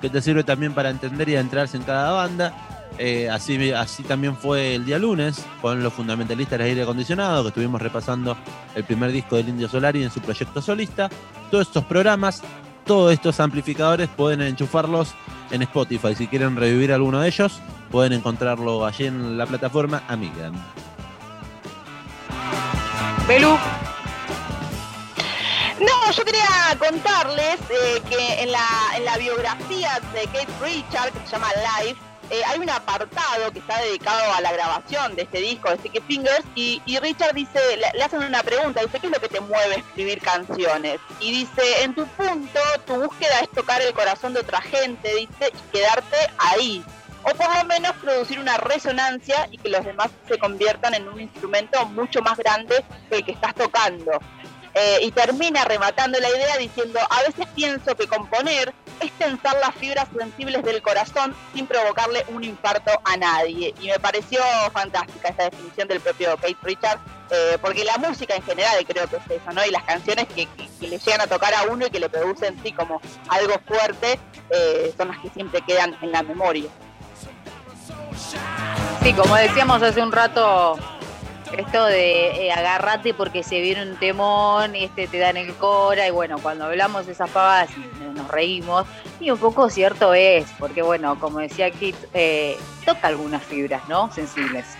que 0.00 0.08
te 0.10 0.20
sirve 0.22 0.42
también 0.42 0.72
para 0.72 0.90
entender 0.90 1.28
y 1.28 1.34
adentrarse 1.34 1.76
en 1.76 1.82
cada 1.84 2.12
banda. 2.12 2.54
Eh, 2.98 3.28
así, 3.28 3.72
así 3.72 4.02
también 4.04 4.36
fue 4.36 4.74
el 4.74 4.86
día 4.86 4.98
lunes 4.98 5.44
con 5.60 5.82
los 5.82 5.92
fundamentalistas 5.92 6.58
del 6.58 6.68
aire 6.68 6.82
acondicionado, 6.82 7.42
que 7.42 7.48
estuvimos 7.48 7.80
repasando 7.82 8.36
el 8.74 8.84
primer 8.84 9.12
disco 9.12 9.36
del 9.36 9.50
Indio 9.50 9.68
Solari 9.68 10.02
en 10.02 10.10
su 10.10 10.20
proyecto 10.20 10.62
solista. 10.62 11.10
Todos 11.50 11.66
estos 11.66 11.84
programas, 11.84 12.42
todos 12.86 13.12
estos 13.12 13.40
amplificadores 13.40 14.08
pueden 14.08 14.40
enchufarlos 14.40 15.14
en 15.50 15.62
Spotify. 15.62 16.14
Si 16.14 16.26
quieren 16.28 16.56
revivir 16.56 16.92
alguno 16.92 17.20
de 17.20 17.28
ellos, 17.28 17.60
pueden 17.90 18.12
encontrarlo 18.12 18.84
allí 18.86 19.06
en 19.06 19.36
la 19.36 19.46
plataforma 19.46 20.02
Amiga. 20.08 20.50
Belú, 23.28 23.58
No, 25.80 26.12
yo 26.12 26.24
quería 26.24 26.46
contarles 26.78 27.58
eh, 27.70 28.02
que 28.08 28.42
en 28.42 28.52
la, 28.52 28.66
en 28.96 29.04
la 29.04 29.18
biografía 29.18 30.00
de 30.14 30.24
Kate 30.26 30.48
Richard, 30.62 31.12
que 31.12 31.18
se 31.26 31.32
llama 31.32 31.48
Life, 31.56 32.00
eh, 32.30 32.42
hay 32.46 32.58
un 32.58 32.70
apartado 32.70 33.52
que 33.52 33.58
está 33.58 33.80
dedicado 33.80 34.32
a 34.32 34.40
la 34.40 34.52
grabación 34.52 35.14
de 35.14 35.22
este 35.22 35.38
disco 35.38 35.70
de 35.70 35.78
Sticky 35.78 36.00
Fingers 36.00 36.44
y, 36.54 36.80
Richard 37.00 37.34
dice, 37.34 37.60
le, 37.76 37.86
le 37.96 38.02
hacen 38.02 38.22
una 38.22 38.42
pregunta, 38.42 38.80
dice, 38.80 38.98
¿qué 38.98 39.06
es 39.06 39.12
lo 39.12 39.20
que 39.20 39.28
te 39.28 39.40
mueve 39.40 39.74
a 39.74 39.78
escribir 39.78 40.20
canciones? 40.20 41.00
Y 41.20 41.30
dice, 41.30 41.82
en 41.82 41.94
tu 41.94 42.06
punto, 42.06 42.60
tu 42.86 42.94
búsqueda 42.94 43.40
es 43.40 43.50
tocar 43.50 43.80
el 43.82 43.92
corazón 43.92 44.34
de 44.34 44.40
otra 44.40 44.60
gente, 44.60 45.14
dice, 45.14 45.52
y 45.52 45.76
quedarte 45.76 46.16
ahí. 46.38 46.84
O 47.28 47.34
por 47.34 47.52
lo 47.56 47.64
menos 47.64 47.92
producir 47.96 48.38
una 48.38 48.56
resonancia 48.56 49.48
y 49.50 49.58
que 49.58 49.68
los 49.68 49.84
demás 49.84 50.10
se 50.28 50.38
conviertan 50.38 50.94
en 50.94 51.08
un 51.08 51.20
instrumento 51.20 51.84
mucho 51.86 52.22
más 52.22 52.38
grande 52.38 52.84
que 53.08 53.16
el 53.16 53.24
que 53.24 53.32
estás 53.32 53.52
tocando. 53.54 54.12
Eh, 54.78 54.98
y 55.04 55.10
termina 55.10 55.64
rematando 55.64 56.20
la 56.20 56.28
idea 56.28 56.58
diciendo, 56.58 57.00
a 57.08 57.22
veces 57.22 57.46
pienso 57.54 57.96
que 57.96 58.06
componer 58.06 58.74
es 59.00 59.10
tensar 59.12 59.56
las 59.58 59.74
fibras 59.74 60.06
sensibles 60.14 60.62
del 60.62 60.82
corazón 60.82 61.34
sin 61.54 61.66
provocarle 61.66 62.26
un 62.28 62.44
infarto 62.44 62.90
a 63.04 63.16
nadie. 63.16 63.74
Y 63.80 63.86
me 63.86 63.98
pareció 63.98 64.42
fantástica 64.74 65.30
esta 65.30 65.44
definición 65.44 65.88
del 65.88 66.00
propio 66.00 66.36
Kate 66.36 66.58
Richard, 66.62 66.98
eh, 67.30 67.56
porque 67.62 67.84
la 67.84 67.96
música 67.96 68.36
en 68.36 68.42
general 68.42 68.84
creo 68.86 69.08
que 69.08 69.16
es 69.16 69.40
eso, 69.40 69.50
¿no? 69.54 69.64
Y 69.64 69.70
las 69.70 69.82
canciones 69.84 70.26
que 70.28 70.46
le 70.80 70.98
llegan 70.98 71.22
a 71.22 71.26
tocar 71.26 71.54
a 71.54 71.62
uno 71.62 71.86
y 71.86 71.90
que 71.90 71.98
le 71.98 72.10
producen 72.10 72.60
sí 72.62 72.72
como 72.72 73.00
algo 73.28 73.54
fuerte, 73.66 74.18
eh, 74.50 74.92
son 74.94 75.08
las 75.08 75.20
que 75.20 75.30
siempre 75.30 75.62
quedan 75.62 75.96
en 76.02 76.12
la 76.12 76.22
memoria. 76.22 76.68
sí, 79.02 79.12
como 79.14 79.36
decíamos 79.36 79.82
hace 79.82 80.02
un 80.02 80.12
rato, 80.12 80.78
esto 81.56 81.84
de 81.86 82.46
eh, 82.46 82.52
agarrate 82.52 83.14
porque 83.14 83.42
se 83.42 83.60
viene 83.60 83.82
un 83.82 83.96
temón, 83.96 84.74
este 84.74 85.06
te 85.06 85.18
dan 85.18 85.36
el 85.36 85.54
cora, 85.54 86.06
y 86.06 86.10
bueno, 86.10 86.38
cuando 86.38 86.64
hablamos 86.64 87.06
de 87.06 87.12
esas 87.12 87.30
pavadas 87.30 87.70
nos 88.14 88.28
reímos, 88.28 88.86
y 89.20 89.30
un 89.30 89.38
poco 89.38 89.70
cierto 89.70 90.14
es, 90.14 90.46
porque 90.58 90.82
bueno, 90.82 91.18
como 91.18 91.38
decía 91.38 91.70
Kit, 91.70 91.96
eh, 92.14 92.56
toca 92.84 93.08
algunas 93.08 93.42
fibras, 93.42 93.88
¿no? 93.88 94.10
Sensibles. 94.12 94.75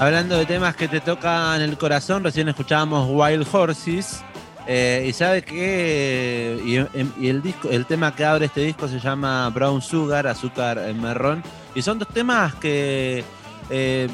Hablando 0.00 0.36
de 0.36 0.44
temas 0.44 0.74
que 0.74 0.88
te 0.88 1.00
tocan 1.00 1.60
el 1.62 1.78
corazón, 1.78 2.24
recién 2.24 2.48
escuchábamos 2.48 3.08
Wild 3.10 3.46
Horses. 3.50 4.22
eh, 4.66 5.06
y 5.08 5.12
sabe 5.12 5.42
que 5.42 6.60
y, 6.64 7.24
y 7.24 7.28
el 7.28 7.42
disco, 7.42 7.68
el 7.70 7.86
tema 7.86 8.14
que 8.14 8.24
abre 8.24 8.46
este 8.46 8.62
disco 8.62 8.88
se 8.88 8.98
llama 8.98 9.48
Brown 9.50 9.80
Sugar, 9.80 10.26
azúcar 10.26 10.78
eh, 10.78 10.92
marrón. 10.94 11.42
Y 11.74 11.82
son 11.82 11.98
dos 11.98 12.08
temas 12.08 12.54
que, 12.56 13.24
eh, 13.70 14.08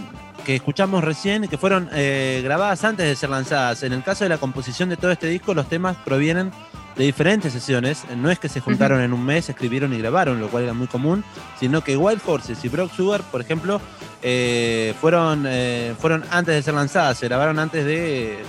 que 0.44 0.56
escuchamos 0.56 1.02
recién 1.02 1.44
y 1.44 1.48
que 1.48 1.56
fueron 1.56 1.88
eh, 1.92 2.40
grabadas 2.44 2.84
antes 2.84 3.06
de 3.06 3.16
ser 3.16 3.30
lanzadas. 3.30 3.82
En 3.82 3.92
el 3.92 4.02
caso 4.02 4.24
de 4.24 4.30
la 4.30 4.38
composición 4.38 4.90
de 4.90 4.96
todo 4.96 5.10
este 5.10 5.28
disco, 5.28 5.54
los 5.54 5.68
temas 5.68 5.96
provienen 6.04 6.52
de 6.96 7.04
diferentes 7.04 7.52
sesiones. 7.52 8.04
No 8.16 8.30
es 8.30 8.38
que 8.38 8.48
se 8.48 8.60
juntaron 8.60 9.00
en 9.00 9.12
un 9.12 9.24
mes, 9.24 9.48
escribieron 9.48 9.92
y 9.94 9.98
grabaron, 9.98 10.40
lo 10.40 10.48
cual 10.48 10.64
era 10.64 10.74
muy 10.74 10.86
común, 10.86 11.24
sino 11.58 11.82
que 11.82 11.96
Wild 11.96 12.20
Horses 12.26 12.64
y 12.64 12.68
Brown 12.68 12.90
Sugar, 12.90 13.22
por 13.22 13.40
ejemplo, 13.40 13.80
eh, 14.22 14.94
fueron, 15.00 15.44
eh, 15.48 15.94
fueron 15.98 16.24
antes 16.30 16.54
de 16.54 16.62
ser 16.62 16.74
lanzadas, 16.74 17.18
se 17.18 17.28
grabaron 17.28 17.58
antes 17.58 17.84
de, 17.84 18.42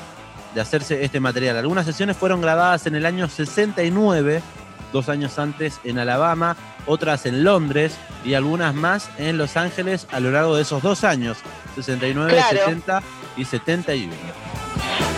de 0.54 0.62
hacerse 0.62 1.04
este 1.04 1.20
material. 1.20 1.56
Algunas 1.58 1.86
sesiones 1.86 2.18
fueron 2.18 2.42
grabadas 2.42 2.86
en 2.88 2.96
el 2.96 3.06
año 3.06 3.30
69, 3.30 4.42
dos 4.92 5.08
años 5.08 5.40
antes 5.40 5.80
en 5.86 6.00
Alabama, 6.00 6.58
otras 6.88 7.26
en 7.26 7.44
Londres 7.46 7.96
y 8.26 8.34
algunas 8.34 8.74
más 8.76 9.10
en 9.18 9.38
Los 9.38 9.56
Ángeles 9.56 10.08
a 10.12 10.20
lo 10.20 10.32
largo 10.32 10.56
de 10.58 10.64
esos 10.64 10.82
dos 10.82 11.04
años, 11.06 11.38
69, 11.76 12.34
Claro. 12.34 12.58
70 12.66 13.04
y 13.38 13.46
71. 13.46 14.14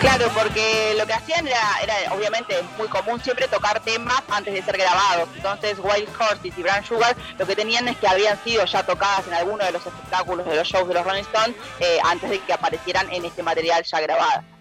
Claro, 0.03 0.29
porque 0.33 0.95
lo 0.97 1.07
que 1.07 1.13
hacían 1.13 1.47
era, 1.47 1.61
era 1.81 2.13
obviamente 2.13 2.61
muy 2.77 2.89
común 2.89 3.23
siempre 3.23 3.47
tocar 3.47 3.79
temas 3.79 4.21
antes 4.29 4.53
de 4.53 4.61
ser 4.61 4.77
grabados. 4.77 5.29
Entonces 5.33 5.77
Wild 5.79 6.09
Horses 6.19 6.57
y 6.57 6.61
Brown 6.61 6.83
Sugar 6.83 7.15
lo 7.39 7.47
que 7.47 7.55
tenían 7.55 7.87
es 7.87 7.95
que 7.95 8.07
habían 8.09 8.37
sido 8.43 8.65
ya 8.65 8.83
tocadas 8.83 9.25
en 9.27 9.33
alguno 9.33 9.63
de 9.63 9.71
los 9.71 9.85
espectáculos 9.85 10.45
de 10.45 10.57
los 10.57 10.67
shows 10.67 10.89
de 10.89 10.95
los 10.95 11.05
Rolling 11.05 11.21
Stones 11.21 11.55
eh, 11.79 11.99
antes 12.03 12.29
de 12.29 12.39
que 12.39 12.51
aparecieran 12.51 13.09
en 13.13 13.23
este 13.23 13.43
material 13.43 13.81
ya 13.85 14.01
grabado. 14.01 14.52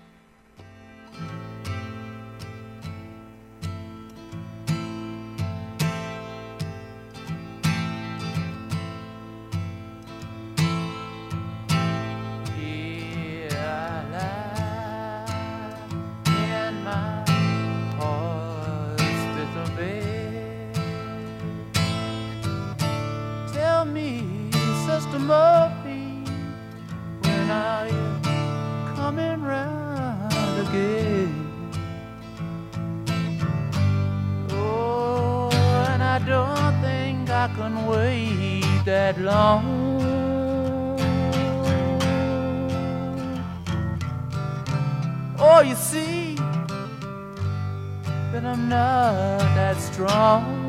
Me, 23.85 24.23
Sister 24.87 25.19
Murphy, 25.19 26.23
when 27.23 27.51
are 27.51 27.89
you 27.89 28.21
coming 28.95 29.43
round 29.43 30.69
again? 30.69 31.51
Oh, 34.51 35.51
and 35.89 36.01
I 36.01 36.21
don't 36.21 36.81
think 36.81 37.29
I 37.29 37.49
can 37.57 37.87
wait 37.87 38.85
that 38.85 39.21
long. 39.21 39.65
Oh, 45.41 45.61
you 45.61 45.75
see, 45.75 46.37
then 48.31 48.47
I'm 48.47 48.69
not 48.69 49.41
that 49.57 49.77
strong. 49.79 50.62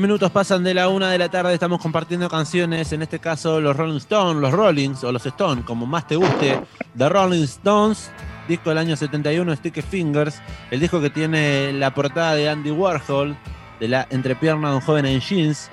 Minutos 0.00 0.30
pasan 0.30 0.64
de 0.64 0.72
la 0.72 0.88
una 0.88 1.10
de 1.10 1.18
la 1.18 1.28
tarde, 1.28 1.52
estamos 1.52 1.78
compartiendo 1.78 2.26
canciones, 2.30 2.90
en 2.94 3.02
este 3.02 3.18
caso 3.18 3.60
los 3.60 3.76
Rolling 3.76 3.98
Stones, 3.98 4.40
los 4.40 4.50
Rollings 4.50 5.04
o 5.04 5.12
los 5.12 5.26
Stones, 5.26 5.62
como 5.66 5.84
más 5.84 6.06
te 6.06 6.16
guste, 6.16 6.58
The 6.96 7.10
Rolling 7.10 7.42
Stones, 7.42 8.10
disco 8.48 8.70
del 8.70 8.78
año 8.78 8.96
71, 8.96 9.54
Sticky 9.56 9.82
Fingers, 9.82 10.40
el 10.70 10.80
disco 10.80 11.02
que 11.02 11.10
tiene 11.10 11.74
la 11.74 11.92
portada 11.92 12.34
de 12.34 12.48
Andy 12.48 12.70
Warhol, 12.70 13.36
de 13.78 13.88
la 13.88 14.06
entrepierna 14.08 14.70
de 14.70 14.76
un 14.76 14.80
joven 14.80 15.04
en 15.04 15.20
jeans, 15.20 15.68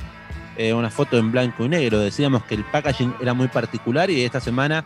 eh, 0.57 0.73
una 0.73 0.89
foto 0.89 1.17
en 1.17 1.31
blanco 1.31 1.63
y 1.63 1.69
negro, 1.69 1.99
decíamos 1.99 2.43
que 2.43 2.55
el 2.55 2.65
packaging 2.65 3.15
era 3.21 3.33
muy 3.33 3.47
particular 3.47 4.09
y 4.09 4.25
esta 4.25 4.41
semana 4.41 4.83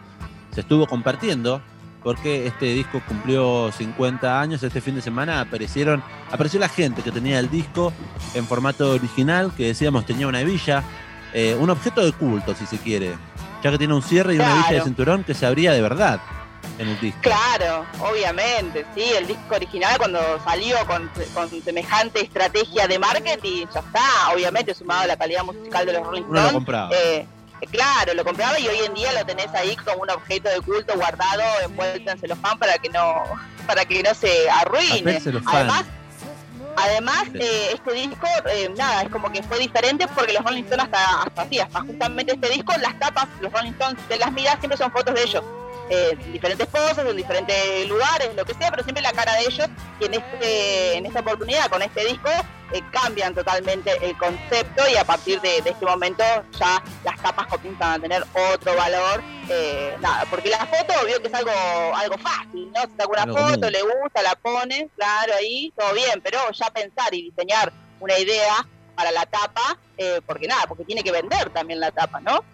se 0.54 0.62
estuvo 0.62 0.86
compartiendo 0.86 1.64
porque 2.04 2.48
este 2.48 2.66
disco 2.68 3.02
cumplió 3.08 3.72
50 3.72 4.40
años, 4.42 4.64
este 4.64 4.82
fin 4.82 4.96
de 4.96 5.02
semana 5.02 5.42
aparecieron, 5.42 6.04
apareció 6.32 6.60
la 6.60 6.70
gente 6.70 7.02
que 7.02 7.12
tenía 7.12 7.40
el 7.40 7.50
disco 7.50 7.94
en 8.34 8.46
formato 8.48 8.92
original, 8.92 9.52
que 9.56 9.68
decíamos 9.68 10.06
tenía 10.06 10.28
una 10.28 10.42
hebilla, 10.42 10.84
eh, 11.34 11.56
un 11.60 11.70
objeto 11.70 12.04
de 12.04 12.12
culto 12.14 12.56
si 12.56 12.66
se 12.66 12.78
quiere, 12.78 13.14
ya 13.64 13.72
que 13.72 13.78
tiene 13.78 13.94
un 13.94 14.02
cierre 14.02 14.34
y 14.34 14.38
una 14.38 14.52
hebilla 14.54 14.72
de 14.74 14.82
cinturón 14.82 15.24
que 15.24 15.34
se 15.34 15.46
abría 15.46 15.72
de 15.74 15.82
verdad 15.82 16.20
en 16.80 16.88
el 16.88 17.00
disco. 17.00 17.20
Claro, 17.22 17.86
obviamente, 18.00 18.86
sí, 18.96 19.04
el 19.16 19.28
disco 19.28 19.56
original 19.56 19.98
cuando 19.98 20.20
salió 20.44 20.78
con, 20.88 21.10
con 21.34 21.50
semejante 21.64 22.22
estrategia 22.22 22.88
de 22.88 22.98
marketing, 22.98 23.66
ya 23.74 23.80
está, 23.82 24.34
obviamente 24.34 24.74
sumado 24.74 25.02
a 25.02 25.08
la 25.08 25.18
calidad 25.18 25.44
musical 25.44 25.86
de 25.86 25.94
los 25.94 26.04
Rolling 26.08 26.24
Uno 26.24 26.32
lo 26.34 26.38
Stones. 26.40 26.54
compraba. 26.54 26.90
eh, 26.94 27.28
claro, 27.68 28.14
lo 28.14 28.24
compraba 28.24 28.60
y 28.60 28.68
hoy 28.68 28.80
en 28.86 28.94
día 28.94 29.12
lo 29.14 29.26
tenés 29.26 29.48
ahí 29.54 29.76
como 29.78 30.04
un 30.04 30.10
objeto 30.10 30.50
de 30.50 30.62
culto 30.62 30.96
guardado, 30.96 31.44
envuelto 31.64 32.12
en 32.12 32.20
celofán 32.20 32.58
para 32.58 32.78
que 32.78 32.90
no, 32.90 33.24
para 33.68 33.86
que 33.86 34.02
no 34.04 34.14
se 34.14 34.50
arruine. 34.50 35.22
Además, 35.46 35.86
Además, 36.78 37.26
eh, 37.34 37.70
este 37.74 37.94
disco, 37.94 38.28
eh, 38.50 38.70
nada, 38.78 39.04
es 39.04 39.10
como 39.10 39.32
que 39.32 39.44
fue 39.44 39.60
diferente 39.60 40.08
porque 40.16 40.34
los 40.34 40.44
Rolling 40.44 40.64
Stones 40.64 40.86
hasta, 40.86 41.24
hasta 41.24 41.42
así, 41.42 41.60
hasta 41.60 41.82
justamente 41.82 42.34
este 42.34 42.50
disco, 42.50 42.74
las 42.80 42.98
tapas, 42.98 43.28
los 43.42 43.52
Rolling 43.52 43.72
Stones 43.72 44.08
de 44.08 44.18
las 44.18 44.32
miras 44.32 44.58
siempre 44.60 44.78
son 44.78 44.92
fotos 44.92 45.14
de 45.14 45.24
ellos. 45.24 45.44
Eh, 45.90 46.12
en 46.12 46.34
diferentes 46.34 46.68
poses, 46.68 47.00
en 47.00 47.18
diferentes 47.18 47.88
lugares, 47.88 48.34
lo 48.36 48.46
que 48.46 48.54
sea, 48.54 48.70
pero 48.70 48.84
siempre 48.84 49.02
la 49.02 49.12
cara 49.12 49.34
de 49.36 49.42
ellos. 49.42 49.68
Y 50.00 50.06
en, 50.06 50.14
este, 50.14 50.98
en 50.98 51.06
esta 51.06 51.20
oportunidad, 51.20 51.70
con 51.70 51.82
este 51.82 52.06
disco, 52.06 52.30
eh, 52.74 52.82
cambian 52.92 53.36
totalmente 53.36 53.98
el 54.02 54.18
concepto 54.18 54.84
y 54.90 54.96
a 54.96 55.04
partir 55.04 55.42
de, 55.42 55.62
de 55.62 55.72
este 55.72 55.86
momento 55.86 56.24
ya 56.58 56.82
las 57.04 57.22
tapas 57.22 57.48
comienzan 57.48 57.94
a 57.94 58.00
tener 58.00 58.24
otro 58.54 58.76
valor. 58.76 59.22
eh, 59.50 59.98
nada, 60.00 60.26
porque 60.30 60.50
la 60.50 60.66
foto, 60.66 60.94
vio 61.06 61.22
que 61.22 61.28
es 61.28 61.34
algo, 61.34 61.52
algo 61.94 62.18
fácil, 62.20 62.72
¿no? 62.72 62.82
Se 62.82 62.96
saca 62.96 63.08
una 63.08 63.28
foto, 63.28 63.70
le 63.70 63.82
gusta, 63.82 64.22
la 64.22 64.36
pone, 64.36 64.88
claro, 64.96 65.34
ahí, 65.38 65.74
todo 65.78 65.94
bien, 65.94 66.22
pero 66.24 66.40
ya 66.54 66.70
pensar 66.70 67.14
y 67.14 67.24
diseñar 67.24 67.74
una 68.00 68.18
idea 68.18 68.66
para 68.96 69.12
la 69.12 69.26
tapa, 69.26 69.78
eh, 69.98 70.22
porque 70.26 70.48
nada, 70.48 70.64
porque 70.68 70.86
tiene 70.86 71.04
que 71.04 71.12
vender 71.12 71.50
también 71.50 71.80
la 71.82 71.92
tapa, 71.92 72.22
¿no? 72.22 72.46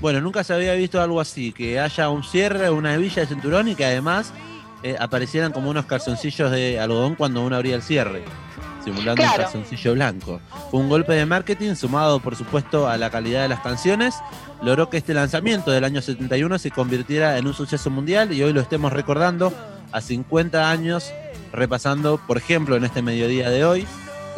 Bueno, 0.00 0.20
nunca 0.20 0.44
se 0.44 0.54
había 0.54 0.74
visto 0.74 1.00
algo 1.02 1.20
así, 1.20 1.52
que 1.52 1.80
haya 1.80 2.08
un 2.08 2.22
cierre, 2.22 2.70
una 2.70 2.94
hebilla 2.94 3.22
de 3.22 3.26
cinturón 3.26 3.68
y 3.68 3.74
que 3.74 3.84
además 3.84 4.32
eh, 4.84 4.96
aparecieran 4.98 5.52
como 5.52 5.70
unos 5.70 5.86
calzoncillos 5.86 6.52
de 6.52 6.78
algodón 6.78 7.16
cuando 7.16 7.42
uno 7.42 7.56
abría 7.56 7.74
el 7.74 7.82
cierre, 7.82 8.22
simulando 8.84 9.24
un 9.24 9.30
calzoncillo 9.36 9.94
blanco. 9.94 10.40
Fue 10.70 10.78
un 10.78 10.88
golpe 10.88 11.14
de 11.14 11.26
marketing 11.26 11.74
sumado, 11.74 12.20
por 12.20 12.36
supuesto, 12.36 12.88
a 12.88 12.96
la 12.96 13.10
calidad 13.10 13.42
de 13.42 13.48
las 13.48 13.60
canciones, 13.60 14.14
logró 14.62 14.88
que 14.88 14.98
este 14.98 15.14
lanzamiento 15.14 15.72
del 15.72 15.82
año 15.82 16.00
71 16.00 16.58
se 16.60 16.70
convirtiera 16.70 17.36
en 17.38 17.48
un 17.48 17.54
suceso 17.54 17.90
mundial 17.90 18.32
y 18.32 18.42
hoy 18.42 18.52
lo 18.52 18.60
estemos 18.60 18.92
recordando 18.92 19.52
a 19.90 20.00
50 20.00 20.70
años, 20.70 21.12
repasando, 21.52 22.20
por 22.24 22.36
ejemplo, 22.36 22.76
en 22.76 22.84
este 22.84 23.02
mediodía 23.02 23.50
de 23.50 23.64
hoy, 23.64 23.86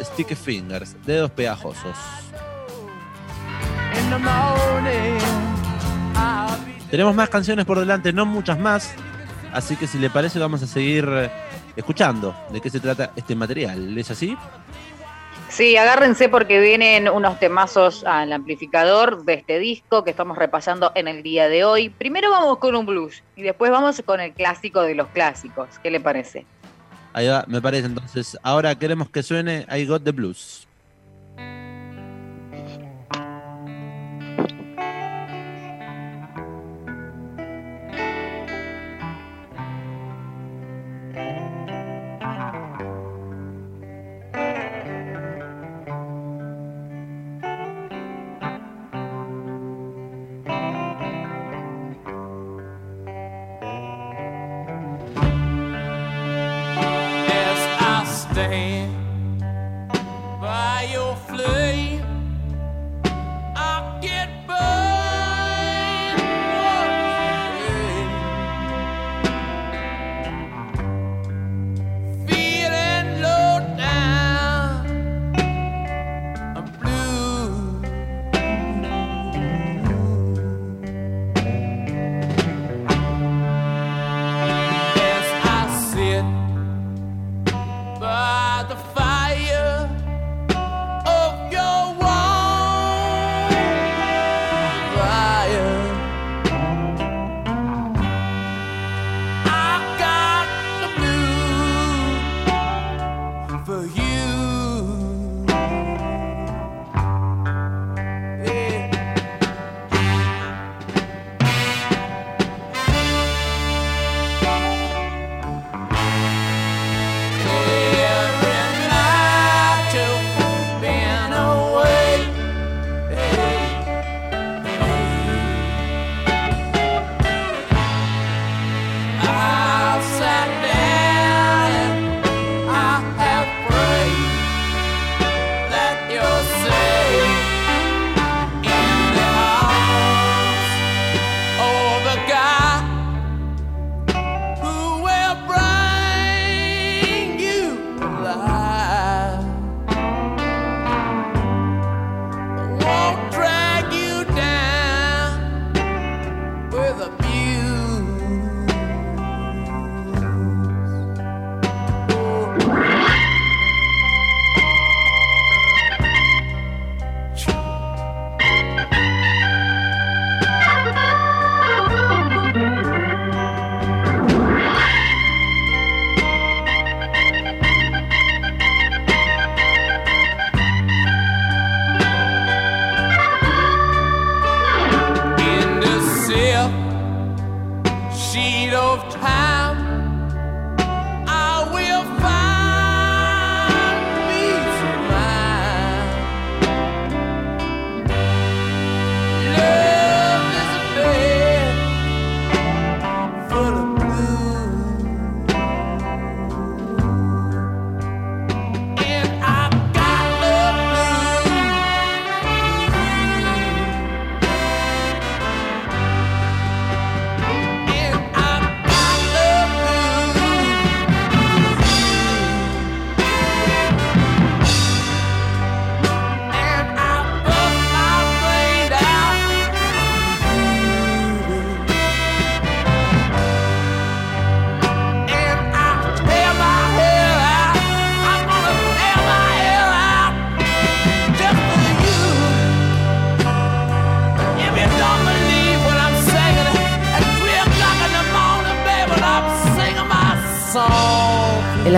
Sticky 0.01 0.33
Fingers, 0.33 0.95
dedos 1.05 1.29
pegajosos. 1.29 1.95
In 3.93 4.09
the 4.09 4.17
morning, 4.17 5.20
Tenemos 6.91 7.15
más 7.15 7.29
canciones 7.29 7.63
por 7.63 7.79
delante, 7.79 8.11
no 8.11 8.25
muchas 8.25 8.59
más. 8.59 8.93
Así 9.53 9.77
que 9.77 9.87
si 9.87 9.97
le 9.97 10.09
parece 10.09 10.39
vamos 10.39 10.61
a 10.61 10.67
seguir 10.67 11.07
eh, 11.09 11.31
escuchando 11.77 12.35
de 12.51 12.59
qué 12.59 12.69
se 12.69 12.81
trata 12.81 13.13
este 13.15 13.33
material. 13.33 13.97
¿Es 13.97 14.11
así? 14.11 14.37
Sí, 15.47 15.77
agárrense 15.77 16.27
porque 16.27 16.59
vienen 16.59 17.07
unos 17.07 17.39
temazos 17.39 18.03
al 18.03 18.33
amplificador 18.33 19.23
de 19.23 19.35
este 19.35 19.59
disco 19.59 20.03
que 20.03 20.11
estamos 20.11 20.37
repasando 20.37 20.91
en 20.95 21.07
el 21.07 21.23
día 21.23 21.47
de 21.47 21.63
hoy. 21.63 21.87
Primero 21.87 22.29
vamos 22.29 22.57
con 22.57 22.75
un 22.75 22.85
blues 22.85 23.23
y 23.37 23.41
después 23.41 23.71
vamos 23.71 24.01
con 24.05 24.19
el 24.19 24.33
clásico 24.33 24.81
de 24.81 24.95
los 24.95 25.07
clásicos. 25.07 25.69
¿Qué 25.81 25.91
le 25.91 26.01
parece? 26.01 26.45
Ahí 27.13 27.27
va, 27.27 27.45
me 27.47 27.61
parece. 27.61 27.87
Entonces, 27.87 28.37
ahora 28.43 28.75
queremos 28.75 29.09
que 29.09 29.23
suene 29.23 29.65
I 29.73 29.85
Got 29.85 30.03
the 30.03 30.11
Blues. 30.11 30.67
Yes, 42.41 42.90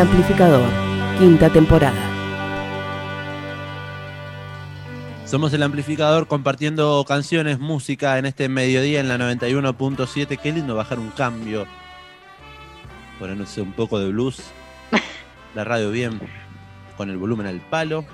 amplificador, 0.03 0.67
quinta 1.17 1.49
temporada. 1.49 2.09
Somos 5.25 5.53
el 5.53 5.63
amplificador 5.63 6.27
compartiendo 6.27 7.03
canciones, 7.07 7.57
música 7.59 8.17
en 8.17 8.25
este 8.25 8.49
mediodía 8.49 8.99
en 8.99 9.07
la 9.07 9.17
91.7. 9.17 10.37
Qué 10.37 10.51
lindo 10.51 10.75
bajar 10.75 10.99
un 10.99 11.09
cambio. 11.11 11.65
Ponerse 13.17 13.61
un 13.61 13.71
poco 13.71 13.97
de 13.99 14.09
blues. 14.11 14.41
La 15.55 15.63
radio 15.63 15.89
bien, 15.91 16.19
con 16.97 17.09
el 17.09 17.17
volumen 17.17 17.47
al 17.47 17.61
palo. 17.61 18.05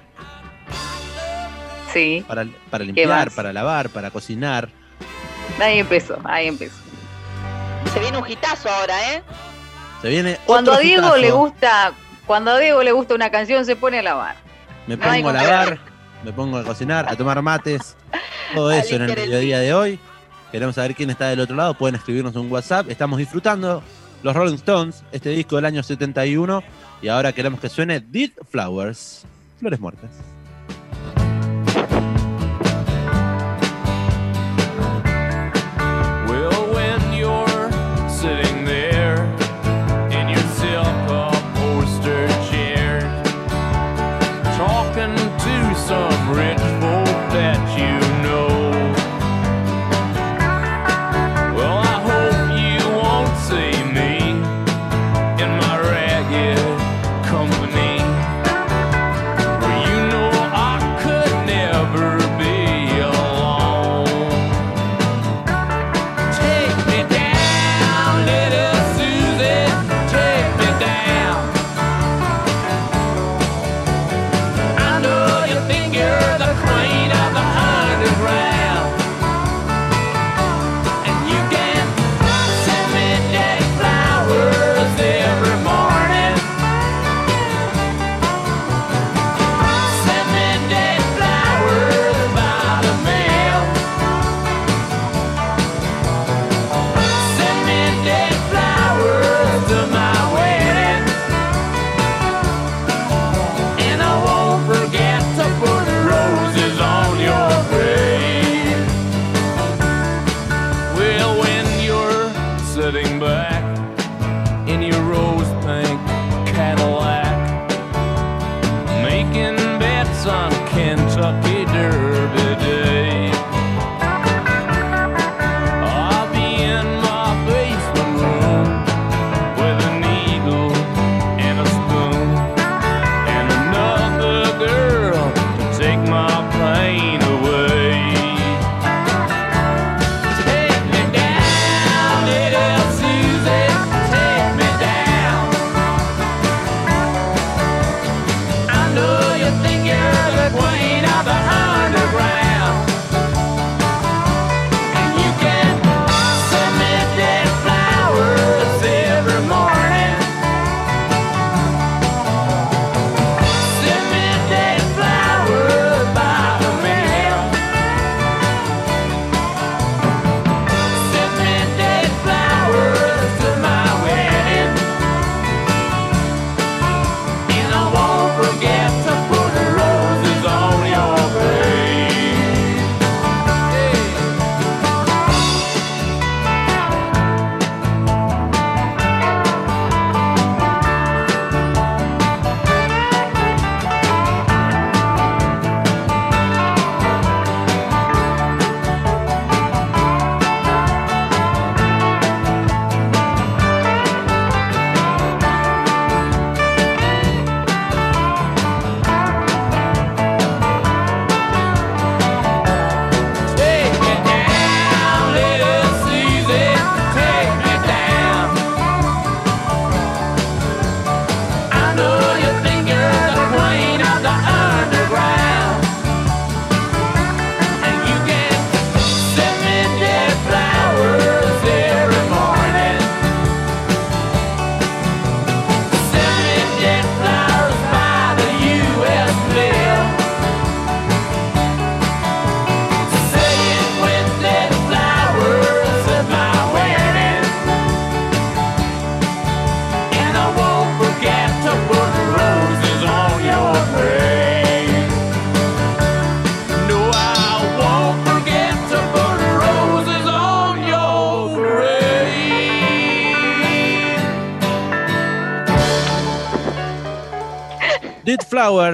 Sí, 1.92 2.24
Para, 2.28 2.46
para 2.70 2.84
limpiar, 2.84 3.32
para 3.32 3.52
lavar, 3.52 3.90
para 3.90 4.12
cocinar. 4.12 4.70
ahí 5.60 5.80
empezó, 5.80 6.20
ahí 6.24 6.48
empezó. 6.48 6.76
Se 7.92 8.00
viene 8.00 8.18
un 8.20 8.30
hitazo 8.30 8.70
ahora, 8.70 9.16
¿eh? 9.16 9.24
Se 10.02 10.10
viene 10.10 10.38
Cuando 10.45 10.74
a 10.74 10.80
Diego 10.80 11.08
hitazo. 11.08 11.18
le 11.18 11.32
gusta, 11.32 11.93
cuando 12.26 12.52
a 12.52 12.60
Diego 12.60 12.84
le 12.84 12.91
gusta 12.91 13.16
una 13.16 13.30
canción, 13.30 13.66
se 13.66 13.76
pone 13.76 14.00
a 14.00 14.04
lavar. 14.04 14.36
Me 14.88 14.95
no 14.95 15.04
pongo 15.04 15.30
a 15.30 15.34
lavar, 15.34 15.80
me 16.24 16.34
pongo 16.34 16.58
a 16.58 16.64
cocinar, 16.64 17.08
a 17.10 17.16
tomar 17.16 17.41
mates. 17.41 17.95
Todo 18.56 18.72
eso 18.72 18.95
en 18.95 19.04
el 19.04 19.16
mediodía 19.16 19.60
de 19.60 19.74
hoy. 19.74 20.00
Queremos 20.52 20.76
saber 20.76 20.95
quién 20.95 21.10
está 21.10 21.28
del 21.28 21.39
otro 21.41 21.56
lado. 21.56 21.74
Pueden 21.76 21.95
escribirnos 21.95 22.36
un 22.36 22.52
WhatsApp. 22.52 22.89
Estamos 22.89 23.20
disfrutando 23.20 23.84
los 24.24 24.36
Rolling 24.36 24.56
Stones, 24.56 25.04
este 25.12 25.30
disco 25.30 25.58
del 25.58 25.66
año 25.66 25.84
71. 25.84 26.64
Y 27.02 27.08
ahora 27.08 27.32
queremos 27.34 27.60
que 27.60 27.70
suene 27.70 28.00
Dead 28.00 28.32
Flowers, 28.50 29.26
Flores 29.60 29.80
Muertas. 29.80 30.10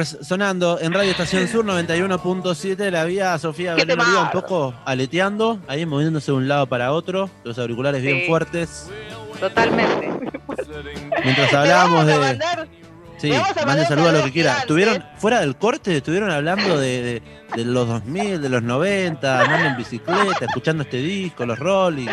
Flowers 0.03 0.17
sonando 0.27 0.77
en 0.81 0.91
Radio 0.93 1.11
Estación 1.11 1.47
Sur 1.47 1.65
91.7. 1.65 2.89
La 2.91 3.05
vía 3.05 3.37
Sofía 3.39 3.75
¡Qué 3.75 3.85
Belén 3.85 4.01
Oliva 4.01 4.23
un 4.23 4.31
poco 4.31 4.73
aleteando, 4.85 5.59
ahí 5.67 5.85
moviéndose 5.85 6.31
de 6.31 6.37
un 6.37 6.47
lado 6.49 6.67
para 6.67 6.91
otro, 6.91 7.29
los 7.45 7.57
auriculares 7.57 8.01
bien 8.01 8.23
fuertes. 8.27 8.89
Totalmente. 9.39 10.11
Mientras 11.23 11.53
hablábamos 11.53 12.05
de. 12.07 12.17
mandar- 12.17 12.67
Sí, 13.17 13.31
mande 13.65 13.85
saludos 13.85 14.09
a 14.09 14.17
lo 14.17 14.23
que 14.25 14.31
quiera. 14.33 14.57
Estuvieron 14.59 15.01
fuera 15.17 15.39
del 15.39 15.55
corte, 15.55 15.95
estuvieron 15.95 16.29
hablando 16.29 16.77
de, 16.77 17.01
de- 17.01 17.21
de 17.55 17.63
los 17.65 17.87
2000, 17.87 18.41
de 18.41 18.49
los 18.49 18.61
90, 18.61 19.39
andando 19.39 19.67
en 19.69 19.77
bicicleta, 19.77 20.45
escuchando 20.45 20.83
este 20.83 20.97
disco, 20.97 21.45
los 21.45 21.57
Rolling. 21.57 22.07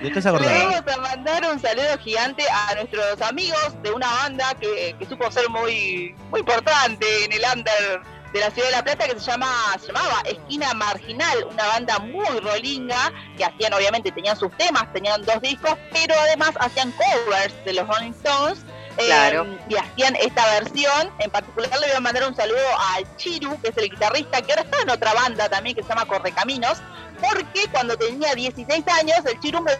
¿De 0.00 0.12
qué 0.12 0.20
se 0.22 0.30
Le 0.30 0.36
acordaban? 0.36 0.84
vamos 0.84 0.94
a 0.94 1.00
mandar 1.00 1.50
un 1.50 1.60
saludo 1.60 1.98
gigante 2.02 2.44
a 2.50 2.74
nuestros 2.74 3.20
amigos 3.22 3.74
de 3.82 3.90
una 3.92 4.06
banda 4.12 4.54
que, 4.60 4.94
que 4.98 5.06
supo 5.06 5.30
ser 5.30 5.48
muy, 5.48 6.14
muy 6.30 6.40
importante 6.40 7.24
en 7.24 7.32
el 7.32 7.42
under 7.54 8.00
de 8.32 8.40
la 8.40 8.50
ciudad 8.50 8.68
de 8.68 8.72
La 8.72 8.84
Plata 8.84 9.06
que 9.06 9.18
se 9.18 9.30
llama 9.30 9.46
se 9.80 9.86
llamaba 9.86 10.20
Esquina 10.26 10.74
Marginal, 10.74 11.46
una 11.50 11.66
banda 11.68 11.98
muy 12.00 12.26
rolinga 12.40 13.10
que 13.36 13.44
hacían 13.44 13.72
obviamente 13.72 14.10
tenían 14.12 14.36
sus 14.36 14.54
temas, 14.58 14.92
tenían 14.92 15.22
dos 15.24 15.40
discos, 15.40 15.74
pero 15.92 16.14
además 16.20 16.50
hacían 16.60 16.92
covers 16.92 17.54
de 17.64 17.72
los 17.72 17.86
Rolling 17.88 18.10
Stones. 18.12 18.58
eh, 18.98 19.06
Claro. 19.06 19.46
y 19.68 19.76
hacían 19.76 20.16
esta 20.16 20.44
versión, 20.58 21.10
en 21.18 21.30
particular 21.30 21.70
le 21.80 21.86
voy 21.86 21.96
a 21.96 22.00
mandar 22.00 22.26
un 22.28 22.34
saludo 22.34 22.58
al 22.94 23.04
Chiru, 23.16 23.58
que 23.62 23.68
es 23.68 23.76
el 23.76 23.90
guitarrista, 23.90 24.40
que 24.42 24.52
ahora 24.52 24.62
está 24.62 24.80
en 24.82 24.90
otra 24.90 25.12
banda 25.14 25.48
también 25.50 25.76
que 25.76 25.82
se 25.82 25.88
llama 25.90 26.06
Correcaminos, 26.06 26.78
porque 27.20 27.68
cuando 27.70 27.96
tenía 27.96 28.34
16 28.34 28.84
años 28.88 29.18
el 29.24 29.38
Chiru 29.40 29.60
me 29.60 29.72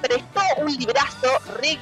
prestó 0.00 0.40
un 0.58 0.76
librazo 0.76 1.38
re 1.60 1.78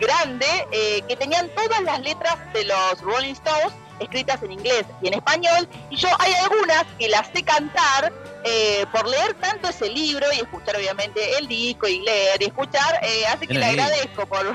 grande 0.00 0.46
eh, 0.72 1.02
que 1.06 1.16
tenían 1.16 1.48
todas 1.54 1.82
las 1.82 2.00
letras 2.00 2.36
de 2.54 2.64
los 2.64 3.00
Rolling 3.02 3.32
Stones 3.32 3.74
escritas 3.98 4.42
en 4.42 4.52
inglés 4.52 4.86
y 5.02 5.08
en 5.08 5.14
español 5.14 5.68
y 5.90 5.96
yo 5.96 6.08
hay 6.18 6.32
algunas 6.32 6.86
que 6.98 7.08
las 7.08 7.28
sé 7.34 7.42
cantar 7.42 8.10
eh, 8.44 8.86
por 8.90 9.06
leer 9.06 9.34
tanto 9.34 9.68
ese 9.68 9.90
libro 9.90 10.26
y 10.32 10.40
escuchar 10.40 10.76
obviamente 10.76 11.36
el 11.36 11.46
disco 11.46 11.86
y 11.86 12.00
leer 12.00 12.40
y 12.40 12.46
escuchar 12.46 12.98
eh, 13.02 13.26
así 13.26 13.46
que 13.46 13.54
le 13.54 13.66
agradezco 13.66 14.24
por, 14.24 14.54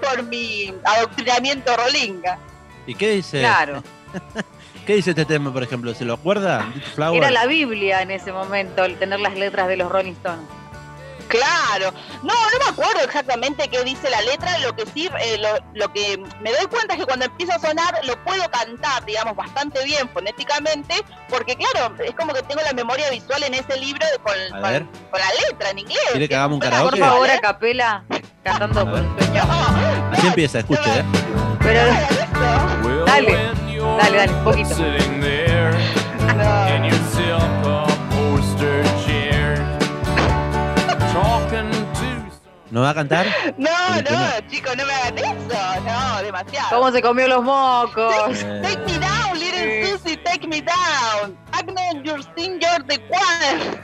por 0.00 0.22
mi 0.22 0.72
adoctrinamiento 0.84 1.76
rolinga 1.76 2.38
¿Y 2.86 2.94
qué 2.94 3.10
dice? 3.10 3.38
Claro. 3.38 3.82
¿Qué 4.90 4.96
dice 4.96 5.10
este 5.10 5.24
tema, 5.24 5.52
por 5.52 5.62
ejemplo? 5.62 5.94
¿Se 5.94 6.04
lo 6.04 6.14
acuerda? 6.14 6.66
Era 7.14 7.30
la 7.30 7.46
Biblia 7.46 8.02
en 8.02 8.10
ese 8.10 8.32
momento, 8.32 8.82
el 8.82 8.98
tener 8.98 9.20
las 9.20 9.36
letras 9.36 9.68
de 9.68 9.76
los 9.76 9.88
Rolling 9.88 10.14
Stones. 10.14 10.44
Claro, 11.28 11.94
no, 12.24 12.34
no 12.34 12.58
me 12.58 12.70
acuerdo 12.72 13.04
exactamente 13.04 13.68
qué 13.68 13.84
dice 13.84 14.10
la 14.10 14.20
letra, 14.22 14.58
lo 14.58 14.74
que 14.74 14.84
sí, 14.86 15.08
eh, 15.20 15.38
lo, 15.38 15.50
lo 15.74 15.92
que 15.92 16.18
me 16.40 16.50
doy 16.50 16.66
cuenta 16.66 16.94
es 16.94 16.98
que 16.98 17.06
cuando 17.06 17.26
empieza 17.26 17.54
a 17.54 17.60
sonar 17.60 18.00
lo 18.02 18.16
puedo 18.24 18.42
cantar, 18.50 19.04
digamos, 19.04 19.36
bastante 19.36 19.84
bien 19.84 20.08
fonéticamente, 20.08 20.96
porque 21.28 21.54
claro, 21.54 21.94
es 22.02 22.12
como 22.16 22.34
que 22.34 22.42
tengo 22.42 22.60
la 22.62 22.72
memoria 22.72 23.08
visual 23.10 23.44
en 23.44 23.54
ese 23.54 23.76
libro 23.78 24.04
con, 24.24 24.60
la 24.60 24.72
letra 24.72 25.70
en 25.70 25.78
inglés. 25.78 26.00
¿Quiere 26.10 26.28
que 26.28 26.34
hagamos 26.34 26.56
un 26.56 26.60
karaoke? 26.62 26.98
Por 26.98 26.98
favor, 26.98 27.30
a 27.30 27.34
¿eh? 27.36 27.40
capela, 27.40 28.04
cantando 28.42 28.90
con 28.90 29.18
sueño. 29.20 29.42
Así 30.10 30.26
empieza, 30.26 30.58
escuche, 30.58 30.98
¿eh? 30.98 31.04
Pero 31.60 33.04
Dale, 33.06 33.69
dale, 34.02 34.16
dale, 34.16 34.32
un 34.32 34.44
poquito. 34.44 34.74
¿No 42.70 42.82
va 42.82 42.90
a 42.90 42.94
cantar? 42.94 43.26
No, 43.58 43.68
no, 43.96 44.48
chicos, 44.48 44.76
no 44.76 44.86
me 44.86 44.92
hagan 44.92 45.18
eso, 45.18 45.80
no, 45.84 46.22
demasiado. 46.22 46.68
¿Cómo 46.70 46.92
se 46.92 47.02
comió 47.02 47.26
los 47.28 47.42
mocos? 47.42 48.42
Eh, 48.42 48.60
Take 48.62 48.84
me 48.86 48.98
down, 48.98 49.38
little 49.38 49.60
Sí. 49.60 49.92
Susie, 49.98 50.16
take 50.18 50.46
me 50.46 50.62
down. 50.62 51.36
Your 52.04 52.20
you're 52.36 52.82
the 52.86 52.98
one. 53.10 53.80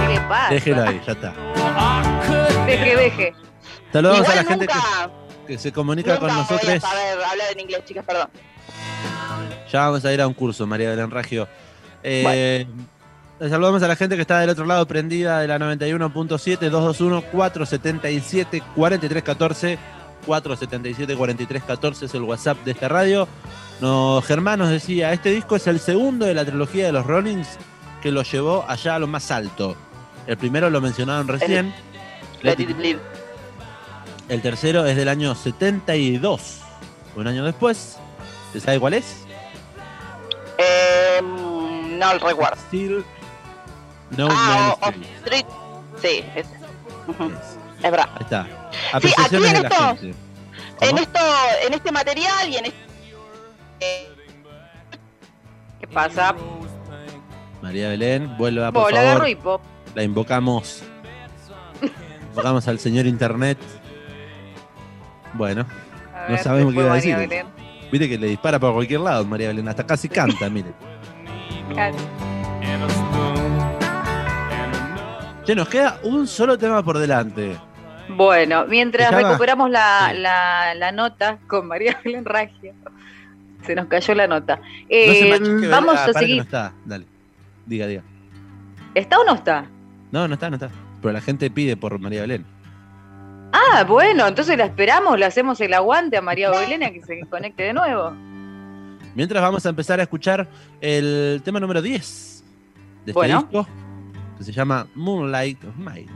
¿Qué 0.00 0.14
le 0.14 0.20
pasa? 0.28 0.54
déjelo 0.54 0.82
ahí, 0.82 1.00
ya 1.06 1.12
está. 1.12 1.32
Deje, 2.66 2.96
deje. 2.96 3.34
Saludamos 3.92 4.20
Igual 4.20 4.38
a 4.38 4.42
la 4.42 4.48
gente 4.48 4.66
que, 4.66 4.74
nunca, 4.74 5.10
que 5.46 5.58
se 5.58 5.72
comunica 5.72 6.18
con 6.18 6.28
nunca 6.28 6.42
voy 6.42 6.58
a 6.58 6.74
nosotros. 6.74 6.82
saber 6.82 7.24
hablar 7.24 7.52
en 7.52 7.60
inglés, 7.60 7.84
chicas, 7.86 8.04
perdón. 8.04 8.28
Ya 9.70 9.80
vamos 9.86 10.04
a 10.04 10.12
ir 10.12 10.20
a 10.20 10.26
un 10.26 10.34
curso, 10.34 10.66
María 10.66 10.90
Belén 10.90 11.10
Ragio. 11.10 11.46
Eh, 12.02 12.66
Saludamos 13.40 13.80
a 13.84 13.88
la 13.88 13.94
gente 13.94 14.16
que 14.16 14.22
está 14.22 14.40
del 14.40 14.50
otro 14.50 14.64
lado 14.64 14.84
prendida 14.88 15.38
de 15.40 15.46
la 15.46 15.58
91.7 15.58 16.58
221 16.70 17.22
477 17.30 18.62
4314 18.74 19.78
477 20.26 21.14
4314 21.16 22.06
es 22.06 22.14
el 22.14 22.22
WhatsApp 22.22 22.58
de 22.64 22.72
esta 22.72 22.88
radio. 22.88 23.28
No, 23.80 24.20
Germán 24.26 24.58
nos 24.58 24.70
decía, 24.70 25.12
este 25.12 25.30
disco 25.30 25.54
es 25.54 25.68
el 25.68 25.78
segundo 25.78 26.26
de 26.26 26.34
la 26.34 26.44
trilogía 26.44 26.86
de 26.86 26.92
los 26.92 27.06
Rollings 27.06 27.46
que 28.02 28.10
lo 28.10 28.22
llevó 28.24 28.64
allá 28.66 28.96
a 28.96 28.98
lo 28.98 29.06
más 29.06 29.30
alto. 29.30 29.76
El 30.26 30.36
primero 30.36 30.68
lo 30.68 30.80
mencionaron 30.80 31.28
recién. 31.28 31.72
Let 32.42 32.56
It- 32.58 32.76
bleed. 32.76 32.96
el 34.28 34.42
tercero 34.42 34.84
es 34.84 34.96
del 34.96 35.08
año 35.08 35.34
72. 35.36 36.58
Un 37.14 37.26
año 37.28 37.44
después. 37.44 37.98
¿Se 38.52 38.60
sabe 38.60 38.80
cuál 38.80 38.94
es? 38.94 39.24
Eh, 40.58 41.20
no 41.22 42.14
lo 42.14 42.18
recuerdo. 42.28 42.56
Still 42.68 43.04
No 44.16 44.28
Ah, 44.30 44.76
Man 44.80 44.94
Street. 45.02 45.06
Street. 45.24 45.46
Sí, 46.02 46.24
Es. 46.34 46.46
Es 47.78 47.82
verdad. 47.90 48.08
Ahí 48.14 48.22
está. 48.22 48.44
Sí, 48.44 48.78
Apreciaciones 48.92 49.48
aquí 49.50 49.56
en 49.56 49.62
de 49.62 49.68
la 49.68 49.74
esto- 49.74 49.96
gente. 50.00 50.18
En 50.80 50.98
esto, 50.98 51.20
en 51.66 51.74
este 51.74 51.92
material 51.92 52.48
y 52.48 52.56
en 52.56 52.64
este. 52.66 52.78
eh, 53.80 54.08
¿Qué 55.80 55.86
pasa? 55.88 56.34
María 57.62 57.88
Belén, 57.88 58.36
vuelva 58.36 58.70
por 58.72 58.82
Bola, 58.84 58.96
favor. 58.96 59.10
agarro 59.10 59.28
y 59.28 59.34
pop. 59.34 59.60
La 59.94 60.02
invocamos. 60.04 60.82
invocamos 62.30 62.66
al 62.68 62.78
señor 62.78 63.06
Internet. 63.06 63.58
Bueno, 65.34 65.66
No 66.28 66.38
sabemos 66.38 66.72
qué 66.74 66.80
iba 66.80 66.88
a 66.90 66.94
María 66.94 67.16
decir. 67.18 67.28
Belén. 67.28 67.46
Viste 67.90 68.08
que 68.08 68.18
le 68.18 68.26
dispara 68.28 68.58
por 68.58 68.72
cualquier 68.74 69.00
lado 69.00 69.24
María 69.24 69.48
Belén. 69.48 69.68
Hasta 69.68 69.86
casi 69.86 70.08
canta, 70.08 70.48
mire. 70.50 70.72
Che, 75.44 75.54
nos 75.54 75.68
queda 75.68 75.98
un 76.02 76.26
solo 76.26 76.58
tema 76.58 76.82
por 76.82 76.98
delante. 76.98 77.56
Bueno, 78.10 78.66
mientras 78.66 79.12
recuperamos 79.14 79.70
la, 79.70 80.10
Sí. 80.12 80.18
la, 80.20 80.74
la 80.74 80.92
nota 80.92 81.38
con 81.46 81.66
María 81.66 81.98
Belén 82.04 82.24
Raggio, 82.24 82.72
se 83.64 83.74
nos 83.74 83.86
cayó 83.86 84.14
la 84.14 84.26
nota. 84.26 84.56
No 84.56 84.62
se 84.88 85.28
Eh, 85.28 85.68
vamos 85.70 85.94
ah, 85.96 86.04
a 86.04 86.06
para 86.06 86.18
seguir. 86.18 86.36
No 86.36 86.42
está, 86.42 86.72
dale. 86.84 87.06
Diga, 87.66 87.86
diga. 87.86 88.02
¿Está 88.94 89.18
o 89.20 89.24
no 89.24 89.34
está? 89.34 89.66
No, 90.10 90.26
no 90.26 90.34
está, 90.34 90.48
no 90.48 90.56
está. 90.56 90.70
Pero 91.02 91.12
la 91.12 91.20
gente 91.20 91.50
pide 91.50 91.76
por 91.76 91.98
María 91.98 92.22
Belén. 92.22 92.44
Ah, 93.52 93.84
bueno, 93.84 94.26
entonces 94.26 94.56
la 94.58 94.64
esperamos, 94.66 95.18
le 95.18 95.24
hacemos 95.24 95.60
el 95.60 95.72
aguante 95.74 96.16
a 96.16 96.20
María 96.22 96.50
Belén 96.50 96.82
a 96.82 96.90
que 96.90 97.02
se 97.02 97.20
conecte 97.28 97.62
de 97.64 97.72
nuevo. 97.72 98.12
Mientras 99.14 99.42
vamos 99.42 99.64
a 99.66 99.70
empezar 99.70 99.98
a 100.00 100.02
escuchar 100.02 100.46
el 100.80 101.40
tema 101.44 101.58
número 101.58 101.80
10 101.82 102.44
de 103.04 103.10
este 103.10 103.12
Bueno. 103.12 103.40
disco, 103.40 103.66
que 104.36 104.44
se 104.44 104.52
llama 104.52 104.86
Moonlight 104.94 105.64
of 105.64 105.76
Mine. 105.76 106.06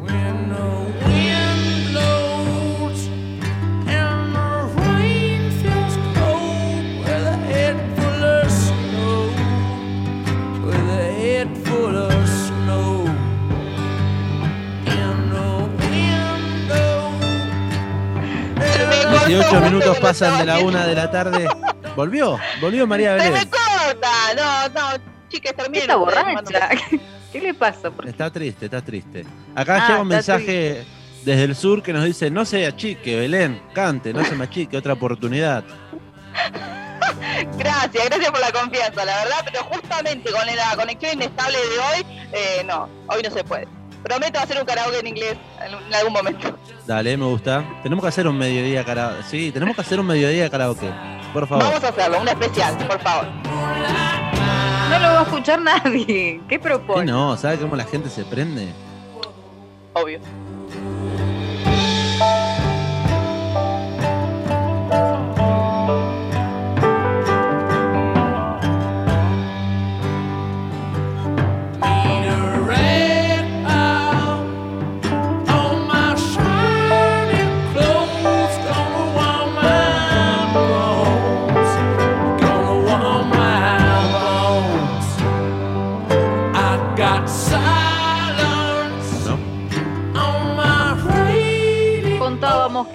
When 0.00 0.52
18 19.28 19.60
minutos 19.62 19.98
pasan 19.98 20.38
de 20.38 20.44
la 20.46 20.58
una 20.58 20.86
de 20.86 20.94
la 20.94 21.10
tarde. 21.10 21.48
¿Volvió? 21.96 22.38
¿Volvió 22.60 22.86
María 22.86 23.18
Se 23.18 23.24
me 23.24 23.30
Belén? 23.30 23.48
corta. 23.50 24.10
No, 24.36 24.68
no, 24.68 25.02
chicas, 25.28 25.52
¿Qué 25.52 25.62
terminen. 25.62 25.82
está 25.82 25.96
borracha? 25.96 26.68
¿Qué 27.32 27.40
le 27.40 27.54
pasa? 27.54 27.90
Está 28.06 28.30
triste, 28.30 28.64
está 28.66 28.80
triste. 28.82 29.24
Acá 29.54 29.76
Ah, 29.84 29.88
llega 29.88 30.00
un 30.02 30.08
mensaje 30.08 30.84
desde 31.24 31.44
el 31.44 31.54
sur 31.54 31.82
que 31.82 31.92
nos 31.92 32.04
dice, 32.04 32.30
no 32.30 32.44
se 32.46 32.66
achique, 32.66 33.16
Belén, 33.16 33.60
cante, 33.74 34.14
no 34.14 34.24
se 34.24 34.34
machique, 34.34 34.76
otra 34.76 34.94
oportunidad. 34.94 35.62
Gracias, 37.58 38.04
gracias 38.08 38.30
por 38.30 38.40
la 38.40 38.52
confianza, 38.52 39.04
la 39.04 39.16
verdad, 39.24 39.36
pero 39.44 39.64
justamente 39.64 40.30
con 40.30 40.46
la 40.46 40.76
conexión 40.76 41.12
inestable 41.14 41.56
de 41.58 41.78
hoy, 41.78 42.06
eh, 42.32 42.62
no, 42.66 42.88
hoy 43.08 43.22
no 43.22 43.30
se 43.30 43.44
puede. 43.44 43.66
Prometo 44.02 44.38
hacer 44.38 44.58
un 44.58 44.64
karaoke 44.64 45.00
en 45.00 45.06
inglés 45.06 45.36
en, 45.60 45.94
algún 45.94 46.12
momento. 46.12 46.56
Dale, 46.86 47.16
me 47.16 47.24
gusta. 47.26 47.64
Tenemos 47.82 48.02
que 48.02 48.08
hacer 48.08 48.26
un 48.28 48.38
mediodía 48.38 48.84
karaoke. 48.84 49.22
Sí, 49.24 49.50
tenemos 49.52 49.74
que 49.74 49.80
hacer 49.82 50.00
un 50.00 50.06
mediodía 50.06 50.48
karaoke. 50.48 50.90
Por 51.32 51.46
favor. 51.46 51.64
Vamos 51.64 51.84
a 51.84 51.88
hacerlo, 51.88 52.20
un 52.20 52.28
especial, 52.28 52.76
por 52.86 53.00
favor. 53.00 53.26
No 54.90 54.98
lo 54.98 55.08
va 55.08 55.20
a 55.20 55.22
escuchar 55.24 55.60
nadie. 55.60 56.40
¿Qué 56.48 56.54
Sí, 56.54 56.58
propone? 56.58 57.04
no, 57.12 57.36
¿sabe 57.36 57.58
cómo 57.58 57.76
la 57.76 57.84
gente 57.84 58.08
se 58.08 58.24
prende? 58.24 58.68
Obvio. 59.92 60.20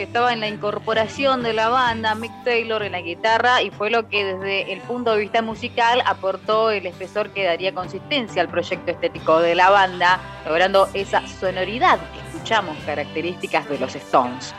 Estaba 0.04 0.34
en 0.34 0.40
la 0.40 0.48
incorporación 0.48 1.44
de 1.44 1.54
la 1.54 1.70
banda 1.70 2.16
Mick 2.16 2.32
Taylor 2.44 2.84
en 2.84 2.92
la 2.92 3.02
guitarra 3.02 3.62
y 3.62 3.72
fue 3.72 3.90
lo 3.90 4.08
que 4.10 4.24
desde 4.24 4.74
el 4.74 4.82
punto 4.82 5.14
de 5.14 5.20
vista 5.22 5.42
musical 5.42 6.02
aportó 6.06 6.72
el 6.72 6.86
espesor 6.86 7.30
que 7.32 7.46
daría 7.46 7.74
consistencia 7.74 8.42
al 8.42 8.50
proyecto 8.50 8.92
estético 8.92 9.40
de 9.40 9.56
la 9.56 9.70
banda, 9.70 10.20
logrando 10.46 10.90
esa 10.94 11.26
sonoridad 11.28 12.00
que 12.12 12.20
escuchamos 12.20 12.78
características 12.86 13.68
de 13.70 13.80
los 13.80 13.96
Stones. 13.96 14.54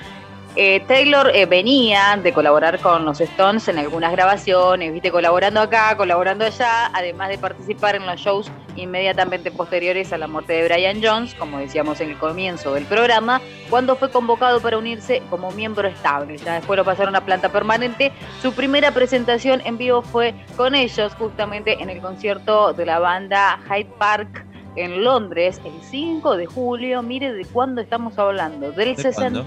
Eh, 0.57 0.85
Taylor 0.87 1.33
eh, 1.35 1.47
venía 1.47 2.17
de 2.23 2.33
colaborar 2.33 2.79
con 2.79 3.05
los 3.05 3.21
Stones 3.21 3.67
en 3.67 3.77
algunas 3.77 4.13
grabaciones, 4.13 4.93
viste, 4.93 5.11
colaborando 5.11 5.61
acá, 5.61 5.97
colaborando 5.97 6.45
allá, 6.45 6.93
además 6.95 7.31
de 7.31 7.39
participar 7.39 7.97
en 7.97 8.07
los 8.07 8.21
shows 8.21 8.53
inmediatamente 8.77 9.51
posteriores 9.51 10.13
a 10.13 10.19
la 10.19 10.29
muerte 10.29 10.53
de 10.53 10.65
Brian 10.65 11.01
Jones, 11.03 11.35
como 11.35 11.59
decíamos 11.59 12.01
en 12.01 12.11
el 12.11 12.19
comienzo 12.19 12.73
del 12.75 12.85
programa, 12.85 13.41
cuando 13.69 13.97
fue 13.97 14.13
convocado 14.13 14.61
para 14.61 14.79
unirse 14.79 15.23
como 15.29 15.51
miembro 15.51 15.89
estable. 15.89 16.37
Ya 16.39 16.55
después 16.55 16.77
lo 16.77 16.85
pasaron 16.85 17.17
a 17.17 17.25
planta 17.25 17.49
permanente. 17.49 18.13
Su 18.41 18.53
primera 18.53 18.93
presentación 18.93 19.61
en 19.65 19.77
vivo 19.77 20.03
fue 20.03 20.35
con 20.57 20.77
ellos, 20.77 21.15
justamente 21.15 21.83
en 21.83 21.91
el 21.91 22.01
concierto 22.01 22.73
de 22.73 22.87
la 22.87 23.01
banda 23.01 23.59
Hyde 23.69 23.91
Park 23.99 24.47
en 24.77 25.03
Londres 25.03 25.61
el 25.65 25.83
5 25.83 26.37
de 26.37 26.47
julio. 26.47 27.03
Mire 27.03 27.33
de 27.33 27.45
cuándo 27.45 27.81
estamos 27.81 28.17
hablando, 28.19 28.71
del 28.71 28.95
¿De 28.95 29.13
cuándo? 29.13 29.43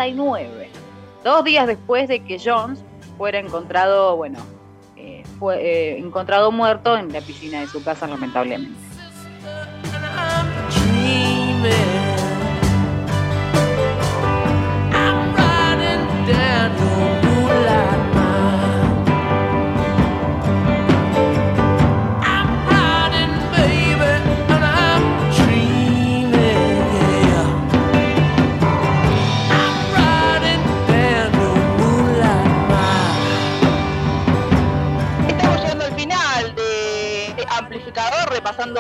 69. 1.24 1.24
Dos 1.24 1.43
días 1.43 1.68
después 1.68 2.07
de 2.07 2.24
que 2.24 2.39
Jones 2.43 2.80
fuera 3.18 3.39
encontrado, 3.39 4.15
bueno, 4.15 4.39
eh, 4.95 5.24
fue 5.39 5.61
eh, 5.61 5.97
encontrado 5.97 6.51
muerto 6.51 6.97
en 6.97 7.11
la 7.11 7.22
piscina 7.22 7.61
de 7.61 7.68
su 7.68 7.84
casa, 7.84 8.07
lamentablemente. 8.07 8.88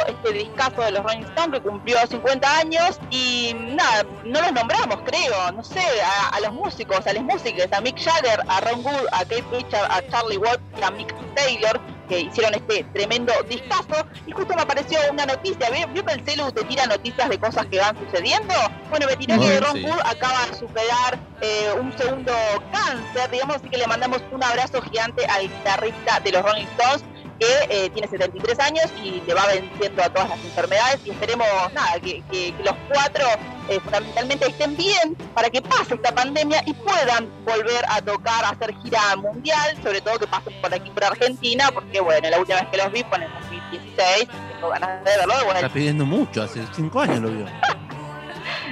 Este 0.05 0.33
discazo 0.33 0.81
de 0.81 0.91
los 0.91 1.03
Rolling 1.03 1.23
Stones 1.23 1.59
que 1.59 1.69
cumplió 1.69 1.97
50 2.05 2.57
años 2.57 2.99
y 3.09 3.55
nada, 3.75 4.05
no 4.23 4.41
los 4.41 4.53
nombramos, 4.53 4.99
creo, 5.05 5.51
no 5.53 5.63
sé, 5.63 5.83
a, 6.03 6.29
a 6.35 6.39
los 6.41 6.53
músicos, 6.53 7.05
a 7.05 7.13
las 7.13 7.23
músicas, 7.23 7.71
a 7.71 7.81
Mick 7.81 7.97
Jagger, 7.99 8.41
a 8.47 8.61
Ron 8.61 8.85
Wood, 8.85 9.07
a 9.11 9.19
Kate 9.19 9.45
Richard, 9.51 9.91
a 9.91 10.01
Charlie 10.09 10.37
Watts 10.37 10.61
y 10.79 10.83
a 10.83 10.91
Mick 10.91 11.13
Taylor 11.35 11.79
que 12.07 12.21
hicieron 12.21 12.53
este 12.55 12.83
tremendo 12.93 13.33
discazo 13.49 14.05
y 14.25 14.31
justo 14.31 14.55
me 14.55 14.61
apareció 14.61 14.99
una 15.11 15.25
noticia, 15.25 15.69
¿vio, 15.69 15.87
¿Vio 15.89 16.05
que 16.05 16.13
el 16.13 16.25
celu 16.25 16.51
te 16.51 16.63
tira 16.63 16.85
noticias 16.85 17.29
de 17.29 17.39
cosas 17.39 17.65
que 17.67 17.79
van 17.79 17.97
sucediendo? 17.97 18.53
Bueno, 18.89 19.07
me 19.07 19.17
tiró 19.17 19.39
que 19.39 19.59
Ron 19.59 19.73
sí. 19.73 19.83
Wood 19.83 19.99
acaba 20.05 20.45
de 20.47 20.55
superar 20.55 21.19
eh, 21.41 21.69
un 21.79 21.95
segundo 21.97 22.31
cáncer, 22.71 23.29
digamos, 23.29 23.57
así 23.57 23.69
que 23.69 23.77
le 23.77 23.87
mandamos 23.87 24.21
un 24.31 24.43
abrazo 24.43 24.81
gigante 24.81 25.25
al 25.25 25.43
guitarrista 25.43 26.19
de 26.21 26.31
los 26.31 26.43
Rolling 26.43 26.67
Stones 26.77 27.03
que 27.39 27.45
eh, 27.69 27.89
tiene 27.91 28.07
73 28.07 28.59
años 28.59 28.85
y 29.03 29.21
le 29.25 29.33
va 29.33 29.45
venciendo 29.47 30.03
a 30.03 30.09
todas 30.09 30.29
las 30.29 30.39
enfermedades 30.43 30.99
y 31.05 31.11
esperemos 31.11 31.47
nada 31.73 31.93
que, 31.99 32.21
que- 32.31 32.53
que 32.55 32.63
los 32.63 32.75
cuatro 32.91 33.25
eh, 33.69 33.79
fundamentalmente 33.81 34.47
estén 34.47 34.75
bien 34.77 35.15
para 35.33 35.49
que 35.49 35.61
pase 35.61 35.95
esta 35.95 36.13
pandemia 36.13 36.63
y 36.65 36.73
puedan 36.73 37.29
volver 37.45 37.83
a 37.89 38.01
tocar, 38.01 38.45
a 38.45 38.49
hacer 38.49 38.73
gira 38.83 39.15
mundial, 39.17 39.77
sobre 39.83 40.01
todo 40.01 40.17
que 40.19 40.27
pasen 40.27 40.53
por 40.61 40.73
aquí 40.73 40.89
por 40.89 41.03
Argentina, 41.03 41.69
porque 41.73 41.99
bueno, 41.99 42.29
la 42.29 42.39
última 42.39 42.61
vez 42.61 42.69
que 42.71 42.77
los 42.77 42.91
vi 42.91 43.03
fue 43.03 43.17
en 43.17 43.23
el 43.23 43.31
2016, 43.41 44.27
tengo 44.53 44.69
ganas 44.69 45.03
de 45.03 45.11
verlo 45.17 45.33
de 45.37 45.45
Está 45.55 45.69
pidiendo 45.69 46.05
mucho, 46.05 46.43
hace 46.43 46.63
cinco 46.75 47.01
años 47.01 47.19
lo 47.19 47.29
vio. 47.29 47.45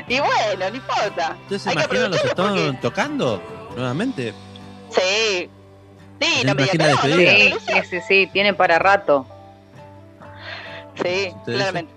Y 0.07 0.20
bueno, 0.20 0.70
no 0.70 0.76
importa. 0.76 1.36
¿Ustedes 1.43 1.63
se 1.63 1.74
imaginan 1.74 2.11
los 2.11 2.20
aprovecharlo 2.20 2.55
Stones 2.55 2.82
tocando 2.82 3.41
nuevamente? 3.76 4.34
Sí. 4.91 5.49
Sí, 6.22 6.41
¿Se 6.41 6.47
no 6.47 6.55
me 6.55 6.66
no? 6.66 7.59
Sí, 7.59 7.74
sí, 7.89 7.99
sí, 8.07 8.30
tiene 8.32 8.53
para 8.53 8.80
rato. 8.80 9.26
Sí, 10.95 11.32
claramente. 11.45 11.93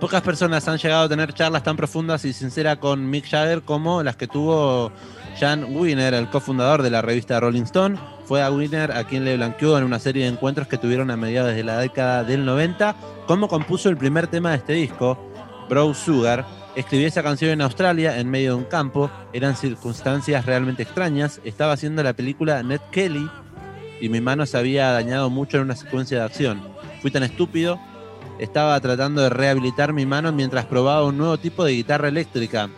Pocas 0.00 0.22
personas 0.22 0.66
han 0.68 0.78
llegado 0.78 1.04
a 1.04 1.08
tener 1.08 1.32
charlas 1.34 1.64
tan 1.64 1.76
profundas 1.76 2.24
y 2.24 2.32
sinceras 2.32 2.78
con 2.78 3.10
Mick 3.10 3.28
Jagger 3.28 3.62
como 3.62 4.02
las 4.02 4.14
que 4.14 4.28
tuvo 4.28 4.92
Jan 5.40 5.74
Wiener, 5.74 6.14
el 6.14 6.30
cofundador 6.30 6.82
de 6.82 6.90
la 6.90 7.02
revista 7.02 7.40
Rolling 7.40 7.62
Stone. 7.62 7.98
Fue 8.24 8.42
a 8.42 8.50
Wiener 8.50 8.92
a 8.92 9.04
quien 9.04 9.24
le 9.24 9.36
blanqueó 9.36 9.76
en 9.76 9.84
una 9.84 9.98
serie 9.98 10.24
de 10.24 10.30
encuentros 10.30 10.68
que 10.68 10.78
tuvieron 10.78 11.10
a 11.10 11.16
mediados 11.16 11.54
de 11.54 11.64
la 11.64 11.78
década 11.78 12.22
del 12.22 12.44
90 12.44 12.94
cómo 13.26 13.48
compuso 13.48 13.88
el 13.88 13.96
primer 13.96 14.28
tema 14.28 14.50
de 14.50 14.56
este 14.56 14.72
disco, 14.74 15.18
Bro 15.68 15.94
Sugar. 15.94 16.46
Escribí 16.78 17.04
esa 17.06 17.24
canción 17.24 17.50
en 17.50 17.60
Australia, 17.60 18.18
en 18.20 18.30
medio 18.30 18.50
de 18.50 18.58
un 18.58 18.64
campo. 18.64 19.10
Eran 19.32 19.56
circunstancias 19.56 20.46
realmente 20.46 20.84
extrañas. 20.84 21.40
Estaba 21.42 21.72
haciendo 21.72 22.04
la 22.04 22.12
película 22.12 22.62
Ned 22.62 22.80
Kelly 22.92 23.28
y 24.00 24.08
mi 24.08 24.20
mano 24.20 24.46
se 24.46 24.56
había 24.58 24.92
dañado 24.92 25.28
mucho 25.28 25.56
en 25.56 25.64
una 25.64 25.74
secuencia 25.74 26.18
de 26.18 26.24
acción. 26.24 26.62
Fui 27.02 27.10
tan 27.10 27.24
estúpido 27.24 27.80
estaba 28.38 28.78
tratando 28.78 29.22
de 29.22 29.30
rehabilitar 29.30 29.92
mi 29.92 30.06
mano 30.06 30.30
mientras 30.30 30.66
probaba 30.66 31.04
un 31.04 31.18
nuevo 31.18 31.38
tipo 31.38 31.64
de 31.64 31.72
guitarra 31.72 32.06
eléctrica. 32.06 32.70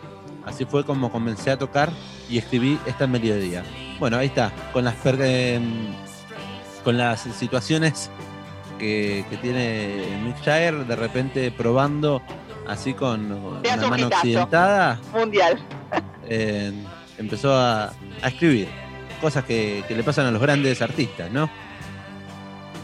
Así 0.45 0.65
fue 0.65 0.83
como 0.83 1.11
comencé 1.11 1.51
a 1.51 1.59
tocar 1.59 1.91
y 2.27 2.39
escribí 2.39 2.79
esta 2.87 3.05
melodía. 3.05 3.63
Bueno, 3.99 4.17
ahí 4.17 4.27
está, 4.27 4.51
con 4.73 4.83
las, 4.83 4.95
em, 5.05 5.93
situaciones 7.37 8.09
que, 8.79 9.23
que 9.29 9.37
tiene 9.37 10.19
Mick 10.23 10.37
Jagger, 10.43 10.87
de 10.87 10.95
repente 10.95 11.51
probando 11.51 12.23
así 12.67 12.93
con 12.93 13.61
Te 13.61 13.69
una 13.73 13.83
un 13.83 13.89
mano 13.89 14.07
accidentada, 14.07 14.99
Mundial. 15.13 15.59
eh, 16.27 16.71
empezó 17.17 17.53
a, 17.53 17.93
a 18.21 18.27
escribir. 18.27 18.67
Cosas 19.19 19.45
que, 19.45 19.83
que 19.87 19.95
le 19.95 20.03
pasan 20.03 20.25
a 20.25 20.31
los 20.31 20.41
grandes 20.41 20.81
artistas, 20.81 21.29
¿no? 21.31 21.49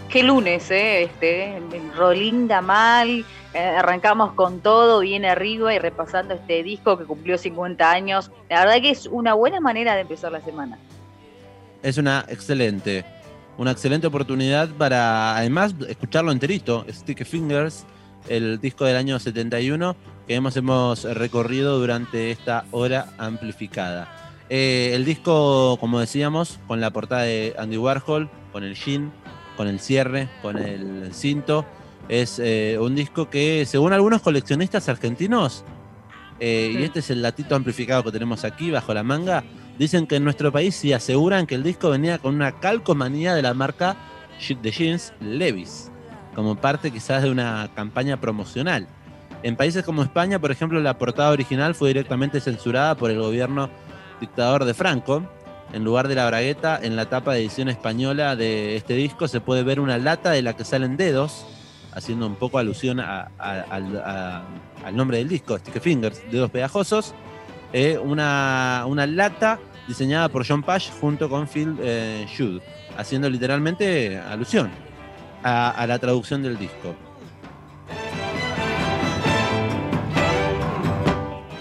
Qué 0.09 0.23
lunes, 0.23 0.71
¿eh? 0.71 1.03
Este, 1.03 1.61
Rolinda 1.95 2.61
mal, 2.61 3.25
eh, 3.53 3.59
arrancamos 3.59 4.34
con 4.34 4.61
todo 4.61 5.01
bien 5.01 5.25
arriba 5.25 5.73
y 5.73 5.80
repasando 5.80 6.34
este 6.34 6.63
disco 6.63 6.97
que 6.97 7.03
cumplió 7.03 7.38
50 7.38 7.91
años. 7.91 8.32
La 8.49 8.61
verdad 8.61 8.82
que 8.82 8.91
es 8.91 9.07
una 9.07 9.34
buena 9.34 9.59
manera 9.59 9.95
de 9.95 10.01
empezar 10.01 10.32
la 10.32 10.41
semana. 10.41 10.78
Es 11.84 11.97
una 11.97 12.23
excelente, 12.30 13.03
una 13.57 13.71
excelente 13.71 14.07
oportunidad 14.07 14.69
para 14.69 15.36
además 15.36 15.75
escucharlo 15.89 16.32
enterito, 16.32 16.86
Sticky 16.89 17.25
Fingers, 17.25 17.86
el 18.30 18.59
disco 18.59 18.86
del 18.86 18.95
año 18.95 19.19
71 19.19 19.95
que 20.28 20.36
hemos, 20.36 20.57
hemos 20.57 21.03
recorrido 21.03 21.80
durante 21.80 22.32
esta 22.32 22.65
hora 22.71 23.07
amplificada. 23.17 24.36
Eh, 24.49 24.91
el 24.93 25.05
disco, 25.05 25.78
como 25.80 25.99
decíamos, 25.99 26.59
con 26.67 26.82
la 26.82 26.91
portada 26.91 27.23
de 27.23 27.55
Andy 27.57 27.78
Warhol, 27.78 28.30
con 28.51 28.63
el 28.63 28.75
jean, 28.75 29.11
con 29.55 29.67
el 29.67 29.80
cierre, 29.80 30.30
con 30.41 30.57
el 30.57 31.13
cinto, 31.13 31.65
es 32.09 32.39
eh, 32.39 32.78
un 32.80 32.95
disco 32.95 33.30
que, 33.30 33.65
según 33.65 33.93
algunos 33.93 34.21
coleccionistas 34.21 34.88
argentinos, 34.89 35.65
eh, 36.39 36.75
y 36.78 36.84
este 36.84 36.99
es 36.99 37.09
el 37.09 37.21
datito 37.21 37.55
amplificado 37.55 38.03
que 38.03 38.11
tenemos 38.11 38.45
aquí 38.45 38.71
bajo 38.71 38.93
la 38.93 39.03
manga, 39.03 39.43
Dicen 39.78 40.07
que 40.07 40.15
en 40.15 40.23
nuestro 40.23 40.51
país 40.51 40.75
sí 40.75 40.91
aseguran 40.91 41.45
que 41.45 41.55
el 41.55 41.61
disco 41.61 41.91
venía 41.91 42.17
con 42.17 42.36
una 42.36 42.59
calcomanía 42.59 43.36
de 43.36 43.43
la 43.43 43.53
marca 43.53 43.95
de 44.61 44.71
jeans 44.71 45.13
Levis, 45.19 45.91
como 46.38 46.55
parte 46.55 46.91
quizás 46.91 47.23
de 47.23 47.31
una 47.31 47.67
campaña 47.73 48.17
promocional. 48.17 48.85
En 49.41 49.55
países 49.55 49.83
como 49.83 50.03
España, 50.03 50.38
por 50.38 50.51
ejemplo, 50.51 50.79
la 50.79 50.95
portada 50.95 51.31
original 51.31 51.73
fue 51.73 51.88
directamente 51.89 52.39
censurada 52.39 52.93
por 52.93 53.09
el 53.09 53.17
gobierno 53.19 53.71
dictador 54.21 54.63
de 54.63 54.75
Franco. 54.75 55.23
En 55.73 55.83
lugar 55.83 56.07
de 56.07 56.13
la 56.13 56.27
bragueta, 56.27 56.79
en 56.79 56.95
la 56.95 57.09
tapa 57.09 57.33
de 57.33 57.39
edición 57.39 57.69
española 57.69 58.35
de 58.35 58.75
este 58.75 58.93
disco 58.93 59.27
se 59.27 59.41
puede 59.41 59.63
ver 59.63 59.79
una 59.79 59.97
lata 59.97 60.29
de 60.29 60.43
la 60.43 60.55
que 60.55 60.63
salen 60.63 60.95
dedos, 60.95 61.43
haciendo 61.95 62.27
un 62.27 62.35
poco 62.35 62.59
alusión 62.59 62.99
a- 62.99 63.31
a- 63.39 63.65
a- 63.71 64.43
al 64.85 64.95
nombre 64.95 65.17
del 65.17 65.29
disco, 65.29 65.57
Sticky 65.57 65.79
Fingers, 65.79 66.21
dedos 66.31 66.51
pegajosos. 66.51 67.15
Eh, 67.73 67.97
una, 67.97 68.83
una 68.85 69.07
lata 69.07 69.57
diseñada 69.88 70.29
por 70.29 70.45
John 70.47 70.61
Pash 70.61 70.91
junto 71.01 71.29
con 71.29 71.47
Phil 71.47 71.75
eh, 71.81 72.27
Judd, 72.38 72.61
haciendo 72.95 73.27
literalmente 73.27 74.19
alusión 74.19 74.69
a, 75.43 75.71
a 75.71 75.88
la 75.88 75.99
traducción 75.99 76.43
del 76.43 76.57
disco. 76.57 76.95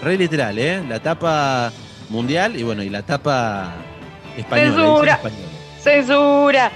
Re 0.03 0.17
literal, 0.17 0.57
¿eh? 0.57 0.83
La 0.87 0.99
tapa 0.99 1.71
mundial 2.09 2.55
y 2.55 2.63
bueno, 2.63 2.83
y 2.83 2.89
la 2.89 3.01
tapa 3.01 3.73
española. 4.37 4.75
Censura. 4.75 5.13
española. 5.13 5.47
¡Censura! 5.79 6.71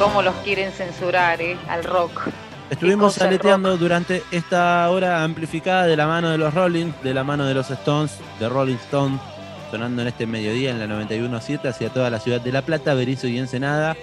cómo 0.00 0.22
los 0.22 0.34
quieren 0.36 0.72
censurar, 0.72 1.42
¿eh? 1.42 1.58
Al 1.68 1.84
rock. 1.84 2.22
Estuvimos 2.70 3.20
aleteando 3.20 3.76
durante 3.76 4.22
esta 4.30 4.88
hora 4.90 5.22
amplificada 5.22 5.86
de 5.86 5.96
la 5.96 6.06
mano 6.06 6.30
de 6.30 6.38
los 6.38 6.54
Rolling, 6.54 6.92
de 7.02 7.12
la 7.12 7.22
mano 7.22 7.44
de 7.44 7.52
los 7.52 7.70
Stones, 7.70 8.16
de 8.38 8.48
Rolling 8.48 8.76
Stone, 8.76 9.18
sonando 9.70 10.02
en 10.02 10.08
este 10.08 10.26
mediodía 10.26 10.70
en 10.70 10.80
la 10.80 10.86
91.7 10.86 11.68
hacia 11.68 11.90
toda 11.90 12.08
la 12.10 12.18
ciudad 12.18 12.40
de 12.40 12.50
La 12.52 12.62
Plata, 12.62 12.94
Berizo 12.94 13.28
y 13.28 13.38
Ensenada, 13.38 13.96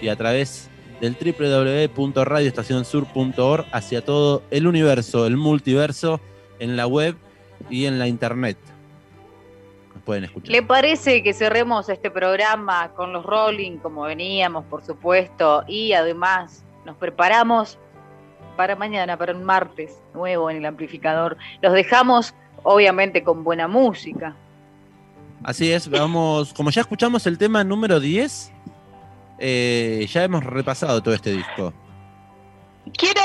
y 0.00 0.08
a 0.08 0.16
través 0.16 0.70
del 1.00 1.16
www.radioestacionsur.org 1.16 3.66
hacia 3.72 4.04
todo 4.04 4.42
el 4.50 4.66
universo, 4.66 5.26
el 5.26 5.36
multiverso, 5.36 6.20
en 6.58 6.76
la 6.76 6.86
web 6.86 7.16
y 7.68 7.84
en 7.86 7.98
la 7.98 8.06
internet. 8.06 8.56
Nos 9.94 10.02
pueden 10.04 10.24
escuchar. 10.24 10.50
¿Le 10.50 10.62
parece 10.62 11.22
que 11.22 11.34
cerremos 11.34 11.88
este 11.88 12.10
programa 12.10 12.92
con 12.94 13.12
los 13.12 13.26
Rolling 13.26 13.78
como 13.78 14.02
veníamos, 14.02 14.64
por 14.64 14.84
supuesto, 14.84 15.64
y 15.66 15.92
además 15.92 16.64
nos 16.84 16.96
preparamos 16.96 17.78
para 18.56 18.76
mañana, 18.76 19.16
para 19.16 19.34
un 19.34 19.44
martes 19.44 19.98
nuevo 20.14 20.50
en 20.50 20.58
el 20.58 20.66
amplificador? 20.66 21.36
Los 21.60 21.72
dejamos, 21.74 22.34
obviamente, 22.62 23.22
con 23.22 23.44
buena 23.44 23.68
música. 23.68 24.34
Así 25.44 25.72
es, 25.72 25.88
vamos, 25.88 26.52
como 26.54 26.70
ya 26.70 26.82
escuchamos 26.82 27.26
el 27.26 27.36
tema 27.38 27.64
número 27.64 27.98
10, 27.98 28.52
eh, 29.38 30.06
ya 30.12 30.24
hemos 30.24 30.44
repasado 30.44 31.02
todo 31.02 31.14
este 31.14 31.32
disco. 31.32 31.72
Quiero. 32.96 33.21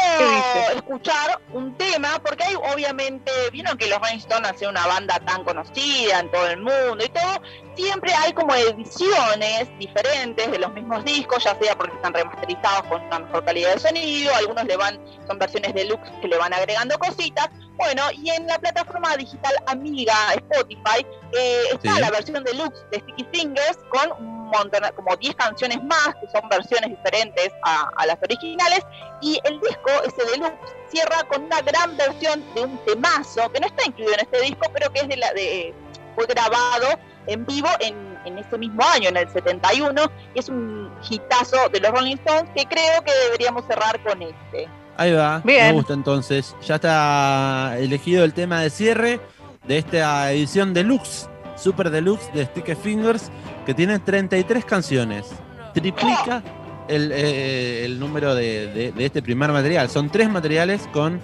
Escuchar 0.76 1.40
un 1.54 1.76
tema, 1.78 2.20
porque 2.24 2.44
hay 2.44 2.56
obviamente, 2.56 3.32
vieron 3.52 3.78
que 3.78 3.88
los 3.88 4.00
Rolling 4.00 4.18
Stones 4.18 4.52
hacen 4.52 4.70
una 4.70 4.86
banda 4.88 5.20
tan 5.20 5.44
conocida 5.44 6.20
en 6.20 6.32
todo 6.32 6.48
el 6.48 6.58
mundo 6.58 7.04
y 7.04 7.10
todo, 7.10 7.42
siempre 7.76 8.14
hay 8.14 8.34
como 8.34 8.54
ediciones 8.56 9.68
diferentes 9.80 10.52
de 10.52 10.60
los 10.60 10.72
mismos 10.74 11.04
discos, 11.06 11.44
ya 11.44 11.58
sea 11.60 11.76
porque 11.78 11.96
están 11.96 12.14
remasterizados 12.14 12.84
con 12.88 13.02
una 13.04 13.20
mejor 13.20 13.46
calidad 13.46 13.74
de 13.74 13.80
sonido, 13.80 14.36
algunos 14.36 14.66
le 14.66 14.78
van, 14.78 15.00
son 15.28 15.40
versiones 15.40 15.74
deluxe 15.74 16.10
que 16.22 16.28
le 16.28 16.38
van 16.38 16.54
agregando 16.54 16.98
cositas. 16.98 17.50
Bueno, 17.78 18.04
y 18.12 18.32
en 18.32 18.48
la 18.48 18.58
plataforma 18.58 19.16
digital 19.18 19.54
amiga 19.68 20.34
Spotify 20.34 21.06
eh, 21.34 21.62
está 21.74 21.94
Sí. 21.94 22.02
la 22.02 22.10
versión 22.10 22.44
deluxe 22.44 22.80
de 22.92 23.00
Sticky 23.00 23.28
Fingers 23.32 23.78
con 23.90 24.37
un 24.48 24.60
montón, 24.60 24.82
como 24.96 25.16
10 25.16 25.36
canciones 25.36 25.84
más, 25.84 26.16
que 26.22 26.28
son 26.32 26.48
versiones 26.50 26.90
diferentes 26.90 27.52
a, 27.64 27.90
a 27.96 28.06
las 28.06 28.18
originales, 28.22 28.82
y 29.22 29.40
el 29.44 29.60
disco, 29.60 29.90
ese 30.06 30.32
deluxe, 30.32 30.54
cierra 30.90 31.24
con 31.30 31.44
una 31.44 31.62
gran 31.62 31.96
versión 31.98 32.44
de 32.56 32.62
un 32.62 32.78
temazo, 32.86 33.52
que 33.52 33.60
no 33.60 33.68
está 33.68 33.86
incluido 33.86 34.14
en 34.14 34.20
este 34.22 34.42
disco, 34.42 34.72
pero 34.74 34.92
que 34.92 35.02
es 35.02 35.08
de 35.08 35.18
la 35.18 35.34
de 35.34 35.74
fue 36.16 36.26
grabado 36.26 36.88
en 37.28 37.46
vivo 37.46 37.68
en, 37.80 38.18
en 38.26 38.38
ese 38.40 38.58
mismo 38.58 38.84
año, 38.84 39.10
en 39.10 39.18
el 39.18 39.30
71, 39.30 40.12
y 40.34 40.40
es 40.40 40.50
un 40.50 40.92
hitazo 41.08 41.70
de 41.70 41.80
los 41.80 41.92
Rolling 41.92 42.16
Stones 42.16 42.50
que 42.56 42.66
creo 42.66 43.04
que 43.04 43.12
deberíamos 43.26 43.66
cerrar 43.68 44.02
con 44.04 44.22
este. 44.22 44.68
Ahí 44.98 45.14
va, 45.14 45.42
Bien. 45.44 45.68
me 45.68 45.74
gusta 45.74 45.94
entonces. 45.94 46.56
Ya 46.66 46.76
está 46.76 47.76
elegido 47.78 48.24
el 48.24 48.34
tema 48.34 48.62
de 48.62 48.72
cierre 48.72 49.20
de 49.68 49.78
esta 49.78 50.32
edición 50.32 50.74
deluxe, 50.74 51.30
super 51.58 51.90
deluxe 51.90 52.32
de 52.34 52.46
Sticky 52.46 52.76
Fingers, 52.76 53.30
que 53.66 53.74
tiene 53.74 54.00
33 54.00 54.64
canciones. 54.66 55.26
Triplica 55.74 56.42
el, 56.88 57.12
eh, 57.14 57.86
el 57.86 58.00
número 58.00 58.34
de, 58.36 58.68
de- 58.74 58.92
de 58.92 59.06
este 59.06 59.22
primer 59.22 59.52
material. 59.52 59.90
Son 59.90 60.10
tres 60.10 60.30
materiales 60.30 60.88
con 60.94 61.20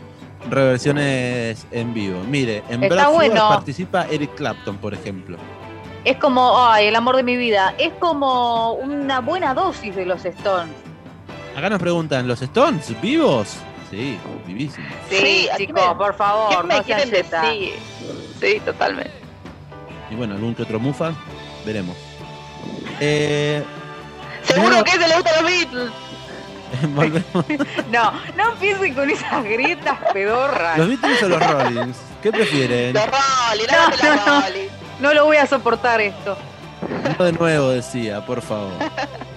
reversiones 0.49 1.65
en 1.71 1.93
vivo. 1.93 2.21
Mire, 2.29 2.63
en 2.69 2.83
Está 2.83 2.95
Broadfield 2.95 3.31
bueno. 3.33 3.49
participa 3.49 4.05
Eric 4.09 4.35
Clapton, 4.35 4.77
por 4.77 4.93
ejemplo. 4.93 5.37
Es 6.03 6.17
como, 6.17 6.57
ay, 6.67 6.87
el 6.87 6.95
amor 6.95 7.15
de 7.15 7.23
mi 7.23 7.37
vida, 7.37 7.73
es 7.77 7.93
como 7.99 8.73
una 8.73 9.19
buena 9.21 9.53
dosis 9.53 9.95
de 9.95 10.05
los 10.05 10.25
Stones. 10.25 10.73
Acá 11.55 11.69
nos 11.69 11.79
preguntan, 11.79 12.27
¿los 12.27 12.41
Stones 12.41 12.93
vivos? 13.01 13.55
Sí, 13.89 14.17
vivísimos. 14.45 14.91
Sí, 15.09 15.47
chicos, 15.55 15.81
me- 15.89 15.95
por 15.95 16.11
¿Qué 16.11 16.17
favor, 16.17 16.65
me 16.65 16.75
no 16.77 16.83
sean 16.83 16.99
quieren 17.03 17.29
decir? 17.29 17.73
Sí, 18.41 18.59
totalmente. 18.65 19.11
Y 20.13 20.15
bueno, 20.15 20.35
algún 20.35 20.53
que 20.53 20.61
otro 20.61 20.79
mufa, 20.79 21.11
veremos. 21.65 21.97
Eh, 22.99 23.63
Seguro 24.43 24.67
Primero- 24.69 24.83
que 24.83 24.91
a 24.91 24.95
ese 24.95 25.07
le 25.07 25.15
gustan 25.15 25.33
los 25.35 25.51
Beatles. 25.51 25.91
volvemos. 26.95 27.67
No, 27.91 28.11
no 28.37 28.51
empiecen 28.51 28.93
con 28.93 29.09
esas 29.09 29.43
grietas 29.43 29.97
pedorras. 30.13 30.77
¿Los 30.77 30.87
Beatles 30.89 31.23
o 31.23 31.29
los 31.29 31.39
Rollins? 31.51 31.97
¿Qué 32.21 32.31
prefieren? 32.31 32.93
Los 32.93 33.05
Rolling, 33.05 33.65
No, 33.71 34.15
no, 34.15 34.39
no. 34.39 34.43
No 34.99 35.13
lo 35.15 35.25
voy 35.25 35.37
a 35.37 35.47
soportar 35.47 35.99
esto. 35.99 36.37
No 37.17 37.25
de 37.25 37.31
nuevo, 37.33 37.69
decía, 37.69 38.23
por 38.25 38.41
favor. 38.41 38.71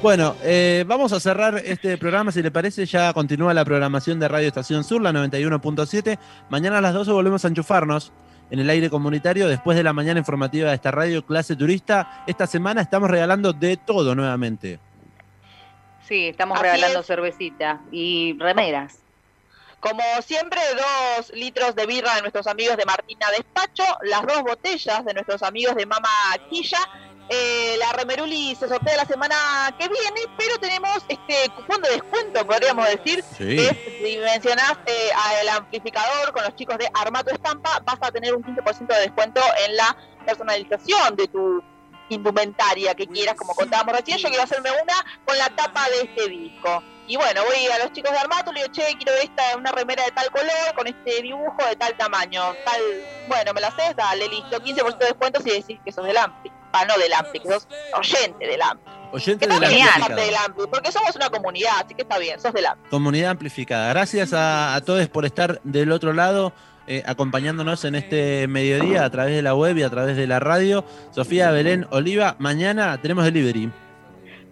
Bueno, 0.03 0.35
eh, 0.43 0.85
vamos 0.87 1.13
a 1.13 1.21
cerrar 1.21 1.63
este 1.65 1.97
programa, 1.97 2.31
si 2.33 2.43
le 2.43 2.51
parece, 2.51 2.85
ya 2.85 3.13
continúa 3.15 3.55
la 3.55 3.65
programación 3.65 4.21
de 4.21 4.29
Radio 4.29 4.49
Estación 4.49 4.85
Sur, 4.85 5.01
la 5.01 5.13
91.7. 5.13 6.19
Mañana 6.51 6.79
a 6.79 6.81
las 6.83 6.93
12 6.93 7.11
volvemos 7.13 7.45
a 7.45 7.49
enchufarnos 7.49 8.13
en 8.51 8.59
el 8.59 8.71
aire 8.71 8.91
comunitario 8.91 9.49
después 9.49 9.77
de 9.77 9.83
la 9.83 9.93
mañana 9.93 10.19
informativa 10.21 10.69
de 10.71 10.75
esta 10.77 10.91
radio 10.91 11.25
Clase 11.25 11.57
Turista. 11.57 12.25
Esta 12.27 12.47
semana 12.47 12.81
estamos 12.81 13.11
regalando 13.11 13.53
de 13.53 13.77
todo 13.77 14.15
nuevamente. 14.15 14.79
Sí, 16.07 16.29
estamos 16.29 16.57
Así 16.57 16.65
regalando 16.65 17.01
es. 17.01 17.07
cervecita 17.07 17.81
y 17.91 18.37
remeras. 18.39 19.01
Como 19.81 20.03
siempre, 20.23 20.61
dos 20.75 21.33
litros 21.35 21.75
de 21.75 21.87
birra 21.87 22.15
de 22.17 22.23
nuestros 22.23 22.47
amigos 22.47 22.77
de 22.77 22.85
Martina 22.85 23.27
Despacho, 23.37 23.85
las 24.03 24.23
dos 24.27 24.43
botellas 24.43 25.05
de 25.05 25.15
nuestros 25.15 25.43
amigos 25.43 25.75
de 25.77 25.87
Mama 25.87 26.09
Quilla. 26.49 26.79
Eh, 27.29 27.77
la 27.79 27.93
Remeruli 27.93 28.55
se 28.55 28.69
sortea 28.69 28.97
la 28.97 29.05
semana 29.05 29.35
que 29.79 29.89
viene, 29.89 30.21
pero 30.39 30.59
tenemos 30.59 31.05
este 31.09 31.51
cupón 31.57 31.83
de 31.83 31.91
descuento, 31.91 32.47
podríamos 32.47 32.89
decir. 32.89 33.25
Sí. 33.37 33.59
Es, 33.59 33.77
si 34.01 34.19
mencionás 34.19 34.75
eh, 34.87 35.11
al 35.13 35.49
amplificador 35.49 36.33
con 36.33 36.45
los 36.45 36.55
chicos 36.55 36.79
de 36.79 36.89
Armato 36.95 37.31
Estampa, 37.31 37.83
vas 37.85 37.99
a 38.01 38.13
tener 38.13 38.35
un 38.35 38.45
15% 38.45 38.87
de 38.87 39.01
descuento 39.01 39.41
en 39.67 39.77
la 39.77 39.97
personalización 40.25 41.17
de 41.17 41.27
tu 41.27 41.63
indumentaria 42.11 42.95
que 42.95 43.09
quieras, 43.09 43.35
como 43.35 43.55
contábamos 43.55 43.97
recién. 43.97 44.19
Yo 44.19 44.29
quiero 44.29 44.45
hacerme 44.45 44.71
una 44.71 44.95
con 45.25 45.37
la 45.37 45.51
tapa 45.51 45.89
de 45.91 46.03
este 46.03 46.29
disco. 46.29 46.83
Y 47.09 47.17
bueno, 47.17 47.43
voy 47.45 47.67
a 47.67 47.79
los 47.79 47.93
chicos 47.93 48.13
de 48.13 48.19
Armato, 48.19 48.53
le 48.53 48.63
digo, 48.63 48.73
che, 48.73 48.83
quiero 48.97 49.13
esta, 49.21 49.57
una 49.57 49.71
remera 49.71 50.05
de 50.05 50.11
tal 50.11 50.31
color, 50.31 50.75
con 50.75 50.87
este 50.87 51.23
dibujo 51.23 51.65
de 51.69 51.77
tal 51.77 51.97
tamaño, 51.97 52.43
tal, 52.65 52.81
bueno, 53.29 53.53
me 53.53 53.61
la 53.61 53.69
haces, 53.69 53.95
dale, 53.95 54.29
listo, 54.29 54.61
15% 54.61 54.99
de 54.99 55.07
descuento 55.07 55.41
si 55.41 55.51
decís 55.51 55.79
que 55.85 55.93
sos 55.93 56.05
del 56.05 56.17
Ampli. 56.17 56.51
No 56.85 56.97
del 56.99 57.13
Ampli, 57.13 57.41
que 57.41 57.49
sos 57.49 57.67
oyente 57.97 58.47
del 58.47 58.63
Ampli. 58.63 58.93
Oyente 59.13 59.47
de 59.47 59.59
del 59.59 60.35
porque 60.71 60.93
somos 60.93 61.15
una 61.17 61.31
comunidad, 61.31 61.73
así 61.85 61.95
que 61.95 62.03
está 62.03 62.19
bien, 62.19 62.41
sos 62.41 62.53
del 62.53 62.67
Ampli. 62.67 62.91
Comunidad 62.91 63.31
amplificada. 63.31 63.89
Gracias 63.89 64.33
a, 64.33 64.75
a 64.75 64.81
todos 64.83 65.09
por 65.09 65.25
estar 65.25 65.61
del 65.65 65.93
otro 65.93 66.13
lado, 66.13 66.53
eh, 66.87 67.03
acompañándonos 67.07 67.85
en 67.85 67.95
este 67.95 68.47
mediodía 68.49 69.05
a 69.05 69.11
través 69.11 69.35
de 69.35 69.43
la 69.43 69.55
web 69.55 69.77
y 69.79 69.83
a 69.83 69.91
través 69.91 70.17
de 70.17 70.27
la 70.27 70.39
radio. 70.41 70.85
Sofía 71.11 71.51
Belén 71.51 71.87
Oliva, 71.91 72.37
mañana 72.39 73.01
tenemos 73.01 73.25
delivery. 73.25 73.71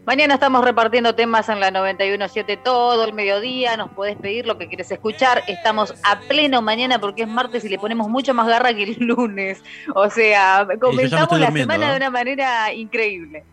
Mañana 0.06 0.34
estamos 0.34 0.62
repartiendo 0.62 1.14
temas 1.14 1.48
en 1.48 1.60
la 1.60 1.70
91.7 1.70 2.62
todo 2.62 3.04
el 3.04 3.14
mediodía. 3.14 3.76
Nos 3.78 3.90
podés 3.90 4.16
pedir 4.16 4.46
lo 4.46 4.58
que 4.58 4.68
quieres 4.68 4.90
escuchar. 4.90 5.42
Estamos 5.46 5.94
a 6.02 6.20
pleno 6.20 6.60
mañana 6.60 6.98
porque 6.98 7.22
es 7.22 7.28
martes 7.28 7.64
y 7.64 7.70
le 7.70 7.78
ponemos 7.78 8.08
mucho 8.08 8.34
más 8.34 8.46
garra 8.46 8.74
que 8.74 8.82
el 8.82 8.96
lunes. 8.98 9.62
O 9.94 10.10
sea, 10.10 10.66
comenzamos 10.78 11.38
la 11.40 11.46
durmiendo, 11.46 11.72
semana 11.72 11.90
de 11.92 11.96
una 11.96 12.10
manera 12.10 12.72
increíble. 12.74 13.44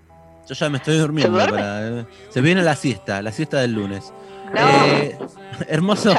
Yo 0.49 0.53
ya 0.55 0.69
me 0.69 0.77
estoy 0.77 0.97
durmiendo. 0.97 1.39
¿Se 1.39 1.49
para- 1.51 1.87
eh, 2.01 2.05
se 2.29 2.41
viene 2.41 2.63
la 2.63 2.75
siesta, 2.75 3.21
la 3.21 3.31
siesta 3.31 3.61
del 3.61 3.71
lunes. 3.73 4.11
No, 4.53 4.59
Eh, 4.87 5.17
hermoso, 5.69 6.13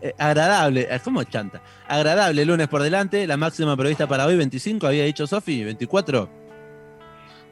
eh, 0.00 0.14
agradable, 0.16 0.86
eh, 0.90 1.00
¿cómo 1.04 1.22
chanta? 1.24 1.60
Agradable 1.86 2.46
lunes 2.46 2.68
por 2.68 2.82
delante, 2.82 3.26
la 3.26 3.36
máxima 3.36 3.76
prevista 3.76 4.06
para 4.06 4.24
hoy 4.24 4.36
25, 4.36 4.86
había 4.86 5.04
dicho 5.04 5.26
Sofi, 5.26 5.64
24. 5.64 6.45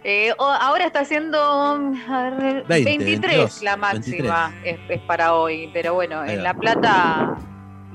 Eh, 0.06 0.34
ahora 0.38 0.84
está 0.84 1.04
siendo 1.06 1.40
a 1.40 2.30
ver, 2.30 2.64
20, 2.66 2.84
23 2.84 3.20
22, 3.20 3.62
la 3.62 3.76
máxima 3.78 4.54
Es, 4.62 4.78
es 4.88 5.00
para 5.00 5.32
hoy, 5.34 5.70
pero 5.72 5.94
bueno, 5.94 6.20
Ahí 6.20 6.32
en 6.32 6.40
va. 6.40 6.42
La 6.42 6.54
Plata 6.54 7.38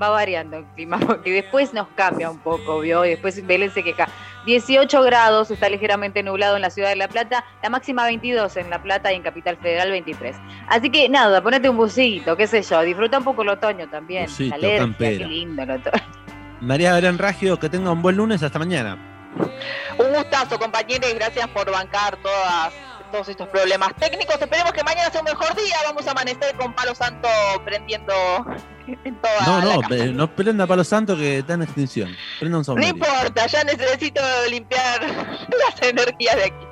va 0.01 0.09
variando 0.09 0.57
el 0.57 0.65
clima, 0.75 0.99
porque 1.05 1.31
después 1.31 1.73
nos 1.73 1.87
cambia 1.89 2.31
un 2.31 2.39
poco, 2.39 2.79
¿vio? 2.79 3.05
Y 3.05 3.09
después 3.09 3.45
Belén 3.45 3.71
se 3.71 3.83
queja. 3.83 4.07
18 4.45 5.03
grados, 5.03 5.51
está 5.51 5.69
ligeramente 5.69 6.23
nublado 6.23 6.55
en 6.55 6.63
la 6.63 6.71
ciudad 6.71 6.89
de 6.89 6.95
La 6.95 7.09
Plata, 7.09 7.45
la 7.61 7.69
máxima 7.69 8.05
22 8.05 8.57
en 8.57 8.69
La 8.71 8.81
Plata 8.81 9.11
y 9.13 9.17
en 9.17 9.21
Capital 9.21 9.57
Federal 9.57 9.91
23. 9.91 10.35
Así 10.67 10.89
que 10.89 11.09
nada, 11.09 11.43
ponete 11.43 11.69
un 11.69 11.77
busito, 11.77 12.35
qué 12.35 12.47
sé 12.47 12.63
yo, 12.63 12.81
disfruta 12.81 13.19
un 13.19 13.23
poco 13.23 13.43
el 13.43 13.49
otoño 13.49 13.87
también. 13.89 14.25
Busito, 14.25 14.49
la 14.49 14.55
alergia, 14.55 14.95
qué 14.97 15.15
lindo 15.25 15.61
el 15.61 15.71
otoño. 15.71 16.03
María 16.61 16.93
Belén 16.93 17.17
Raggio, 17.17 17.59
que 17.59 17.69
tenga 17.69 17.91
un 17.91 18.01
buen 18.01 18.17
lunes, 18.17 18.41
hasta 18.41 18.57
mañana. 18.57 19.08
Un 19.97 20.13
gustazo, 20.13 20.57
compañeros, 20.59 21.09
y 21.11 21.13
gracias 21.15 21.47
por 21.49 21.69
bancar 21.71 22.17
todas, 22.17 22.73
todos 23.11 23.29
estos 23.29 23.47
problemas 23.49 23.93
técnicos. 23.95 24.35
Esperemos 24.41 24.71
que 24.73 24.83
mañana 24.83 25.09
sea 25.11 25.21
un 25.21 25.25
mejor 25.25 25.55
día. 25.55 25.75
Vamos 25.85 26.07
a 26.07 26.11
amanecer 26.11 26.55
con 26.57 26.73
palo 26.73 26.95
santo 26.95 27.27
prendiendo 27.65 28.13
en 28.87 29.15
toda 29.21 29.45
No, 29.45 29.81
la 29.81 29.87
no, 29.87 30.05
no 30.13 30.35
prenda 30.35 30.65
palo 30.67 30.83
santo 30.83 31.15
que 31.17 31.39
está 31.39 31.53
en 31.53 31.63
extinción. 31.63 32.15
Prenda 32.39 32.57
un 32.57 32.61
No 32.61 32.65
sombrero. 32.65 32.89
importa, 32.91 33.45
ya 33.47 33.63
necesito 33.63 34.21
limpiar 34.49 35.01
las 35.03 35.81
energías 35.81 36.35
de 36.35 36.43
aquí. 36.45 36.65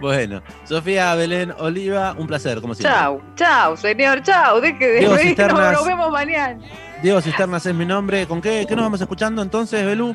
Bueno, 0.00 0.40
Sofía 0.64 1.14
Belén 1.16 1.52
Oliva, 1.58 2.14
un 2.16 2.26
placer, 2.26 2.60
como 2.60 2.74
siempre. 2.74 2.96
Chau, 2.98 3.20
chau, 3.34 3.76
señor, 3.76 4.22
chau. 4.22 4.60
Deje 4.60 4.78
de 4.86 4.92
reírnos, 5.00 5.20
Cisternas. 5.22 5.72
nos 5.72 5.84
vemos 5.86 6.10
mañana. 6.10 6.58
Diego 7.02 7.20
Cisternas 7.20 7.64
es 7.64 7.74
mi 7.74 7.86
nombre. 7.86 8.26
¿Con 8.26 8.40
qué, 8.40 8.66
qué 8.68 8.74
nos 8.74 8.84
vamos 8.84 9.00
escuchando 9.00 9.40
entonces, 9.40 9.84
Belú? 9.84 10.14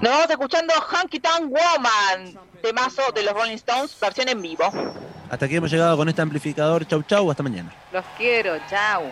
Nos 0.00 0.12
vamos 0.12 0.30
escuchando 0.30 0.72
Hunky 0.92 1.20
Town 1.20 1.50
Woman, 1.50 2.38
temazo 2.62 3.02
de 3.14 3.22
los 3.22 3.34
Rolling 3.34 3.56
Stones, 3.56 3.96
versión 4.00 4.28
en 4.28 4.40
vivo. 4.40 4.64
Hasta 5.30 5.46
aquí 5.46 5.56
hemos 5.56 5.70
llegado 5.70 5.96
con 5.96 6.08
este 6.08 6.22
amplificador. 6.22 6.86
Chau, 6.86 7.02
chau, 7.02 7.30
hasta 7.30 7.42
mañana. 7.42 7.70
Los 7.92 8.04
quiero, 8.16 8.56
chau. 8.70 9.02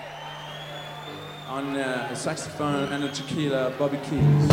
On 1.50 1.76
uh, 1.76 2.11
a 2.11 2.16
saxophone 2.16 2.92
and 2.92 3.05
a 3.05 3.12
tequila, 3.12 3.70
Bobby 3.78 3.98
Keys. 3.98 4.48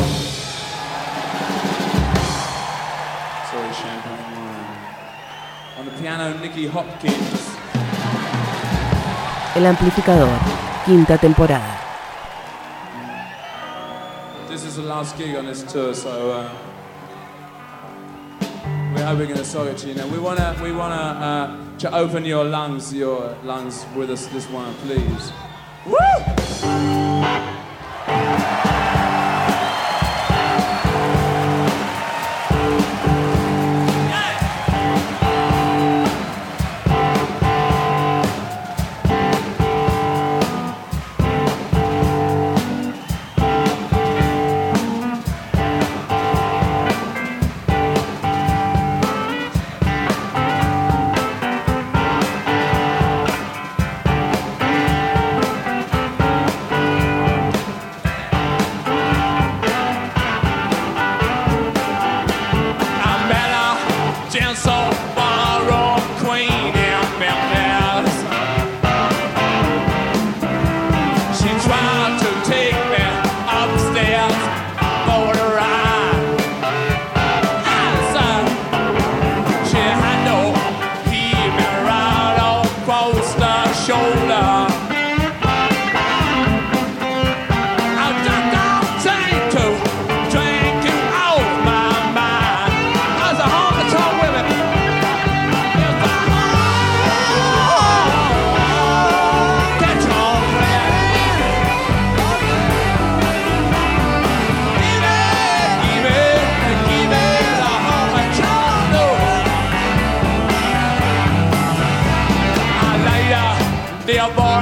Sorry, 3.50 3.74
champagne 3.74 4.36
wine. 4.36 5.80
On 5.80 5.86
the 5.86 5.92
piano, 6.02 6.38
Nicky 6.40 6.68
Hopkins. 6.68 7.56
El 9.56 9.66
amplificador, 9.66 10.30
quinta 10.86 11.18
temporada. 11.18 11.81
This 14.52 14.66
is 14.66 14.76
the 14.76 14.82
last 14.84 15.18
gig 15.18 15.34
on 15.38 15.46
this 15.46 15.64
tour, 15.64 15.94
so 15.94 16.30
uh, 16.30 16.54
we're 18.94 19.06
hoping 19.06 19.34
to 19.34 19.46
to 19.74 19.88
you. 19.88 19.94
Now 19.94 20.06
we 20.08 20.20
wanna, 20.20 20.60
we 20.62 20.74
wanna 20.74 20.94
uh, 20.94 21.78
to 21.78 21.96
open 21.96 22.26
your 22.26 22.44
lungs, 22.44 22.94
your 22.94 23.34
lungs 23.44 23.86
with 23.96 24.12
us 24.12 24.28
this 24.28 24.50
one, 24.50 24.74
please. 24.84 25.32
I'm 28.04 29.01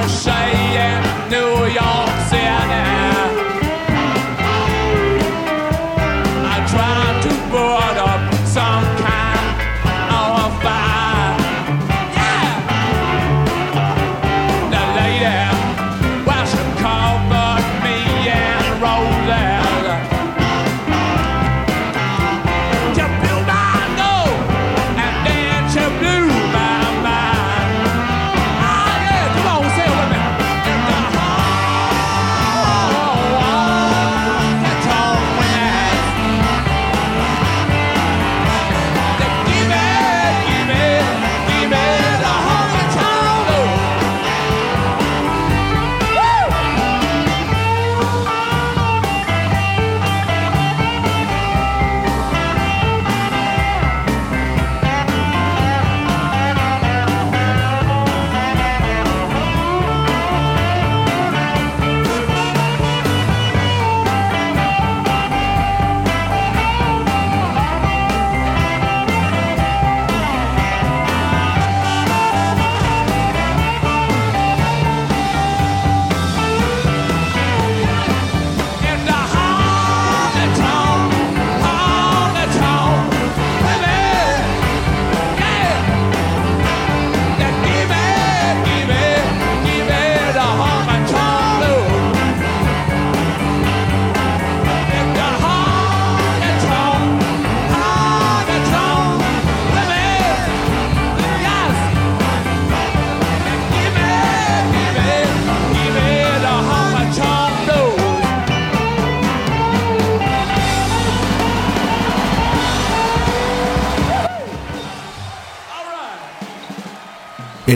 sorry 0.09 0.38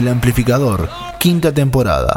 El 0.04 0.10
amplificador, 0.10 0.90
quinta 1.18 1.50
temporada. 1.50 2.13